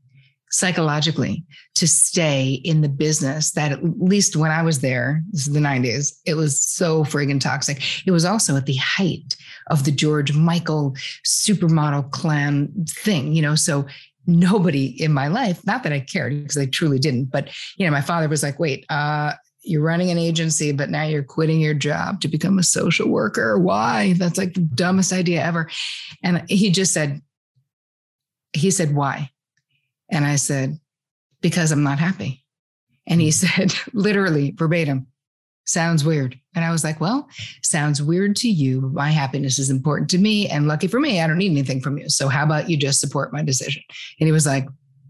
psychologically 0.53 1.43
to 1.73 1.87
stay 1.87 2.61
in 2.63 2.81
the 2.81 2.89
business 2.89 3.51
that 3.53 3.71
at 3.71 3.83
least 3.99 4.35
when 4.35 4.51
I 4.51 4.61
was 4.61 4.81
there, 4.81 5.23
this 5.31 5.47
is 5.47 5.53
the 5.53 5.59
90s, 5.59 6.13
it 6.27 6.35
was 6.35 6.61
so 6.61 7.03
friggin' 7.03 7.41
toxic. 7.41 7.81
It 8.05 8.11
was 8.11 8.23
also 8.23 8.55
at 8.55 8.67
the 8.67 8.75
height 8.75 9.35
of 9.71 9.83
the 9.83 9.91
George 9.91 10.31
Michael 10.33 10.95
supermodel 11.25 12.11
clan 12.11 12.71
thing, 12.87 13.33
you 13.33 13.41
know. 13.41 13.55
So 13.55 13.87
nobody 14.27 15.01
in 15.01 15.11
my 15.11 15.27
life, 15.27 15.65
not 15.65 15.81
that 15.83 15.91
I 15.91 15.99
cared 15.99 16.43
because 16.43 16.57
I 16.57 16.67
truly 16.67 16.99
didn't, 16.99 17.31
but 17.31 17.49
you 17.77 17.87
know, 17.87 17.91
my 17.91 18.01
father 18.01 18.29
was 18.29 18.43
like, 18.43 18.59
wait, 18.59 18.85
uh, 18.89 19.33
you're 19.63 19.81
running 19.81 20.11
an 20.11 20.19
agency, 20.19 20.71
but 20.71 20.91
now 20.91 21.03
you're 21.03 21.23
quitting 21.23 21.61
your 21.61 21.73
job 21.73 22.21
to 22.21 22.27
become 22.27 22.59
a 22.59 22.63
social 22.63 23.09
worker. 23.09 23.57
Why? 23.57 24.13
That's 24.13 24.37
like 24.37 24.53
the 24.53 24.61
dumbest 24.61 25.11
idea 25.11 25.43
ever. 25.43 25.67
And 26.21 26.47
he 26.47 26.69
just 26.69 26.93
said, 26.93 27.23
he 28.51 28.69
said, 28.69 28.93
why? 28.93 29.31
And 30.13 30.25
I 30.25 30.35
said, 30.35 30.79
because 31.41 31.71
I'm 31.71 31.83
not 31.83 31.99
happy. 31.99 32.45
And 33.07 33.19
he 33.19 33.27
hmm. 33.27 33.31
said, 33.31 33.73
literally 33.93 34.51
verbatim, 34.51 35.07
sounds 35.65 36.05
weird. 36.05 36.39
And 36.55 36.63
I 36.63 36.71
was 36.71 36.83
like, 36.83 37.01
well, 37.01 37.27
sounds 37.63 38.01
weird 38.01 38.35
to 38.37 38.49
you. 38.49 38.81
My 38.93 39.09
happiness 39.09 39.57
is 39.57 39.69
important 39.69 40.09
to 40.11 40.19
me. 40.19 40.47
And 40.47 40.67
lucky 40.67 40.87
for 40.87 40.99
me, 40.99 41.19
I 41.19 41.27
don't 41.27 41.39
need 41.39 41.51
anything 41.51 41.81
from 41.81 41.97
you. 41.97 42.09
So 42.09 42.27
how 42.27 42.43
about 42.43 42.69
you 42.69 42.77
just 42.77 42.99
support 42.99 43.33
my 43.33 43.41
decision? 43.41 43.81
And 44.19 44.27
he 44.27 44.31
was 44.31 44.45
like, 44.45 44.67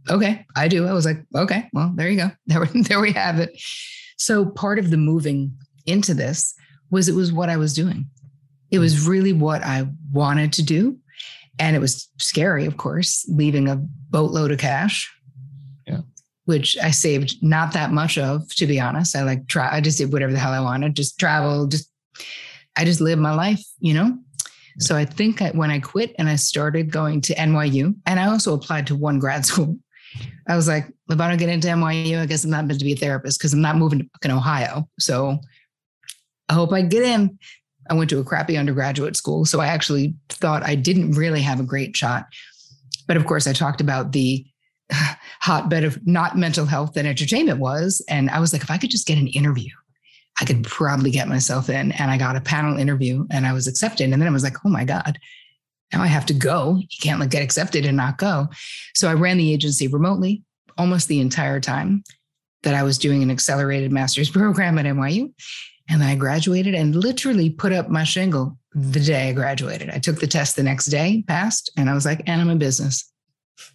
okay, 0.10 0.45
I 0.56 0.68
do. 0.70 0.88
I 0.88 0.93
was 0.93 1.06
like, 1.06 1.24
okay, 1.36 1.70
well, 1.74 1.91
there 1.95 2.10
you 2.10 2.18
go. 2.18 2.32
There, 2.47 2.66
there 2.66 3.01
we 3.01 3.12
have 3.12 3.39
it. 3.39 3.62
So 4.18 4.45
part 4.45 4.80
of 4.80 4.89
the 4.89 4.97
moving 4.97 5.58
into 5.86 6.14
this 6.14 6.56
was 6.91 7.10
it 7.10 7.16
was 7.16 7.34
what 7.34 7.49
I 7.49 7.58
was 7.58 7.74
doing. 7.74 8.08
It 8.72 8.80
was 8.80 9.04
hmm. 9.04 9.12
really 9.12 9.34
what 9.34 9.64
I 9.64 9.88
wanted 10.14 10.54
to 10.54 10.64
do. 10.64 10.97
And 11.60 11.76
it 11.76 11.80
was 11.80 12.10
scary, 12.20 12.66
of 12.66 12.78
course, 12.78 13.26
leaving 13.30 13.68
a 13.68 13.76
boatload 13.76 14.51
of 14.51 14.60
cash. 14.60 15.12
Yeah. 15.88 16.01
Which 16.45 16.78
I 16.78 16.91
saved 16.91 17.41
not 17.41 17.74
that 17.74 17.91
much 17.91 18.18
of, 18.18 18.47
to 18.56 18.66
be 18.66 18.80
honest. 18.80 19.16
I 19.16 19.24
like 19.24 19.47
try 19.47 19.70
I 19.72 19.82
just 19.82 19.97
did 19.97 20.12
whatever 20.12 20.32
the 20.32 20.39
hell 20.39 20.51
I 20.51 20.60
wanted, 20.60 20.95
just 20.95 21.20
travel, 21.20 21.68
just 21.68 21.89
I 22.76 22.86
just 22.86 23.01
lived 23.01 23.22
my 23.22 23.34
life, 23.34 23.64
you 23.80 23.93
know? 23.93 24.18
Yeah. 24.36 24.80
So 24.80 24.95
I 24.95 25.06
think 25.06 25.41
I, 25.41 25.51
when 25.51 25.70
I 25.70 25.80
quit 25.80 26.16
and 26.18 26.28
I 26.28 26.36
started 26.36 26.91
going 26.91 27.22
to 27.22 27.36
NYU, 27.36 27.95
and 28.06 28.20
I 28.20 28.28
also 28.28 28.54
applied 28.54 28.88
to 28.88 28.95
one 28.95 29.20
grad 29.20 29.45
school. 29.45 29.78
I 30.47 30.56
was 30.56 30.68
like, 30.68 30.88
if 31.10 31.20
I 31.20 31.28
don't 31.28 31.38
get 31.38 31.49
into 31.49 31.68
NYU, 31.68 32.20
I 32.20 32.26
guess 32.26 32.43
I'm 32.43 32.51
not 32.51 32.66
meant 32.66 32.80
to 32.80 32.86
be 32.86 32.93
a 32.93 32.97
therapist 32.97 33.39
because 33.39 33.54
I'm 33.54 33.62
not 33.62 33.78
moving 33.78 33.99
to 33.99 34.06
fucking 34.14 34.32
Ohio. 34.32 34.88
So 34.99 35.39
I 36.49 36.54
hope 36.54 36.72
I 36.72 36.82
get 36.82 37.04
in. 37.04 37.38
I 37.90 37.94
went 37.94 38.10
to 38.12 38.20
a 38.20 38.24
crappy 38.24 38.58
undergraduate 38.58 39.16
school. 39.16 39.46
So 39.46 39.60
I 39.60 39.68
actually 39.68 40.16
thought 40.30 40.64
I 40.64 40.76
didn't 40.76 41.12
really 41.12 41.42
have 41.42 41.60
a 41.60 41.64
great 41.64 41.96
shot. 41.96 42.28
But 43.08 43.18
of 43.18 43.26
course, 43.26 43.48
I 43.48 43.54
talked 43.54 43.82
about 43.82 44.12
the 44.12 44.46
hotbed 45.42 45.84
of 45.84 46.06
not 46.06 46.38
mental 46.38 46.66
health 46.66 46.96
and 46.98 47.08
entertainment 47.08 47.60
was. 47.60 48.04
And 48.08 48.30
I 48.30 48.40
was 48.40 48.54
like, 48.54 48.64
if 48.64 48.72
I 48.72 48.78
could 48.78 48.92
just 48.92 49.08
get 49.08 49.18
an 49.18 49.28
interview, 49.28 49.70
I 50.40 50.46
could 50.46 50.64
probably 50.64 51.12
get 51.12 51.28
myself 51.28 51.70
in. 51.70 51.92
And 51.94 52.10
I 52.10 52.18
got 52.18 52.36
a 52.36 52.42
panel 52.42 52.78
interview 52.78 53.26
and 53.32 53.46
I 53.46 53.54
was 53.54 53.68
accepted. 53.68 54.12
And 54.12 54.22
then 54.22 54.28
I 54.28 54.32
was 54.32 54.44
like, 54.44 54.58
oh 54.66 54.70
my 54.70 54.86
God, 54.86 55.20
now 55.92 56.02
I 56.02 56.08
have 56.08 56.26
to 56.28 56.34
go. 56.34 56.78
You 56.78 56.98
can't 57.02 57.20
like 57.20 57.30
get 57.30 57.44
accepted 57.44 57.86
and 57.86 57.98
not 57.98 58.18
go. 58.18 58.48
So 58.96 59.10
I 59.10 59.14
ran 59.14 59.38
the 59.38 59.54
agency 59.54 59.88
remotely 59.88 60.44
almost 60.78 61.08
the 61.08 61.20
entire 61.20 61.60
time 61.60 62.04
that 62.64 62.74
I 62.74 62.84
was 62.84 62.98
doing 62.98 63.22
an 63.22 63.30
accelerated 63.30 63.92
master's 63.92 64.30
program 64.32 64.78
at 64.80 64.86
NYU. 64.86 65.32
And 65.94 66.04
I 66.04 66.16
graduated 66.16 66.74
and 66.74 66.96
literally 66.96 67.52
put 67.52 67.72
up 67.72 67.88
my 67.88 68.04
shingle 68.04 68.58
the 68.74 69.00
day 69.00 69.30
I 69.30 69.34
graduated. 69.34 69.91
I 69.91 70.00
took 70.00 70.20
the 70.20 70.26
test 70.26 70.56
the 70.56 70.64
next 70.64 70.86
day, 70.86 71.24
passed, 71.28 71.70
and 71.78 71.88
I 71.88 71.94
was 71.94 72.04
like, 72.04 72.24
and 72.26 72.41
I'm 72.41 72.50
in 72.50 72.58
business. 72.58 73.14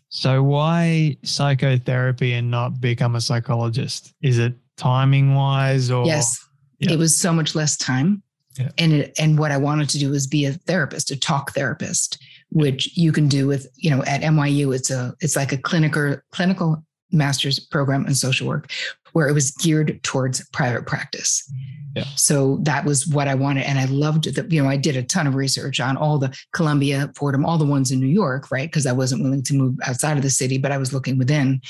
So 0.09 0.43
why 0.43 1.16
psychotherapy 1.23 2.33
and 2.33 2.51
not 2.51 2.81
become 2.81 3.14
a 3.14 3.21
psychologist? 3.21 4.14
Is 4.21 4.39
it 4.39 4.55
timing 4.77 5.37
wise 5.37 5.93
or 5.93 6.07
Yes. 6.07 6.45
Yeah. 6.81 6.93
It 6.93 6.99
was 6.99 7.16
so 7.16 7.33
much 7.33 7.55
less 7.55 7.77
time. 7.77 8.23
Yeah. 8.59 8.71
And 8.79 8.93
it, 8.93 9.12
and 9.19 9.39
what 9.39 9.53
I 9.53 9.57
wanted 9.57 9.89
to 9.91 9.99
do 9.99 10.11
was 10.11 10.27
be 10.27 10.45
a 10.45 10.53
therapist, 10.53 11.12
a 11.12 11.19
talk 11.19 11.53
therapist, 11.53 12.21
which 12.51 12.97
you 12.97 13.12
can 13.12 13.29
do 13.29 13.47
with, 13.47 13.69
you 13.77 13.91
know, 13.91 14.03
at 14.05 14.23
NYU 14.23 14.75
it's 14.75 14.91
a 14.91 15.14
it's 15.21 15.37
like 15.37 15.53
a 15.53 15.59
clinical 15.59 16.16
clinical 16.33 16.85
master's 17.12 17.61
program 17.61 18.07
in 18.07 18.14
social 18.14 18.49
work 18.49 18.71
where 19.12 19.29
it 19.29 19.33
was 19.33 19.53
geared 19.53 20.03
towards 20.03 20.47
private 20.51 20.87
practice. 20.87 21.49
Mm. 21.53 21.78
So 22.16 22.59
that 22.62 22.84
was 22.84 23.07
what 23.07 23.28
I 23.28 23.34
wanted. 23.34 23.64
And 23.64 23.78
I 23.78 23.86
loved 23.86 24.34
that, 24.34 24.53
you 24.53 24.62
know, 24.62 24.68
I 24.68 24.76
did 24.76 24.97
a 24.97 25.03
ton 25.03 25.26
of 25.26 25.34
research 25.34 25.80
on 25.80 25.97
all 25.97 26.18
the 26.18 26.36
Columbia, 26.53 27.11
Fordham, 27.16 27.45
all 27.45 27.59
the 27.59 27.64
ones 27.64 27.91
in 27.91 28.01
New 28.01 28.07
York, 28.07 28.51
right? 28.51 28.68
Because 28.68 28.86
I 28.86 28.93
wasn't 28.93 29.22
willing 29.22 29.43
to 29.45 29.55
move 29.55 29.76
outside 29.84 30.16
of 30.16 30.22
the 30.22 30.30
city, 30.30 30.59
but 30.59 30.72
I 30.72 30.78
was 30.78 30.93
looking 30.93 31.18
within. 31.18 31.61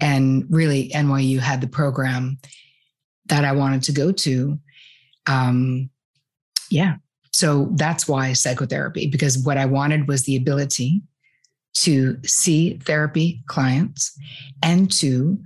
And 0.00 0.44
really, 0.48 0.90
NYU 0.90 1.38
had 1.38 1.60
the 1.60 1.68
program 1.68 2.38
that 3.26 3.44
I 3.44 3.52
wanted 3.52 3.82
to 3.84 3.92
go 3.92 4.12
to. 4.12 4.58
Um, 5.26 5.90
yeah. 6.70 6.96
So 7.32 7.68
that's 7.72 8.08
why 8.08 8.32
psychotherapy, 8.32 9.06
because 9.06 9.38
what 9.38 9.58
I 9.58 9.66
wanted 9.66 10.08
was 10.08 10.24
the 10.24 10.36
ability 10.36 11.02
to 11.74 12.18
see 12.24 12.78
therapy 12.78 13.42
clients 13.46 14.18
and 14.62 14.90
to 14.92 15.38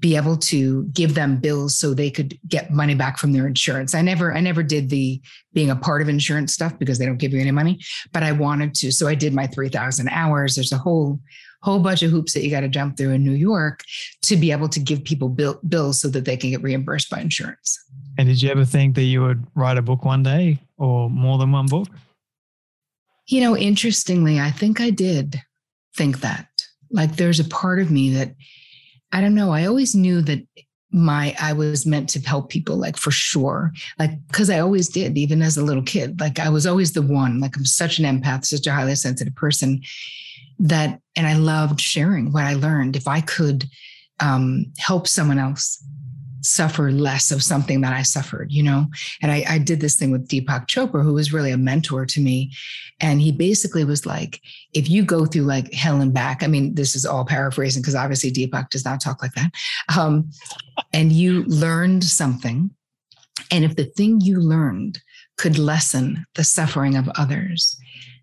be 0.00 0.16
able 0.16 0.36
to 0.36 0.84
give 0.86 1.14
them 1.14 1.36
bills 1.36 1.78
so 1.78 1.92
they 1.92 2.10
could 2.10 2.38
get 2.48 2.72
money 2.72 2.94
back 2.94 3.18
from 3.18 3.32
their 3.32 3.46
insurance. 3.46 3.94
I 3.94 4.02
never 4.02 4.34
I 4.34 4.40
never 4.40 4.62
did 4.62 4.88
the 4.88 5.20
being 5.52 5.70
a 5.70 5.76
part 5.76 6.02
of 6.02 6.08
insurance 6.08 6.54
stuff 6.54 6.78
because 6.78 6.98
they 6.98 7.06
don't 7.06 7.18
give 7.18 7.32
you 7.32 7.40
any 7.40 7.50
money, 7.50 7.80
but 8.12 8.22
I 8.22 8.32
wanted 8.32 8.74
to. 8.76 8.90
So 8.90 9.06
I 9.06 9.14
did 9.14 9.34
my 9.34 9.46
3000 9.46 10.08
hours. 10.08 10.54
There's 10.54 10.72
a 10.72 10.78
whole 10.78 11.20
whole 11.62 11.78
bunch 11.78 12.02
of 12.02 12.10
hoops 12.10 12.32
that 12.32 12.42
you 12.42 12.50
got 12.50 12.60
to 12.60 12.68
jump 12.68 12.96
through 12.96 13.10
in 13.10 13.22
New 13.22 13.34
York 13.34 13.84
to 14.22 14.36
be 14.36 14.50
able 14.50 14.68
to 14.68 14.80
give 14.80 15.04
people 15.04 15.28
bill, 15.28 15.60
bills 15.68 16.00
so 16.00 16.08
that 16.08 16.24
they 16.24 16.36
can 16.36 16.50
get 16.50 16.62
reimbursed 16.62 17.10
by 17.10 17.20
insurance. 17.20 17.78
And 18.16 18.26
did 18.28 18.40
you 18.42 18.50
ever 18.50 18.64
think 18.64 18.94
that 18.94 19.02
you 19.02 19.20
would 19.20 19.46
write 19.54 19.76
a 19.76 19.82
book 19.82 20.04
one 20.04 20.22
day 20.22 20.58
or 20.78 21.10
more 21.10 21.36
than 21.36 21.52
one 21.52 21.66
book? 21.66 21.88
You 23.26 23.42
know, 23.42 23.56
interestingly, 23.56 24.40
I 24.40 24.50
think 24.50 24.80
I 24.80 24.90
did 24.90 25.40
think 25.96 26.20
that. 26.20 26.46
Like 26.90 27.16
there's 27.16 27.38
a 27.38 27.44
part 27.44 27.80
of 27.80 27.90
me 27.90 28.10
that 28.14 28.34
I 29.12 29.20
don't 29.20 29.34
know. 29.34 29.52
I 29.52 29.66
always 29.66 29.94
knew 29.94 30.22
that 30.22 30.46
my 30.92 31.34
I 31.40 31.52
was 31.52 31.86
meant 31.86 32.08
to 32.10 32.20
help 32.20 32.50
people, 32.50 32.76
like 32.76 32.96
for 32.96 33.10
sure. 33.10 33.72
Like, 33.98 34.10
because 34.26 34.50
I 34.50 34.58
always 34.58 34.88
did, 34.88 35.16
even 35.16 35.42
as 35.42 35.56
a 35.56 35.64
little 35.64 35.82
kid. 35.82 36.20
Like 36.20 36.38
I 36.38 36.48
was 36.48 36.66
always 36.66 36.92
the 36.92 37.02
one. 37.02 37.40
Like 37.40 37.56
I'm 37.56 37.64
such 37.64 37.98
an 37.98 38.04
empath, 38.04 38.44
such 38.44 38.66
a 38.66 38.72
highly 38.72 38.94
sensitive 38.94 39.34
person 39.34 39.82
that 40.58 41.00
and 41.16 41.26
I 41.26 41.34
loved 41.34 41.80
sharing 41.80 42.32
what 42.32 42.44
I 42.44 42.54
learned. 42.54 42.96
If 42.96 43.08
I 43.08 43.20
could 43.20 43.68
um, 44.20 44.66
help 44.78 45.08
someone 45.08 45.38
else 45.38 45.82
suffer 46.42 46.90
less 46.90 47.30
of 47.30 47.42
something 47.42 47.80
that 47.80 47.92
I 47.92 48.02
suffered, 48.02 48.50
you 48.50 48.62
know? 48.62 48.86
And 49.22 49.30
I, 49.30 49.44
I, 49.48 49.58
did 49.58 49.80
this 49.80 49.96
thing 49.96 50.10
with 50.10 50.28
Deepak 50.28 50.66
Chopra, 50.66 51.02
who 51.02 51.14
was 51.14 51.32
really 51.32 51.50
a 51.50 51.58
mentor 51.58 52.06
to 52.06 52.20
me. 52.20 52.52
And 53.00 53.20
he 53.20 53.32
basically 53.32 53.84
was 53.84 54.06
like, 54.06 54.40
if 54.72 54.88
you 54.88 55.04
go 55.04 55.26
through 55.26 55.42
like 55.42 55.72
hell 55.72 56.00
and 56.00 56.12
back, 56.12 56.42
I 56.42 56.46
mean, 56.46 56.74
this 56.74 56.94
is 56.94 57.06
all 57.06 57.24
paraphrasing 57.24 57.82
because 57.82 57.94
obviously 57.94 58.30
Deepak 58.30 58.70
does 58.70 58.84
not 58.84 59.00
talk 59.00 59.22
like 59.22 59.32
that. 59.34 59.52
Um, 59.96 60.30
and 60.92 61.12
you 61.12 61.44
learned 61.44 62.04
something. 62.04 62.70
And 63.50 63.64
if 63.64 63.76
the 63.76 63.84
thing 63.84 64.20
you 64.20 64.40
learned 64.40 65.00
could 65.38 65.58
lessen 65.58 66.26
the 66.34 66.44
suffering 66.44 66.96
of 66.96 67.08
others, 67.16 67.76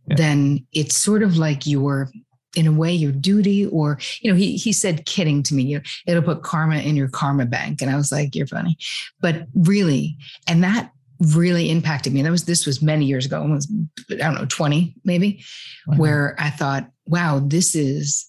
yeah. 0.07 0.15
then 0.15 0.65
it's 0.74 0.95
sort 0.95 1.24
of 1.24 1.38
like 1.38 1.65
your 1.65 2.09
in 2.57 2.67
a 2.67 2.71
way 2.71 2.91
your 2.91 3.11
duty 3.11 3.65
or 3.67 3.99
you 4.21 4.31
know 4.31 4.37
he 4.37 4.57
he 4.57 4.73
said 4.73 5.05
kidding 5.05 5.43
to 5.43 5.53
me 5.53 5.63
you 5.63 5.77
know 5.77 5.83
it'll 6.07 6.23
put 6.23 6.43
karma 6.43 6.77
in 6.77 6.95
your 6.95 7.07
karma 7.07 7.45
bank. 7.45 7.81
And 7.81 7.91
i 7.91 7.95
was 7.95 8.11
like 8.11 8.35
you're 8.35 8.47
funny. 8.47 8.77
But 9.21 9.47
really 9.53 10.17
and 10.47 10.63
that 10.63 10.91
really 11.19 11.71
impacted 11.71 12.13
me. 12.13 12.19
And 12.19 12.27
that 12.27 12.31
was 12.31 12.45
this 12.45 12.65
was 12.65 12.81
many 12.81 13.05
years 13.05 13.25
ago 13.25 13.41
almost 13.41 13.71
i 14.11 14.15
don't 14.15 14.35
know 14.35 14.45
20 14.45 14.95
maybe 15.03 15.43
wow. 15.87 15.97
where 15.97 16.35
i 16.39 16.49
thought 16.49 16.89
wow 17.05 17.39
this 17.39 17.75
is 17.75 18.25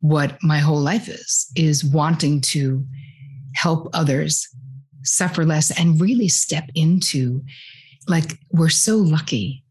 what 0.00 0.36
my 0.42 0.58
whole 0.58 0.80
life 0.80 1.08
is 1.08 1.46
is 1.56 1.84
wanting 1.84 2.40
to 2.40 2.84
help 3.54 3.88
others 3.94 4.46
suffer 5.02 5.44
less 5.44 5.70
and 5.78 6.00
really 6.00 6.28
step 6.28 6.64
into 6.74 7.42
like 8.08 8.38
we're 8.50 8.68
so 8.68 8.96
lucky 8.96 9.63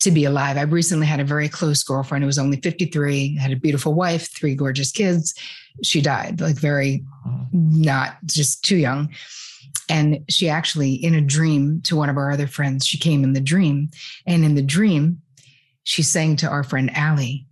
to 0.00 0.10
be 0.10 0.24
alive. 0.24 0.56
I 0.56 0.62
recently 0.62 1.06
had 1.06 1.20
a 1.20 1.24
very 1.24 1.48
close 1.48 1.82
girlfriend 1.82 2.22
who 2.22 2.26
was 2.26 2.38
only 2.38 2.60
53, 2.60 3.36
had 3.36 3.52
a 3.52 3.56
beautiful 3.56 3.94
wife, 3.94 4.30
three 4.34 4.54
gorgeous 4.54 4.92
kids. 4.92 5.34
She 5.82 6.00
died, 6.00 6.40
like 6.40 6.56
very 6.56 7.04
not 7.52 8.16
just 8.26 8.64
too 8.64 8.76
young. 8.76 9.10
And 9.88 10.24
she 10.28 10.48
actually, 10.48 10.94
in 10.94 11.14
a 11.14 11.20
dream 11.20 11.80
to 11.82 11.96
one 11.96 12.08
of 12.08 12.16
our 12.16 12.30
other 12.30 12.46
friends, 12.46 12.86
she 12.86 12.98
came 12.98 13.24
in 13.24 13.32
the 13.32 13.40
dream. 13.40 13.90
And 14.26 14.44
in 14.44 14.54
the 14.54 14.62
dream, 14.62 15.20
she 15.84 16.02
sang 16.02 16.36
to 16.36 16.48
our 16.48 16.64
friend 16.64 16.90
Allie, 16.94 17.46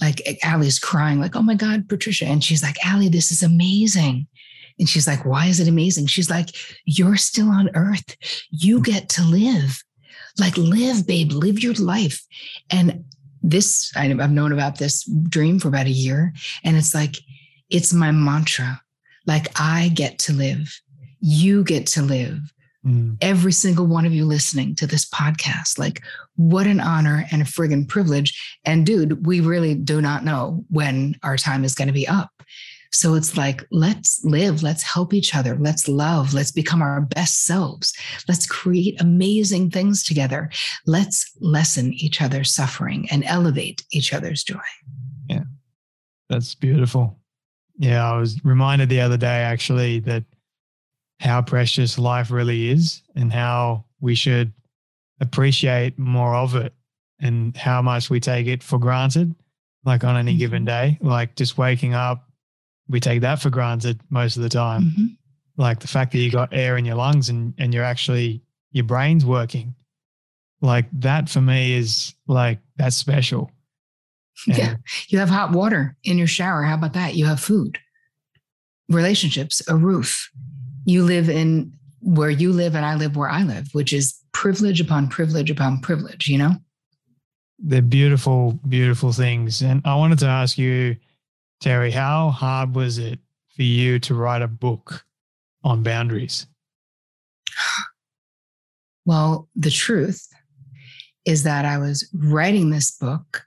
like 0.00 0.22
Allie's 0.42 0.78
crying, 0.78 1.20
like, 1.20 1.36
oh 1.36 1.42
my 1.42 1.54
God, 1.54 1.88
Patricia. 1.88 2.24
And 2.24 2.42
she's 2.42 2.62
like, 2.62 2.76
Allie, 2.84 3.08
this 3.08 3.30
is 3.30 3.42
amazing. 3.42 4.26
And 4.78 4.88
she's 4.88 5.06
like, 5.06 5.26
why 5.26 5.46
is 5.46 5.60
it 5.60 5.68
amazing? 5.68 6.06
She's 6.06 6.30
like, 6.30 6.48
you're 6.86 7.16
still 7.16 7.50
on 7.50 7.68
earth. 7.74 8.16
You 8.48 8.80
get 8.80 9.10
to 9.10 9.22
live. 9.22 9.82
Like, 10.38 10.56
live, 10.56 11.06
babe, 11.06 11.32
live 11.32 11.62
your 11.62 11.74
life. 11.74 12.24
And 12.70 13.04
this, 13.42 13.92
I've 13.96 14.30
known 14.30 14.52
about 14.52 14.78
this 14.78 15.04
dream 15.04 15.58
for 15.58 15.68
about 15.68 15.86
a 15.86 15.90
year. 15.90 16.32
And 16.64 16.76
it's 16.76 16.94
like, 16.94 17.16
it's 17.68 17.92
my 17.92 18.10
mantra. 18.10 18.80
Like, 19.26 19.48
I 19.58 19.88
get 19.94 20.18
to 20.20 20.32
live. 20.32 20.80
You 21.20 21.64
get 21.64 21.86
to 21.88 22.02
live. 22.02 22.38
Mm. 22.84 23.18
Every 23.20 23.52
single 23.52 23.86
one 23.86 24.06
of 24.06 24.12
you 24.12 24.24
listening 24.24 24.74
to 24.76 24.86
this 24.86 25.04
podcast, 25.04 25.78
like, 25.78 26.02
what 26.36 26.66
an 26.66 26.80
honor 26.80 27.26
and 27.30 27.42
a 27.42 27.44
friggin' 27.44 27.86
privilege. 27.86 28.58
And 28.64 28.86
dude, 28.86 29.26
we 29.26 29.40
really 29.40 29.74
do 29.74 30.00
not 30.00 30.24
know 30.24 30.64
when 30.68 31.16
our 31.22 31.36
time 31.36 31.64
is 31.64 31.74
going 31.74 31.88
to 31.88 31.94
be 31.94 32.08
up. 32.08 32.30
So 32.92 33.14
it's 33.14 33.36
like, 33.36 33.64
let's 33.70 34.24
live, 34.24 34.62
let's 34.62 34.82
help 34.82 35.14
each 35.14 35.34
other, 35.34 35.56
let's 35.56 35.88
love, 35.88 36.34
let's 36.34 36.50
become 36.50 36.82
our 36.82 37.00
best 37.00 37.44
selves, 37.44 37.92
let's 38.28 38.46
create 38.46 39.00
amazing 39.00 39.70
things 39.70 40.02
together, 40.02 40.50
let's 40.86 41.30
lessen 41.40 41.92
each 41.92 42.20
other's 42.20 42.52
suffering 42.52 43.08
and 43.10 43.24
elevate 43.24 43.84
each 43.92 44.12
other's 44.12 44.42
joy. 44.42 44.58
Yeah, 45.28 45.44
that's 46.28 46.54
beautiful. 46.54 47.18
Yeah, 47.78 48.12
I 48.12 48.18
was 48.18 48.44
reminded 48.44 48.88
the 48.88 49.00
other 49.00 49.16
day 49.16 49.26
actually 49.42 50.00
that 50.00 50.24
how 51.20 51.42
precious 51.42 51.98
life 51.98 52.30
really 52.30 52.70
is 52.70 53.02
and 53.14 53.32
how 53.32 53.84
we 54.00 54.14
should 54.14 54.52
appreciate 55.20 55.98
more 55.98 56.34
of 56.34 56.56
it 56.56 56.74
and 57.20 57.56
how 57.56 57.82
much 57.82 58.10
we 58.10 58.18
take 58.20 58.46
it 58.46 58.62
for 58.62 58.78
granted, 58.78 59.34
like 59.84 60.02
on 60.02 60.16
any 60.16 60.32
mm-hmm. 60.32 60.38
given 60.38 60.64
day. 60.64 60.98
Like 61.00 61.36
just 61.36 61.58
waking 61.58 61.94
up, 61.94 62.29
we 62.90 63.00
take 63.00 63.20
that 63.20 63.40
for 63.40 63.50
granted 63.50 64.00
most 64.10 64.36
of 64.36 64.42
the 64.42 64.48
time. 64.48 64.82
Mm-hmm. 64.82 65.06
Like 65.56 65.80
the 65.80 65.86
fact 65.86 66.12
that 66.12 66.18
you 66.18 66.30
got 66.30 66.52
air 66.52 66.76
in 66.76 66.84
your 66.84 66.96
lungs 66.96 67.28
and, 67.28 67.54
and 67.56 67.72
you're 67.72 67.84
actually, 67.84 68.42
your 68.72 68.84
brain's 68.84 69.24
working. 69.24 69.74
Like 70.60 70.86
that 71.00 71.28
for 71.28 71.40
me 71.40 71.74
is 71.74 72.14
like, 72.26 72.58
that's 72.76 72.96
special. 72.96 73.50
And 74.46 74.56
yeah. 74.56 74.74
You 75.08 75.18
have 75.18 75.28
hot 75.28 75.52
water 75.52 75.96
in 76.02 76.16
your 76.16 76.26
shower. 76.26 76.62
How 76.62 76.74
about 76.74 76.94
that? 76.94 77.14
You 77.14 77.26
have 77.26 77.40
food, 77.40 77.78
relationships, 78.88 79.60
a 79.68 79.76
roof. 79.76 80.30
You 80.86 81.04
live 81.04 81.28
in 81.28 81.74
where 82.00 82.30
you 82.30 82.50
live 82.50 82.74
and 82.74 82.86
I 82.86 82.94
live 82.94 83.16
where 83.16 83.28
I 83.28 83.42
live, 83.42 83.68
which 83.72 83.92
is 83.92 84.18
privilege 84.32 84.80
upon 84.80 85.08
privilege 85.08 85.50
upon 85.50 85.80
privilege, 85.80 86.26
you 86.26 86.38
know? 86.38 86.52
They're 87.58 87.82
beautiful, 87.82 88.58
beautiful 88.66 89.12
things. 89.12 89.60
And 89.60 89.82
I 89.84 89.94
wanted 89.96 90.18
to 90.20 90.26
ask 90.26 90.56
you, 90.56 90.96
Terri, 91.62 91.92
how 91.92 92.30
hard 92.30 92.74
was 92.74 92.98
it 92.98 93.18
for 93.54 93.62
you 93.62 93.98
to 94.00 94.14
write 94.14 94.42
a 94.42 94.48
book 94.48 95.04
on 95.62 95.82
boundaries? 95.82 96.46
Well, 99.04 99.48
the 99.56 99.70
truth 99.70 100.26
is 101.24 101.42
that 101.42 101.64
I 101.64 101.78
was 101.78 102.08
writing 102.14 102.70
this 102.70 102.90
book 102.92 103.44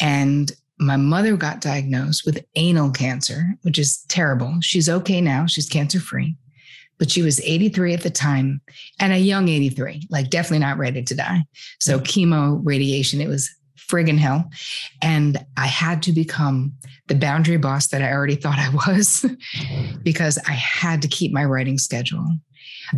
and 0.00 0.50
my 0.78 0.96
mother 0.96 1.36
got 1.36 1.60
diagnosed 1.60 2.26
with 2.26 2.44
anal 2.56 2.90
cancer, 2.90 3.54
which 3.62 3.78
is 3.78 4.02
terrible. 4.08 4.56
She's 4.60 4.88
okay 4.88 5.20
now, 5.20 5.46
she's 5.46 5.68
cancer 5.68 6.00
free 6.00 6.36
but 6.98 7.10
she 7.10 7.22
was 7.22 7.40
83 7.40 7.94
at 7.94 8.02
the 8.02 8.10
time 8.10 8.60
and 9.00 9.12
a 9.12 9.18
young 9.18 9.48
83, 9.48 10.06
like 10.10 10.30
definitely 10.30 10.60
not 10.60 10.78
ready 10.78 11.02
to 11.02 11.14
die. 11.14 11.44
So 11.80 11.98
mm. 11.98 12.04
chemo, 12.04 12.60
radiation, 12.62 13.20
it 13.20 13.28
was 13.28 13.50
friggin' 13.88 14.18
hell. 14.18 14.50
And 15.02 15.44
I 15.56 15.66
had 15.66 16.02
to 16.04 16.12
become 16.12 16.72
the 17.08 17.14
boundary 17.14 17.56
boss 17.56 17.88
that 17.88 18.02
I 18.02 18.12
already 18.12 18.36
thought 18.36 18.58
I 18.58 18.70
was 18.86 19.26
because 20.02 20.38
I 20.46 20.52
had 20.52 21.02
to 21.02 21.08
keep 21.08 21.32
my 21.32 21.44
writing 21.44 21.78
schedule. 21.78 22.26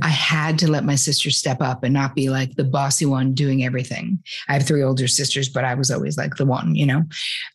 I 0.03 0.09
had 0.09 0.59
to 0.61 0.71
let 0.71 0.85
my 0.85 0.97
sister 0.97 1.31
step 1.31 1.61
up 1.61 1.85
and 1.85 1.95
not 1.95 2.15
be 2.15 2.29
like 2.29 2.57
the 2.57 2.65
bossy 2.65 3.07
one 3.07 3.35
doing 3.35 3.65
everything. 3.65 4.23
I 4.49 4.55
have 4.55 4.67
three 4.67 4.83
older 4.83 5.07
sisters, 5.07 5.49
but 5.49 5.65
I 5.65 5.75
was 5.75 5.91
always 5.91 6.19
like 6.19 6.37
the 6.37 6.45
one, 6.47 6.75
you 6.75 6.87
know. 6.87 7.05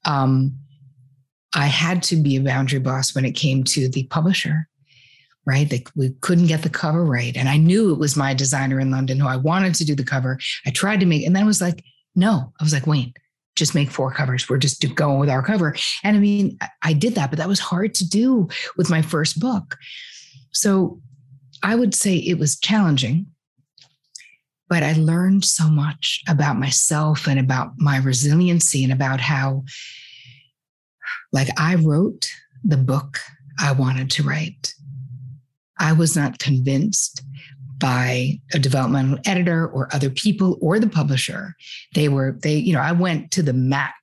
Um, 0.06 0.58
I 1.54 1.66
had 1.66 2.02
to 2.04 2.16
be 2.16 2.38
a 2.38 2.42
boundary 2.42 2.80
boss 2.80 3.14
when 3.14 3.26
it 3.26 3.34
came 3.34 3.64
to 3.66 3.90
the 3.90 4.04
publisher 4.06 4.68
right? 5.46 5.70
That 5.70 5.90
we 5.96 6.12
couldn't 6.22 6.48
get 6.48 6.62
the 6.62 6.70
cover 6.70 7.04
right. 7.04 7.36
And 7.36 7.50
I 7.50 7.58
knew 7.58 7.92
it 7.92 8.00
was 8.00 8.16
my 8.16 8.34
designer 8.34 8.80
in 8.80 8.92
London 8.92 9.20
who 9.20 9.28
I 9.28 9.38
wanted 9.38 9.76
to 9.76 9.86
do 9.86 9.96
the 9.96 10.04
cover. 10.04 10.40
I 10.66 10.72
tried 10.72 11.00
to 11.00 11.06
make, 11.06 11.26
and 11.26 11.36
then 11.36 11.44
I 11.44 11.48
was 11.48 11.62
like, 11.62 11.84
no, 12.16 12.54
I 12.60 12.64
was 12.64 12.74
like, 12.74 12.88
Wayne, 12.88 13.14
just 13.56 13.76
make 13.76 13.92
four 13.92 14.12
covers. 14.12 14.50
We're 14.50 14.58
just 14.58 14.84
going 14.96 15.20
with 15.20 15.30
our 15.30 15.44
cover. 15.44 15.76
And 16.04 16.18
I 16.18 16.20
mean, 16.20 16.58
I 16.82 16.94
did 16.94 17.16
that, 17.16 17.30
but 17.30 17.38
that 17.40 17.48
was 17.48 17.60
hard 17.60 17.94
to 17.96 18.08
do 18.08 18.48
with 18.78 18.90
my 18.90 19.02
first 19.02 19.40
book. 19.40 19.78
So 20.52 21.00
I 21.64 21.76
would 21.76 21.94
say 21.94 22.16
it 22.16 22.40
was 22.40 22.60
challenging, 22.60 23.28
but 24.68 24.84
I 24.84 24.94
learned 24.94 25.46
so 25.46 25.70
much 25.70 26.22
about 26.28 26.58
myself 26.58 27.28
and 27.28 27.40
about 27.40 27.74
my 27.78 27.98
resiliency 27.98 28.84
and 28.84 28.94
about 28.94 29.20
how, 29.20 29.64
like, 31.32 31.50
I 31.60 31.76
wrote 31.76 32.30
the 32.64 32.78
book 32.78 33.20
I 33.60 33.74
wanted 33.74 34.10
to 34.12 34.24
write. 34.24 34.74
I 35.80 35.94
was 35.94 36.16
not 36.16 36.40
convinced 36.40 37.22
by 37.82 38.40
a 38.54 38.60
developmental 38.60 39.20
editor 39.26 39.68
or 39.68 39.90
other 39.94 40.10
people 40.10 40.58
or 40.62 40.80
the 40.80 40.88
publisher. 40.88 41.56
They 41.96 42.08
were, 42.08 42.38
they, 42.42 42.56
you 42.56 42.74
know, 42.74 42.80
I 42.80 42.92
went 42.94 43.32
to 43.32 43.42
the 43.42 43.54
mat 43.54 43.94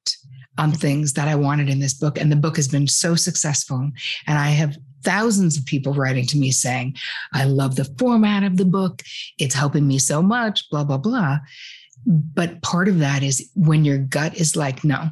on 0.58 0.72
things 0.72 1.12
that 1.12 1.28
I 1.28 1.36
wanted 1.36 1.70
in 1.70 1.78
this 1.78 1.94
book. 1.94 2.20
And 2.20 2.30
the 2.30 2.36
book 2.36 2.56
has 2.56 2.68
been 2.68 2.88
so 2.88 3.14
successful. 3.14 3.90
And 4.26 4.38
I 4.38 4.48
have 4.48 4.76
thousands 5.04 5.56
of 5.56 5.64
people 5.64 5.94
writing 5.94 6.26
to 6.26 6.36
me 6.36 6.50
saying, 6.50 6.96
I 7.32 7.44
love 7.44 7.76
the 7.76 7.84
format 7.98 8.42
of 8.42 8.56
the 8.56 8.64
book. 8.64 9.02
It's 9.38 9.54
helping 9.54 9.86
me 9.86 10.00
so 10.00 10.20
much, 10.20 10.68
blah, 10.70 10.84
blah, 10.84 10.98
blah. 10.98 11.38
But 12.04 12.60
part 12.62 12.88
of 12.88 12.98
that 12.98 13.22
is 13.22 13.48
when 13.54 13.84
your 13.84 13.98
gut 13.98 14.36
is 14.36 14.56
like, 14.56 14.82
no, 14.82 15.10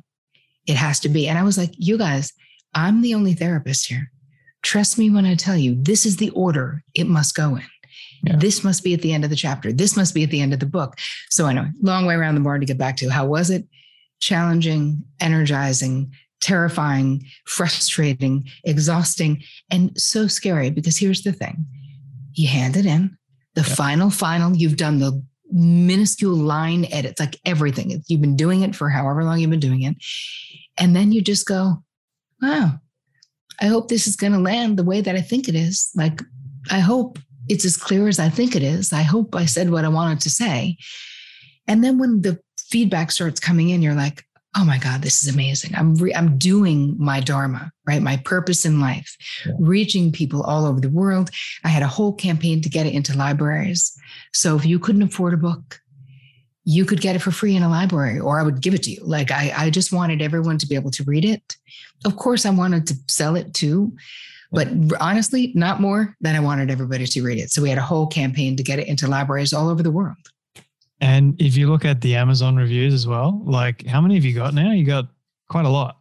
it 0.66 0.74
has 0.74 0.98
to 1.00 1.08
be. 1.08 1.28
And 1.28 1.38
I 1.38 1.44
was 1.44 1.56
like, 1.56 1.72
you 1.76 1.96
guys, 1.96 2.32
I'm 2.74 3.00
the 3.00 3.14
only 3.14 3.34
therapist 3.34 3.86
here. 3.86 4.10
Trust 4.62 4.98
me 4.98 5.10
when 5.10 5.24
I 5.24 5.36
tell 5.36 5.56
you, 5.56 5.76
this 5.80 6.04
is 6.04 6.16
the 6.16 6.30
order 6.30 6.82
it 6.94 7.06
must 7.06 7.36
go 7.36 7.54
in. 7.54 7.62
Yeah. 8.22 8.36
This 8.36 8.64
must 8.64 8.84
be 8.84 8.94
at 8.94 9.02
the 9.02 9.12
end 9.12 9.24
of 9.24 9.30
the 9.30 9.36
chapter. 9.36 9.72
This 9.72 9.96
must 9.96 10.14
be 10.14 10.22
at 10.22 10.30
the 10.30 10.40
end 10.40 10.52
of 10.52 10.60
the 10.60 10.66
book. 10.66 10.94
So 11.30 11.46
I 11.46 11.52
know, 11.52 11.66
long 11.82 12.06
way 12.06 12.14
around 12.14 12.34
the 12.34 12.40
barn 12.40 12.60
to 12.60 12.66
get 12.66 12.78
back 12.78 12.96
to 12.98 13.08
how 13.08 13.26
was 13.26 13.50
it? 13.50 13.66
Challenging, 14.20 15.04
energizing, 15.20 16.12
terrifying, 16.40 17.24
frustrating, 17.46 18.48
exhausting, 18.64 19.42
and 19.70 19.98
so 20.00 20.26
scary. 20.26 20.70
Because 20.70 20.96
here's 20.96 21.22
the 21.22 21.32
thing 21.32 21.66
you 22.32 22.48
hand 22.48 22.76
it 22.76 22.86
in, 22.86 23.16
the 23.54 23.62
yeah. 23.62 23.74
final, 23.74 24.10
final, 24.10 24.56
you've 24.56 24.76
done 24.76 24.98
the 24.98 25.22
minuscule 25.50 26.34
line 26.34 26.86
edits, 26.90 27.20
like 27.20 27.38
everything. 27.44 28.02
You've 28.08 28.20
been 28.20 28.36
doing 28.36 28.62
it 28.62 28.74
for 28.74 28.90
however 28.90 29.24
long 29.24 29.38
you've 29.38 29.50
been 29.50 29.60
doing 29.60 29.82
it. 29.82 29.96
And 30.78 30.94
then 30.94 31.12
you 31.12 31.22
just 31.22 31.46
go, 31.46 31.82
wow, 32.42 32.72
I 33.60 33.66
hope 33.66 33.88
this 33.88 34.06
is 34.06 34.16
going 34.16 34.32
to 34.32 34.38
land 34.38 34.76
the 34.76 34.84
way 34.84 35.00
that 35.00 35.16
I 35.16 35.20
think 35.20 35.48
it 35.48 35.54
is. 35.54 35.90
Like, 35.94 36.20
I 36.70 36.80
hope 36.80 37.18
it's 37.48 37.64
as 37.64 37.76
clear 37.76 38.08
as 38.08 38.18
I 38.18 38.28
think 38.28 38.54
it 38.54 38.62
is. 38.62 38.92
I 38.92 39.02
hope 39.02 39.34
I 39.34 39.46
said 39.46 39.70
what 39.70 39.84
I 39.84 39.88
wanted 39.88 40.20
to 40.20 40.30
say. 40.30 40.76
And 41.68 41.82
then 41.82 41.98
when 41.98 42.22
the 42.22 42.38
feedback 42.58 43.10
starts 43.10 43.40
coming 43.40 43.70
in, 43.70 43.82
you're 43.82 43.94
like, 43.94 44.24
oh 44.56 44.64
my 44.64 44.78
God, 44.78 45.02
this 45.02 45.22
is 45.22 45.32
amazing. 45.32 45.74
I'm 45.74 45.94
re- 45.96 46.14
I'm 46.14 46.38
doing 46.38 46.96
my 46.98 47.20
dharma, 47.20 47.70
right? 47.86 48.00
My 48.00 48.16
purpose 48.16 48.64
in 48.64 48.80
life, 48.80 49.14
yeah. 49.44 49.52
reaching 49.58 50.10
people 50.10 50.42
all 50.42 50.64
over 50.64 50.80
the 50.80 50.88
world. 50.88 51.30
I 51.62 51.68
had 51.68 51.82
a 51.82 51.88
whole 51.88 52.14
campaign 52.14 52.62
to 52.62 52.70
get 52.70 52.86
it 52.86 52.94
into 52.94 53.16
libraries. 53.16 53.96
So 54.32 54.56
if 54.56 54.64
you 54.64 54.78
couldn't 54.78 55.02
afford 55.02 55.34
a 55.34 55.38
book, 55.38 55.80
you 56.64 56.84
could 56.84 57.00
get 57.00 57.14
it 57.14 57.20
for 57.20 57.30
free 57.30 57.54
in 57.54 57.62
a 57.62 57.68
library 57.68 58.18
or 58.18 58.40
I 58.40 58.42
would 58.42 58.60
give 58.60 58.74
it 58.74 58.82
to 58.84 58.90
you. 58.90 59.04
Like 59.04 59.30
I, 59.30 59.52
I 59.56 59.70
just 59.70 59.92
wanted 59.92 60.22
everyone 60.22 60.58
to 60.58 60.66
be 60.66 60.74
able 60.74 60.90
to 60.92 61.04
read 61.04 61.24
it. 61.24 61.56
Of 62.04 62.16
course, 62.16 62.46
I 62.46 62.50
wanted 62.50 62.86
to 62.88 62.96
sell 63.08 63.36
it 63.36 63.54
too, 63.54 63.94
but 64.52 64.68
honestly, 65.00 65.52
not 65.54 65.80
more 65.80 66.14
than 66.20 66.36
I 66.36 66.40
wanted 66.40 66.70
everybody 66.70 67.06
to 67.06 67.22
read 67.22 67.38
it. 67.38 67.50
So 67.50 67.62
we 67.62 67.68
had 67.68 67.78
a 67.78 67.82
whole 67.82 68.06
campaign 68.06 68.56
to 68.56 68.62
get 68.62 68.78
it 68.78 68.88
into 68.88 69.06
libraries 69.08 69.52
all 69.52 69.68
over 69.68 69.82
the 69.82 69.90
world. 69.90 70.16
And 71.00 71.40
if 71.40 71.56
you 71.56 71.68
look 71.68 71.84
at 71.84 72.00
the 72.00 72.14
Amazon 72.16 72.56
reviews 72.56 72.94
as 72.94 73.06
well, 73.06 73.42
like 73.44 73.86
how 73.86 74.00
many 74.00 74.14
have 74.14 74.24
you 74.24 74.34
got 74.34 74.54
now? 74.54 74.70
You 74.70 74.84
got 74.84 75.08
quite 75.48 75.66
a 75.66 75.70
lot. 75.70 75.98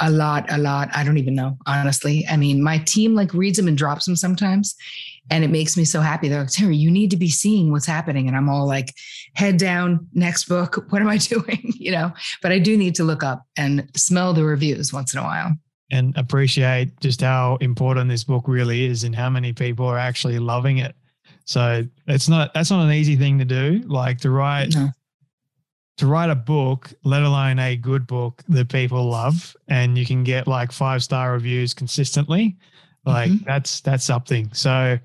A 0.00 0.10
lot, 0.10 0.50
a 0.50 0.58
lot. 0.58 0.88
I 0.94 1.04
don't 1.04 1.18
even 1.18 1.34
know, 1.34 1.56
honestly. 1.66 2.26
I 2.28 2.36
mean, 2.36 2.62
my 2.62 2.78
team 2.78 3.14
like 3.14 3.32
reads 3.34 3.56
them 3.56 3.68
and 3.68 3.78
drops 3.78 4.04
them 4.04 4.16
sometimes. 4.16 4.74
And 5.30 5.44
it 5.44 5.50
makes 5.50 5.76
me 5.76 5.84
so 5.84 6.00
happy. 6.00 6.28
They're 6.28 6.40
like, 6.40 6.48
Terri, 6.48 6.76
you 6.76 6.90
need 6.90 7.10
to 7.12 7.16
be 7.16 7.30
seeing 7.30 7.70
what's 7.70 7.86
happening. 7.86 8.26
And 8.26 8.36
I'm 8.36 8.48
all 8.48 8.66
like, 8.66 8.92
head 9.34 9.56
down, 9.56 10.08
next 10.12 10.46
book. 10.46 10.86
What 10.90 11.02
am 11.02 11.08
I 11.08 11.16
doing? 11.18 11.60
you 11.62 11.92
know, 11.92 12.12
but 12.42 12.52
I 12.52 12.58
do 12.58 12.76
need 12.76 12.96
to 12.96 13.04
look 13.04 13.22
up 13.22 13.44
and 13.56 13.88
smell 13.96 14.34
the 14.34 14.44
reviews 14.44 14.92
once 14.92 15.14
in 15.14 15.20
a 15.20 15.22
while. 15.22 15.52
And 15.92 16.16
appreciate 16.16 16.98
just 17.00 17.20
how 17.20 17.56
important 17.60 18.08
this 18.08 18.24
book 18.24 18.48
really 18.48 18.86
is 18.86 19.04
and 19.04 19.14
how 19.14 19.30
many 19.30 19.52
people 19.52 19.86
are 19.86 19.98
actually 19.98 20.38
loving 20.38 20.78
it. 20.78 20.96
So 21.44 21.86
it's 22.06 22.28
not 22.28 22.54
that's 22.54 22.70
not 22.70 22.84
an 22.84 22.92
easy 22.92 23.16
thing 23.16 23.38
to 23.38 23.44
do. 23.44 23.82
Like 23.86 24.18
to 24.18 24.30
write 24.30 24.74
no. 24.74 24.90
to 25.98 26.06
write 26.06 26.30
a 26.30 26.34
book, 26.34 26.92
let 27.04 27.22
alone 27.22 27.58
a 27.58 27.76
good 27.76 28.06
book 28.06 28.42
that 28.48 28.68
people 28.68 29.08
love, 29.08 29.56
and 29.68 29.98
you 29.98 30.06
can 30.06 30.24
get 30.24 30.46
like 30.46 30.72
five 30.72 31.02
star 31.02 31.32
reviews 31.32 31.74
consistently, 31.74 32.56
like 33.04 33.30
mm-hmm. 33.30 33.44
that's 33.44 33.80
that's 33.80 34.04
something. 34.04 34.52
So, 34.52 34.98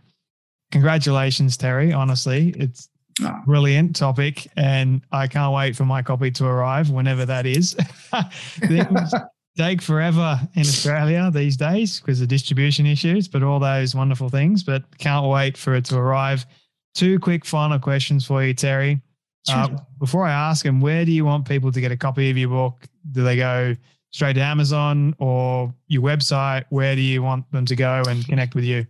congratulations, 0.71 1.57
Terri. 1.57 1.95
Honestly, 1.95 2.53
it's 2.57 2.89
oh. 3.23 3.41
brilliant 3.45 3.95
topic, 3.95 4.47
and 4.55 5.01
I 5.11 5.27
can't 5.27 5.53
wait 5.53 5.75
for 5.75 5.85
my 5.85 6.01
copy 6.01 6.31
to 6.31 6.45
arrive 6.45 6.91
whenever 6.91 7.25
that 7.25 7.45
is. 7.45 7.73
Things 8.59 9.13
take 9.57 9.81
forever 9.81 10.39
in 10.53 10.61
Australia 10.61 11.31
these 11.33 11.57
days 11.57 11.99
because 11.99 12.21
of 12.21 12.27
distribution 12.27 12.85
issues, 12.85 13.27
but 13.27 13.41
all 13.43 13.59
those 13.59 13.95
wonderful 13.95 14.29
things. 14.29 14.63
But 14.63 14.83
can't 14.97 15.27
wait 15.27 15.57
for 15.57 15.75
it 15.75 15.85
to 15.85 15.97
arrive. 15.97 16.45
Two 16.93 17.19
quick 17.19 17.45
final 17.45 17.79
questions 17.79 18.25
for 18.25 18.43
you, 18.43 18.53
Terri. 18.53 19.01
Uh, 19.49 19.69
before 19.99 20.25
I 20.25 20.31
ask 20.31 20.65
them, 20.65 20.81
where 20.81 21.05
do 21.05 21.11
you 21.11 21.23
want 21.23 21.47
people 21.47 21.71
to 21.71 21.79
get 21.79 21.91
a 21.91 21.97
copy 21.97 22.29
of 22.29 22.37
your 22.37 22.49
book? 22.49 22.83
Do 23.11 23.23
they 23.23 23.37
go 23.37 23.77
straight 24.11 24.33
to 24.33 24.41
Amazon 24.41 25.15
or 25.19 25.73
your 25.87 26.01
website? 26.01 26.65
Where 26.69 26.95
do 26.95 27.01
you 27.01 27.23
want 27.23 27.49
them 27.51 27.65
to 27.65 27.75
go 27.75 28.03
and 28.07 28.27
connect 28.27 28.55
with 28.55 28.65
you? 28.65 28.85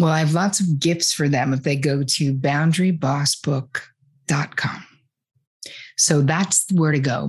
Well, 0.00 0.10
I 0.10 0.18
have 0.20 0.34
lots 0.34 0.60
of 0.60 0.80
gifts 0.80 1.12
for 1.12 1.28
them 1.28 1.52
if 1.52 1.62
they 1.62 1.76
go 1.76 2.02
to 2.02 2.34
boundarybossbook.com. 2.34 4.84
So 5.96 6.22
that's 6.22 6.66
where 6.72 6.92
to 6.92 7.00
go, 7.00 7.28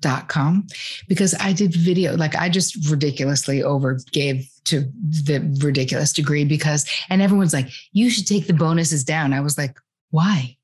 boundarybossbook.com, 0.00 0.66
because 1.08 1.34
I 1.40 1.52
did 1.52 1.74
video, 1.74 2.16
like 2.16 2.36
I 2.36 2.48
just 2.48 2.88
ridiculously 2.90 3.62
over 3.62 3.98
gave 4.12 4.48
to 4.64 4.80
the 5.26 5.56
ridiculous 5.62 6.12
degree 6.12 6.44
because, 6.44 6.86
and 7.08 7.22
everyone's 7.22 7.52
like, 7.54 7.68
you 7.92 8.10
should 8.10 8.26
take 8.26 8.46
the 8.46 8.52
bonuses 8.52 9.04
down. 9.04 9.32
I 9.32 9.40
was 9.40 9.58
like, 9.58 9.78
why? 10.10 10.56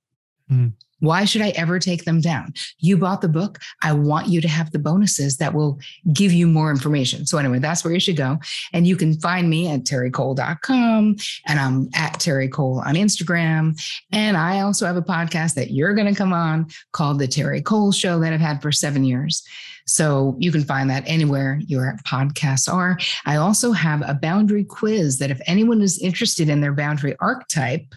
Mm. 0.50 0.72
Why 1.04 1.24
should 1.24 1.42
I 1.42 1.50
ever 1.50 1.78
take 1.78 2.04
them 2.04 2.20
down? 2.20 2.54
You 2.78 2.96
bought 2.96 3.20
the 3.20 3.28
book. 3.28 3.58
I 3.82 3.92
want 3.92 4.28
you 4.28 4.40
to 4.40 4.48
have 4.48 4.70
the 4.70 4.78
bonuses 4.78 5.36
that 5.38 5.54
will 5.54 5.78
give 6.12 6.32
you 6.32 6.46
more 6.46 6.70
information. 6.70 7.26
So, 7.26 7.38
anyway, 7.38 7.58
that's 7.58 7.84
where 7.84 7.92
you 7.92 8.00
should 8.00 8.16
go. 8.16 8.38
And 8.72 8.86
you 8.86 8.96
can 8.96 9.18
find 9.20 9.48
me 9.48 9.70
at 9.70 9.84
terricole.com 9.84 11.16
and 11.46 11.60
I'm 11.60 11.88
at 11.94 12.14
Terri 12.14 12.50
Cole 12.50 12.82
on 12.84 12.94
Instagram. 12.94 13.80
And 14.12 14.36
I 14.36 14.60
also 14.60 14.86
have 14.86 14.96
a 14.96 15.02
podcast 15.02 15.54
that 15.54 15.70
you're 15.70 15.94
going 15.94 16.12
to 16.12 16.18
come 16.18 16.32
on 16.32 16.66
called 16.92 17.18
The 17.18 17.28
Terri 17.28 17.64
Cole 17.64 17.92
Show 17.92 18.18
that 18.20 18.32
I've 18.32 18.40
had 18.40 18.62
for 18.62 18.72
seven 18.72 19.04
years. 19.04 19.44
So 19.86 20.34
you 20.38 20.50
can 20.50 20.64
find 20.64 20.88
that 20.90 21.04
anywhere 21.06 21.60
your 21.66 21.94
podcasts 22.06 22.72
are. 22.72 22.98
I 23.26 23.36
also 23.36 23.72
have 23.72 24.02
a 24.06 24.14
boundary 24.14 24.64
quiz 24.64 25.18
that 25.18 25.30
if 25.30 25.40
anyone 25.46 25.82
is 25.82 25.98
interested 25.98 26.48
in 26.48 26.60
their 26.60 26.72
boundary 26.72 27.14
archetype, 27.20 27.94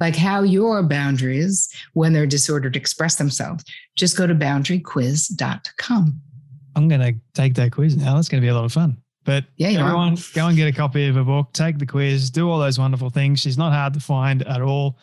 like 0.00 0.16
how 0.16 0.42
your 0.42 0.82
boundaries, 0.82 1.68
when 1.92 2.12
they're 2.12 2.26
disordered, 2.46 2.76
express 2.76 3.16
themselves, 3.16 3.64
just 3.96 4.16
go 4.16 4.26
to 4.26 4.34
boundaryquiz.com. 4.34 6.20
I'm 6.76 6.88
going 6.88 7.00
to 7.00 7.14
take 7.34 7.54
that 7.54 7.72
quiz 7.72 7.96
now. 7.96 8.14
That's 8.14 8.28
going 8.28 8.40
to 8.40 8.44
be 8.44 8.50
a 8.50 8.54
lot 8.54 8.64
of 8.64 8.72
fun. 8.72 8.96
But 9.24 9.44
yeah, 9.56 9.68
everyone, 9.80 10.12
are. 10.12 10.34
go 10.34 10.46
and 10.46 10.56
get 10.56 10.68
a 10.68 10.72
copy 10.72 11.08
of 11.08 11.16
her 11.16 11.24
book, 11.24 11.52
take 11.52 11.78
the 11.78 11.86
quiz, 11.86 12.30
do 12.30 12.48
all 12.48 12.60
those 12.60 12.78
wonderful 12.78 13.10
things. 13.10 13.40
She's 13.40 13.58
not 13.58 13.72
hard 13.72 13.94
to 13.94 14.00
find 14.00 14.46
at 14.46 14.62
all. 14.62 14.98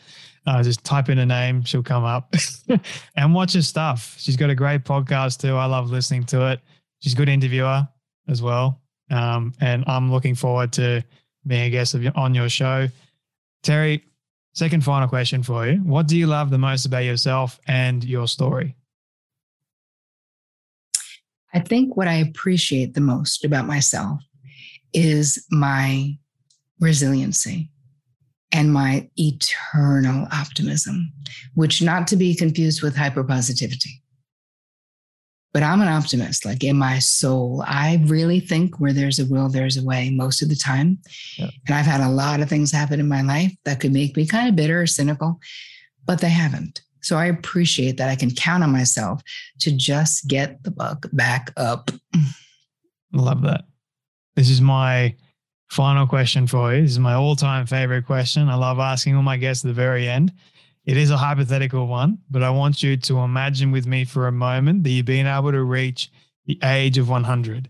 Uh, 0.46 0.64
just 0.64 0.84
type 0.84 1.10
in 1.10 1.18
her 1.18 1.26
name, 1.26 1.64
she'll 1.64 1.84
come 1.84 2.04
up 2.04 2.34
and 3.16 3.34
watch 3.34 3.54
her 3.54 3.62
stuff. 3.62 4.16
She's 4.18 4.38
got 4.38 4.50
a 4.50 4.56
great 4.56 4.84
podcast 4.84 5.40
too. 5.40 5.56
I 5.56 5.66
love 5.66 5.90
listening 5.90 6.26
to 6.26 6.52
it. 6.52 6.62
She's 7.00 7.14
a 7.14 7.16
good 7.16 7.30
interviewer 7.30 7.88
as 8.28 8.42
well. 8.42 8.82
Um, 9.10 9.54
and 9.60 9.84
I'm 9.88 10.12
looking 10.12 10.36
forward 10.36 10.72
to 10.74 11.04
being 11.46 11.64
a 11.64 11.70
guest 11.70 11.94
of, 11.94 12.06
on 12.16 12.34
your 12.34 12.50
show. 12.50 12.88
Terry, 13.62 14.04
second 14.54 14.84
final 14.84 15.08
question 15.08 15.44
for 15.44 15.68
you. 15.68 15.78
What 15.78 16.08
do 16.08 16.18
you 16.18 16.28
love 16.28 16.50
the 16.50 16.58
most 16.58 16.86
about 16.86 17.04
yourself 17.04 17.60
and 17.68 18.04
your 18.04 18.28
story? 18.28 18.76
I 21.54 21.60
think 21.60 21.96
what 21.96 22.08
I 22.08 22.16
appreciate 22.16 22.94
the 22.94 23.02
most 23.02 23.46
about 23.46 23.68
myself 23.68 24.22
is 24.94 25.46
my 25.52 26.18
resiliency 26.80 27.70
and 28.52 28.72
my 28.72 29.10
eternal 29.18 30.28
optimism, 30.32 31.12
which 31.56 31.82
not 31.82 32.08
to 32.08 32.16
be 32.16 32.36
confused 32.36 32.82
with 32.82 32.96
hyperpositivity. 32.96 34.03
But 35.54 35.64
I'm 35.64 35.82
an 35.82 35.88
optimist, 35.88 36.46
like 36.46 36.64
in 36.64 36.78
my 36.78 36.98
soul. 37.00 37.64
I 37.68 38.04
really 38.06 38.40
think 38.40 38.80
where 38.80 38.92
there's 38.92 39.20
a 39.20 39.26
will, 39.26 39.50
there's 39.50 39.78
a 39.78 39.84
way 39.84 40.10
most 40.10 40.42
of 40.42 40.50
the 40.50 40.56
time. 40.56 40.98
Yep. 41.38 41.50
And 41.68 41.76
I've 41.76 41.86
had 41.86 42.02
a 42.02 42.10
lot 42.10 42.42
of 42.42 42.50
things 42.50 42.72
happen 42.72 43.00
in 43.00 43.08
my 43.08 43.22
life 43.22 43.54
that 43.66 43.80
could 43.80 43.94
make 43.94 44.18
me 44.18 44.26
kind 44.26 44.50
of 44.50 44.56
bitter 44.56 44.82
or 44.82 44.88
cynical, 44.88 45.40
but 46.06 46.20
they 46.20 46.30
haven't. 46.30 46.82
So 47.02 47.18
I 47.18 47.26
appreciate 47.26 47.98
that 47.98 48.10
I 48.10 48.16
can 48.16 48.32
count 48.32 48.64
on 48.64 48.72
myself 48.72 49.22
to 49.60 49.72
just 49.72 50.28
get 50.28 50.64
the 50.64 50.72
buck 50.72 51.06
back 51.14 51.52
up. 51.56 51.92
Love 53.12 53.44
that. 53.44 53.66
This 54.36 54.50
is 54.50 54.62
my 54.62 55.14
Final 55.74 56.06
question 56.06 56.46
for 56.46 56.72
you. 56.72 56.84
This 56.84 56.92
is 56.92 57.00
my 57.00 57.16
all 57.16 57.36
time 57.36 57.66
favorite 57.66 58.06
question. 58.06 58.48
I 58.48 58.54
love 58.54 58.78
asking 58.78 59.16
all 59.16 59.24
my 59.24 59.38
guests 59.38 59.66
at 59.66 59.70
the 59.70 59.74
very 59.74 60.08
end. 60.08 60.32
It 60.86 60.98
is 60.98 61.12
a 61.12 61.18
hypothetical 61.18 61.88
one, 61.88 62.18
but 62.30 62.44
I 62.44 62.50
want 62.50 62.84
you 62.84 62.98
to 62.98 63.20
imagine 63.20 63.72
with 63.72 63.88
me 63.88 64.04
for 64.04 64.28
a 64.28 64.34
moment 64.34 64.84
that 64.84 64.90
you've 64.90 65.06
been 65.06 65.28
able 65.28 65.52
to 65.52 65.64
reach 65.64 66.12
the 66.46 66.60
age 66.62 66.98
of 66.98 67.08
100. 67.10 67.70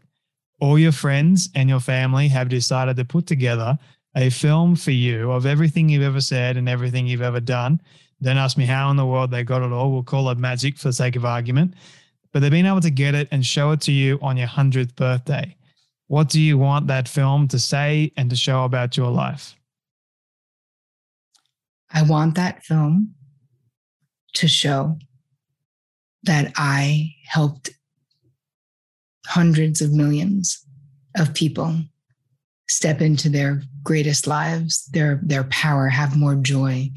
All 0.59 0.80
your 0.80 0.91
friends 0.91 1.49
and 1.53 1.70
your 1.70 1.80
family 1.80 2.28
have 2.30 2.49
decided 2.49 2.95
to 2.95 3.05
put 3.05 3.28
together 3.28 3.78
a 4.16 4.30
film 4.30 4.76
for 4.76 4.91
you 4.91 5.32
of 5.32 5.45
everything 5.45 5.89
you've 5.89 6.01
ever 6.01 6.22
said 6.22 6.57
and 6.57 6.68
everything 6.68 7.05
you've 7.05 7.22
ever 7.22 7.39
done. 7.39 7.80
Don't 8.22 8.38
ask 8.38 8.57
me 8.57 8.66
how 8.66 8.89
in 8.89 8.97
the 8.97 9.05
world 9.05 9.30
they 9.30 9.43
got 9.43 9.61
it 9.61 9.72
all. 9.72 9.91
We'll 9.91 10.03
call 10.03 10.30
it 10.30 10.38
magic 10.39 10.78
for 10.78 10.88
the 10.88 10.93
sake 10.93 11.16
of 11.16 11.26
argument. 11.26 11.76
But 12.32 12.39
they've 12.39 12.49
been 12.49 12.66
able 12.66 12.82
to 12.82 12.89
get 12.89 13.14
it 13.14 13.28
and 13.32 13.45
show 13.45 13.72
it 13.72 13.82
to 13.82 13.91
you 13.91 14.18
on 14.24 14.38
your 14.38 14.47
100th 14.47 14.95
birthday. 14.95 15.55
What 16.07 16.30
do 16.30 16.41
you 16.41 16.57
want 16.57 16.88
that 16.88 17.07
film 17.07 17.47
to 17.49 17.59
say 17.59 18.11
and 18.18 18.30
to 18.32 18.36
show 18.36 18.64
about 18.64 18.97
your 18.97 19.11
life? 19.11 19.55
I 21.94 22.02
want 22.02 22.36
that 22.36 22.64
film 22.64 23.14
to 24.36 24.48
show 24.48 24.98
that 26.24 26.52
I 26.56 27.14
helped 27.26 27.70
hundreds 29.28 29.82
of 29.82 29.94
millions 29.94 30.66
of 31.18 31.34
people 31.34 31.80
step 32.68 33.02
into 33.02 33.30
their 33.30 33.62
greatest 33.84 34.26
lives, 34.26 34.86
their 34.94 35.20
their 35.24 35.44
power, 35.46 35.88
have 35.88 36.18
more 36.18 36.36
joy. 36.36 36.89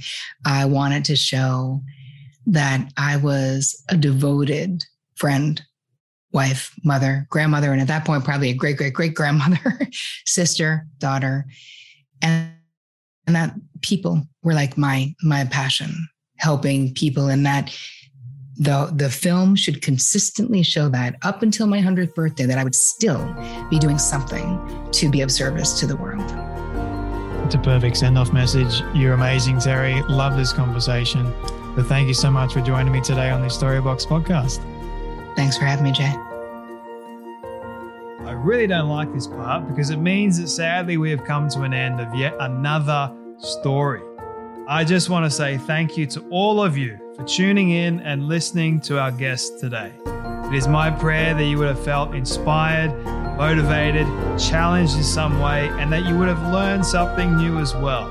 I 0.44 0.64
wanted 0.64 1.04
to 1.06 1.16
show 1.16 1.82
that 2.46 2.92
I 2.96 3.16
was 3.16 3.84
a 3.88 3.96
devoted 3.96 4.84
friend 5.16 5.60
wife, 6.32 6.72
mother, 6.84 7.26
grandmother, 7.30 7.72
and 7.72 7.80
at 7.80 7.88
that 7.88 8.04
point, 8.04 8.24
probably 8.24 8.50
a 8.50 8.54
great, 8.54 8.76
great, 8.76 8.94
great 8.94 9.14
grandmother, 9.14 9.58
sister, 10.24 10.86
daughter. 10.98 11.46
And, 12.22 12.55
and 13.26 13.34
that 13.36 13.54
people 13.82 14.22
were 14.42 14.54
like 14.54 14.78
my 14.78 15.14
my 15.22 15.44
passion, 15.46 16.08
helping 16.38 16.94
people 16.94 17.28
and 17.28 17.44
that 17.46 17.76
the 18.58 18.90
the 18.94 19.10
film 19.10 19.54
should 19.54 19.82
consistently 19.82 20.62
show 20.62 20.88
that 20.88 21.16
up 21.22 21.42
until 21.42 21.66
my 21.66 21.80
100th 21.80 22.14
birthday 22.14 22.46
that 22.46 22.58
I 22.58 22.64
would 22.64 22.74
still 22.74 23.34
be 23.70 23.78
doing 23.78 23.98
something 23.98 24.88
to 24.92 25.10
be 25.10 25.20
of 25.20 25.30
service 25.30 25.78
to 25.80 25.86
the 25.86 25.96
world. 25.96 26.24
It's 27.44 27.54
a 27.54 27.58
perfect 27.58 27.98
send 27.98 28.18
off 28.18 28.32
message. 28.32 28.82
You're 28.94 29.14
amazing, 29.14 29.56
Terri. 29.56 30.06
Love 30.08 30.36
this 30.36 30.52
conversation. 30.52 31.32
But 31.76 31.86
thank 31.86 32.08
you 32.08 32.14
so 32.14 32.30
much 32.30 32.54
for 32.54 32.60
joining 32.60 32.92
me 32.92 33.00
today 33.00 33.30
on 33.30 33.42
the 33.42 33.48
Storybox 33.48 34.06
podcast. 34.06 34.64
Thanks 35.36 35.58
for 35.58 35.64
having 35.64 35.84
me, 35.84 35.92
Jay 35.92 36.16
really 38.32 38.66
don't 38.66 38.88
like 38.88 39.12
this 39.12 39.26
part 39.26 39.68
because 39.68 39.90
it 39.90 39.98
means 39.98 40.40
that 40.40 40.48
sadly 40.48 40.96
we 40.96 41.10
have 41.10 41.24
come 41.24 41.48
to 41.50 41.62
an 41.62 41.72
end 41.72 42.00
of 42.00 42.14
yet 42.14 42.34
another 42.40 43.12
story. 43.38 44.02
I 44.68 44.84
just 44.84 45.10
want 45.10 45.24
to 45.24 45.30
say 45.30 45.58
thank 45.58 45.96
you 45.96 46.06
to 46.06 46.20
all 46.30 46.60
of 46.60 46.76
you 46.76 46.98
for 47.14 47.24
tuning 47.24 47.70
in 47.70 48.00
and 48.00 48.26
listening 48.26 48.80
to 48.80 48.98
our 48.98 49.12
guest 49.12 49.60
today. 49.60 49.92
It 50.46 50.54
is 50.54 50.66
my 50.66 50.90
prayer 50.90 51.34
that 51.34 51.44
you 51.44 51.58
would 51.58 51.68
have 51.68 51.84
felt 51.84 52.14
inspired, 52.14 52.90
motivated, 53.36 54.06
challenged 54.38 54.96
in 54.96 55.04
some 55.04 55.40
way, 55.40 55.68
and 55.78 55.92
that 55.92 56.04
you 56.04 56.16
would 56.16 56.28
have 56.28 56.52
learned 56.52 56.84
something 56.84 57.36
new 57.36 57.58
as 57.58 57.74
well. 57.74 58.08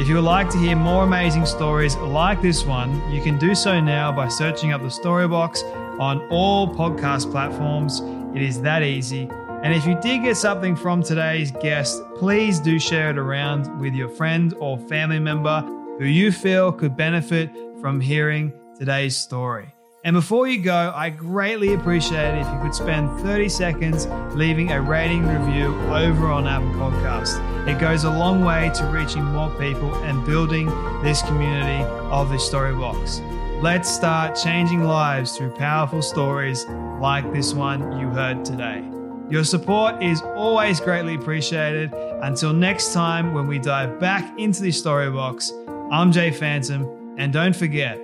If 0.00 0.08
you 0.08 0.14
would 0.14 0.24
like 0.24 0.48
to 0.50 0.58
hear 0.58 0.76
more 0.76 1.04
amazing 1.04 1.44
stories 1.44 1.96
like 1.96 2.40
this 2.40 2.64
one, 2.64 3.12
you 3.12 3.20
can 3.20 3.38
do 3.38 3.54
so 3.54 3.80
now 3.80 4.10
by 4.12 4.28
searching 4.28 4.72
up 4.72 4.80
the 4.80 4.88
Storybox 4.88 5.62
on 6.00 6.20
all 6.30 6.66
podcast 6.66 7.30
platforms. 7.30 8.00
It 8.34 8.42
is 8.42 8.62
that 8.62 8.82
easy. 8.82 9.28
And 9.62 9.74
if 9.74 9.86
you 9.86 9.94
did 10.00 10.22
get 10.22 10.36
something 10.38 10.74
from 10.74 11.02
today's 11.02 11.50
guest, 11.50 12.02
please 12.16 12.58
do 12.60 12.78
share 12.78 13.10
it 13.10 13.18
around 13.18 13.78
with 13.78 13.94
your 13.94 14.08
friend 14.08 14.54
or 14.58 14.78
family 14.78 15.18
member 15.18 15.60
who 15.98 16.06
you 16.06 16.32
feel 16.32 16.72
could 16.72 16.96
benefit 16.96 17.50
from 17.80 18.00
hearing 18.00 18.54
today's 18.78 19.16
story. 19.16 19.74
And 20.02 20.16
before 20.16 20.48
you 20.48 20.62
go, 20.62 20.94
I 20.96 21.10
greatly 21.10 21.74
appreciate 21.74 22.38
it 22.38 22.40
if 22.40 22.50
you 22.50 22.58
could 22.62 22.74
spend 22.74 23.20
30 23.20 23.50
seconds 23.50 24.06
leaving 24.34 24.72
a 24.72 24.80
rating 24.80 25.26
review 25.26 25.78
over 25.90 26.28
on 26.28 26.46
Apple 26.46 26.70
Podcasts. 26.80 27.38
It 27.68 27.78
goes 27.78 28.04
a 28.04 28.10
long 28.10 28.42
way 28.42 28.70
to 28.76 28.86
reaching 28.86 29.22
more 29.22 29.50
people 29.58 29.94
and 30.04 30.24
building 30.24 30.66
this 31.02 31.20
community 31.20 31.84
of 32.10 32.30
the 32.30 32.36
Storybox. 32.36 33.20
Let's 33.60 33.94
start 33.94 34.36
changing 34.36 34.84
lives 34.84 35.36
through 35.36 35.50
powerful 35.50 36.00
stories 36.00 36.64
like 36.98 37.30
this 37.34 37.52
one 37.52 38.00
you 38.00 38.08
heard 38.08 38.42
today. 38.42 38.82
Your 39.30 39.44
support 39.44 40.02
is 40.02 40.22
always 40.22 40.80
greatly 40.80 41.14
appreciated. 41.14 41.92
Until 41.94 42.52
next 42.52 42.92
time, 42.92 43.32
when 43.32 43.46
we 43.46 43.60
dive 43.60 44.00
back 44.00 44.36
into 44.36 44.60
the 44.60 44.72
story 44.72 45.08
box, 45.08 45.52
I'm 45.92 46.10
Jay 46.10 46.32
Phantom, 46.32 47.14
and 47.16 47.32
don't 47.32 47.54
forget, 47.54 47.96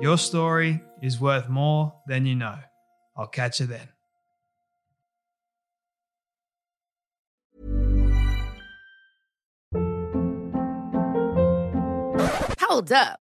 your 0.00 0.16
story 0.16 0.80
is 1.02 1.20
worth 1.20 1.48
more 1.48 1.92
than 2.06 2.26
you 2.26 2.36
know. 2.36 2.58
I'll 3.16 3.26
catch 3.26 3.58
you 3.58 3.66
then. 3.66 3.88
Hold 12.60 12.92
up. 12.92 13.18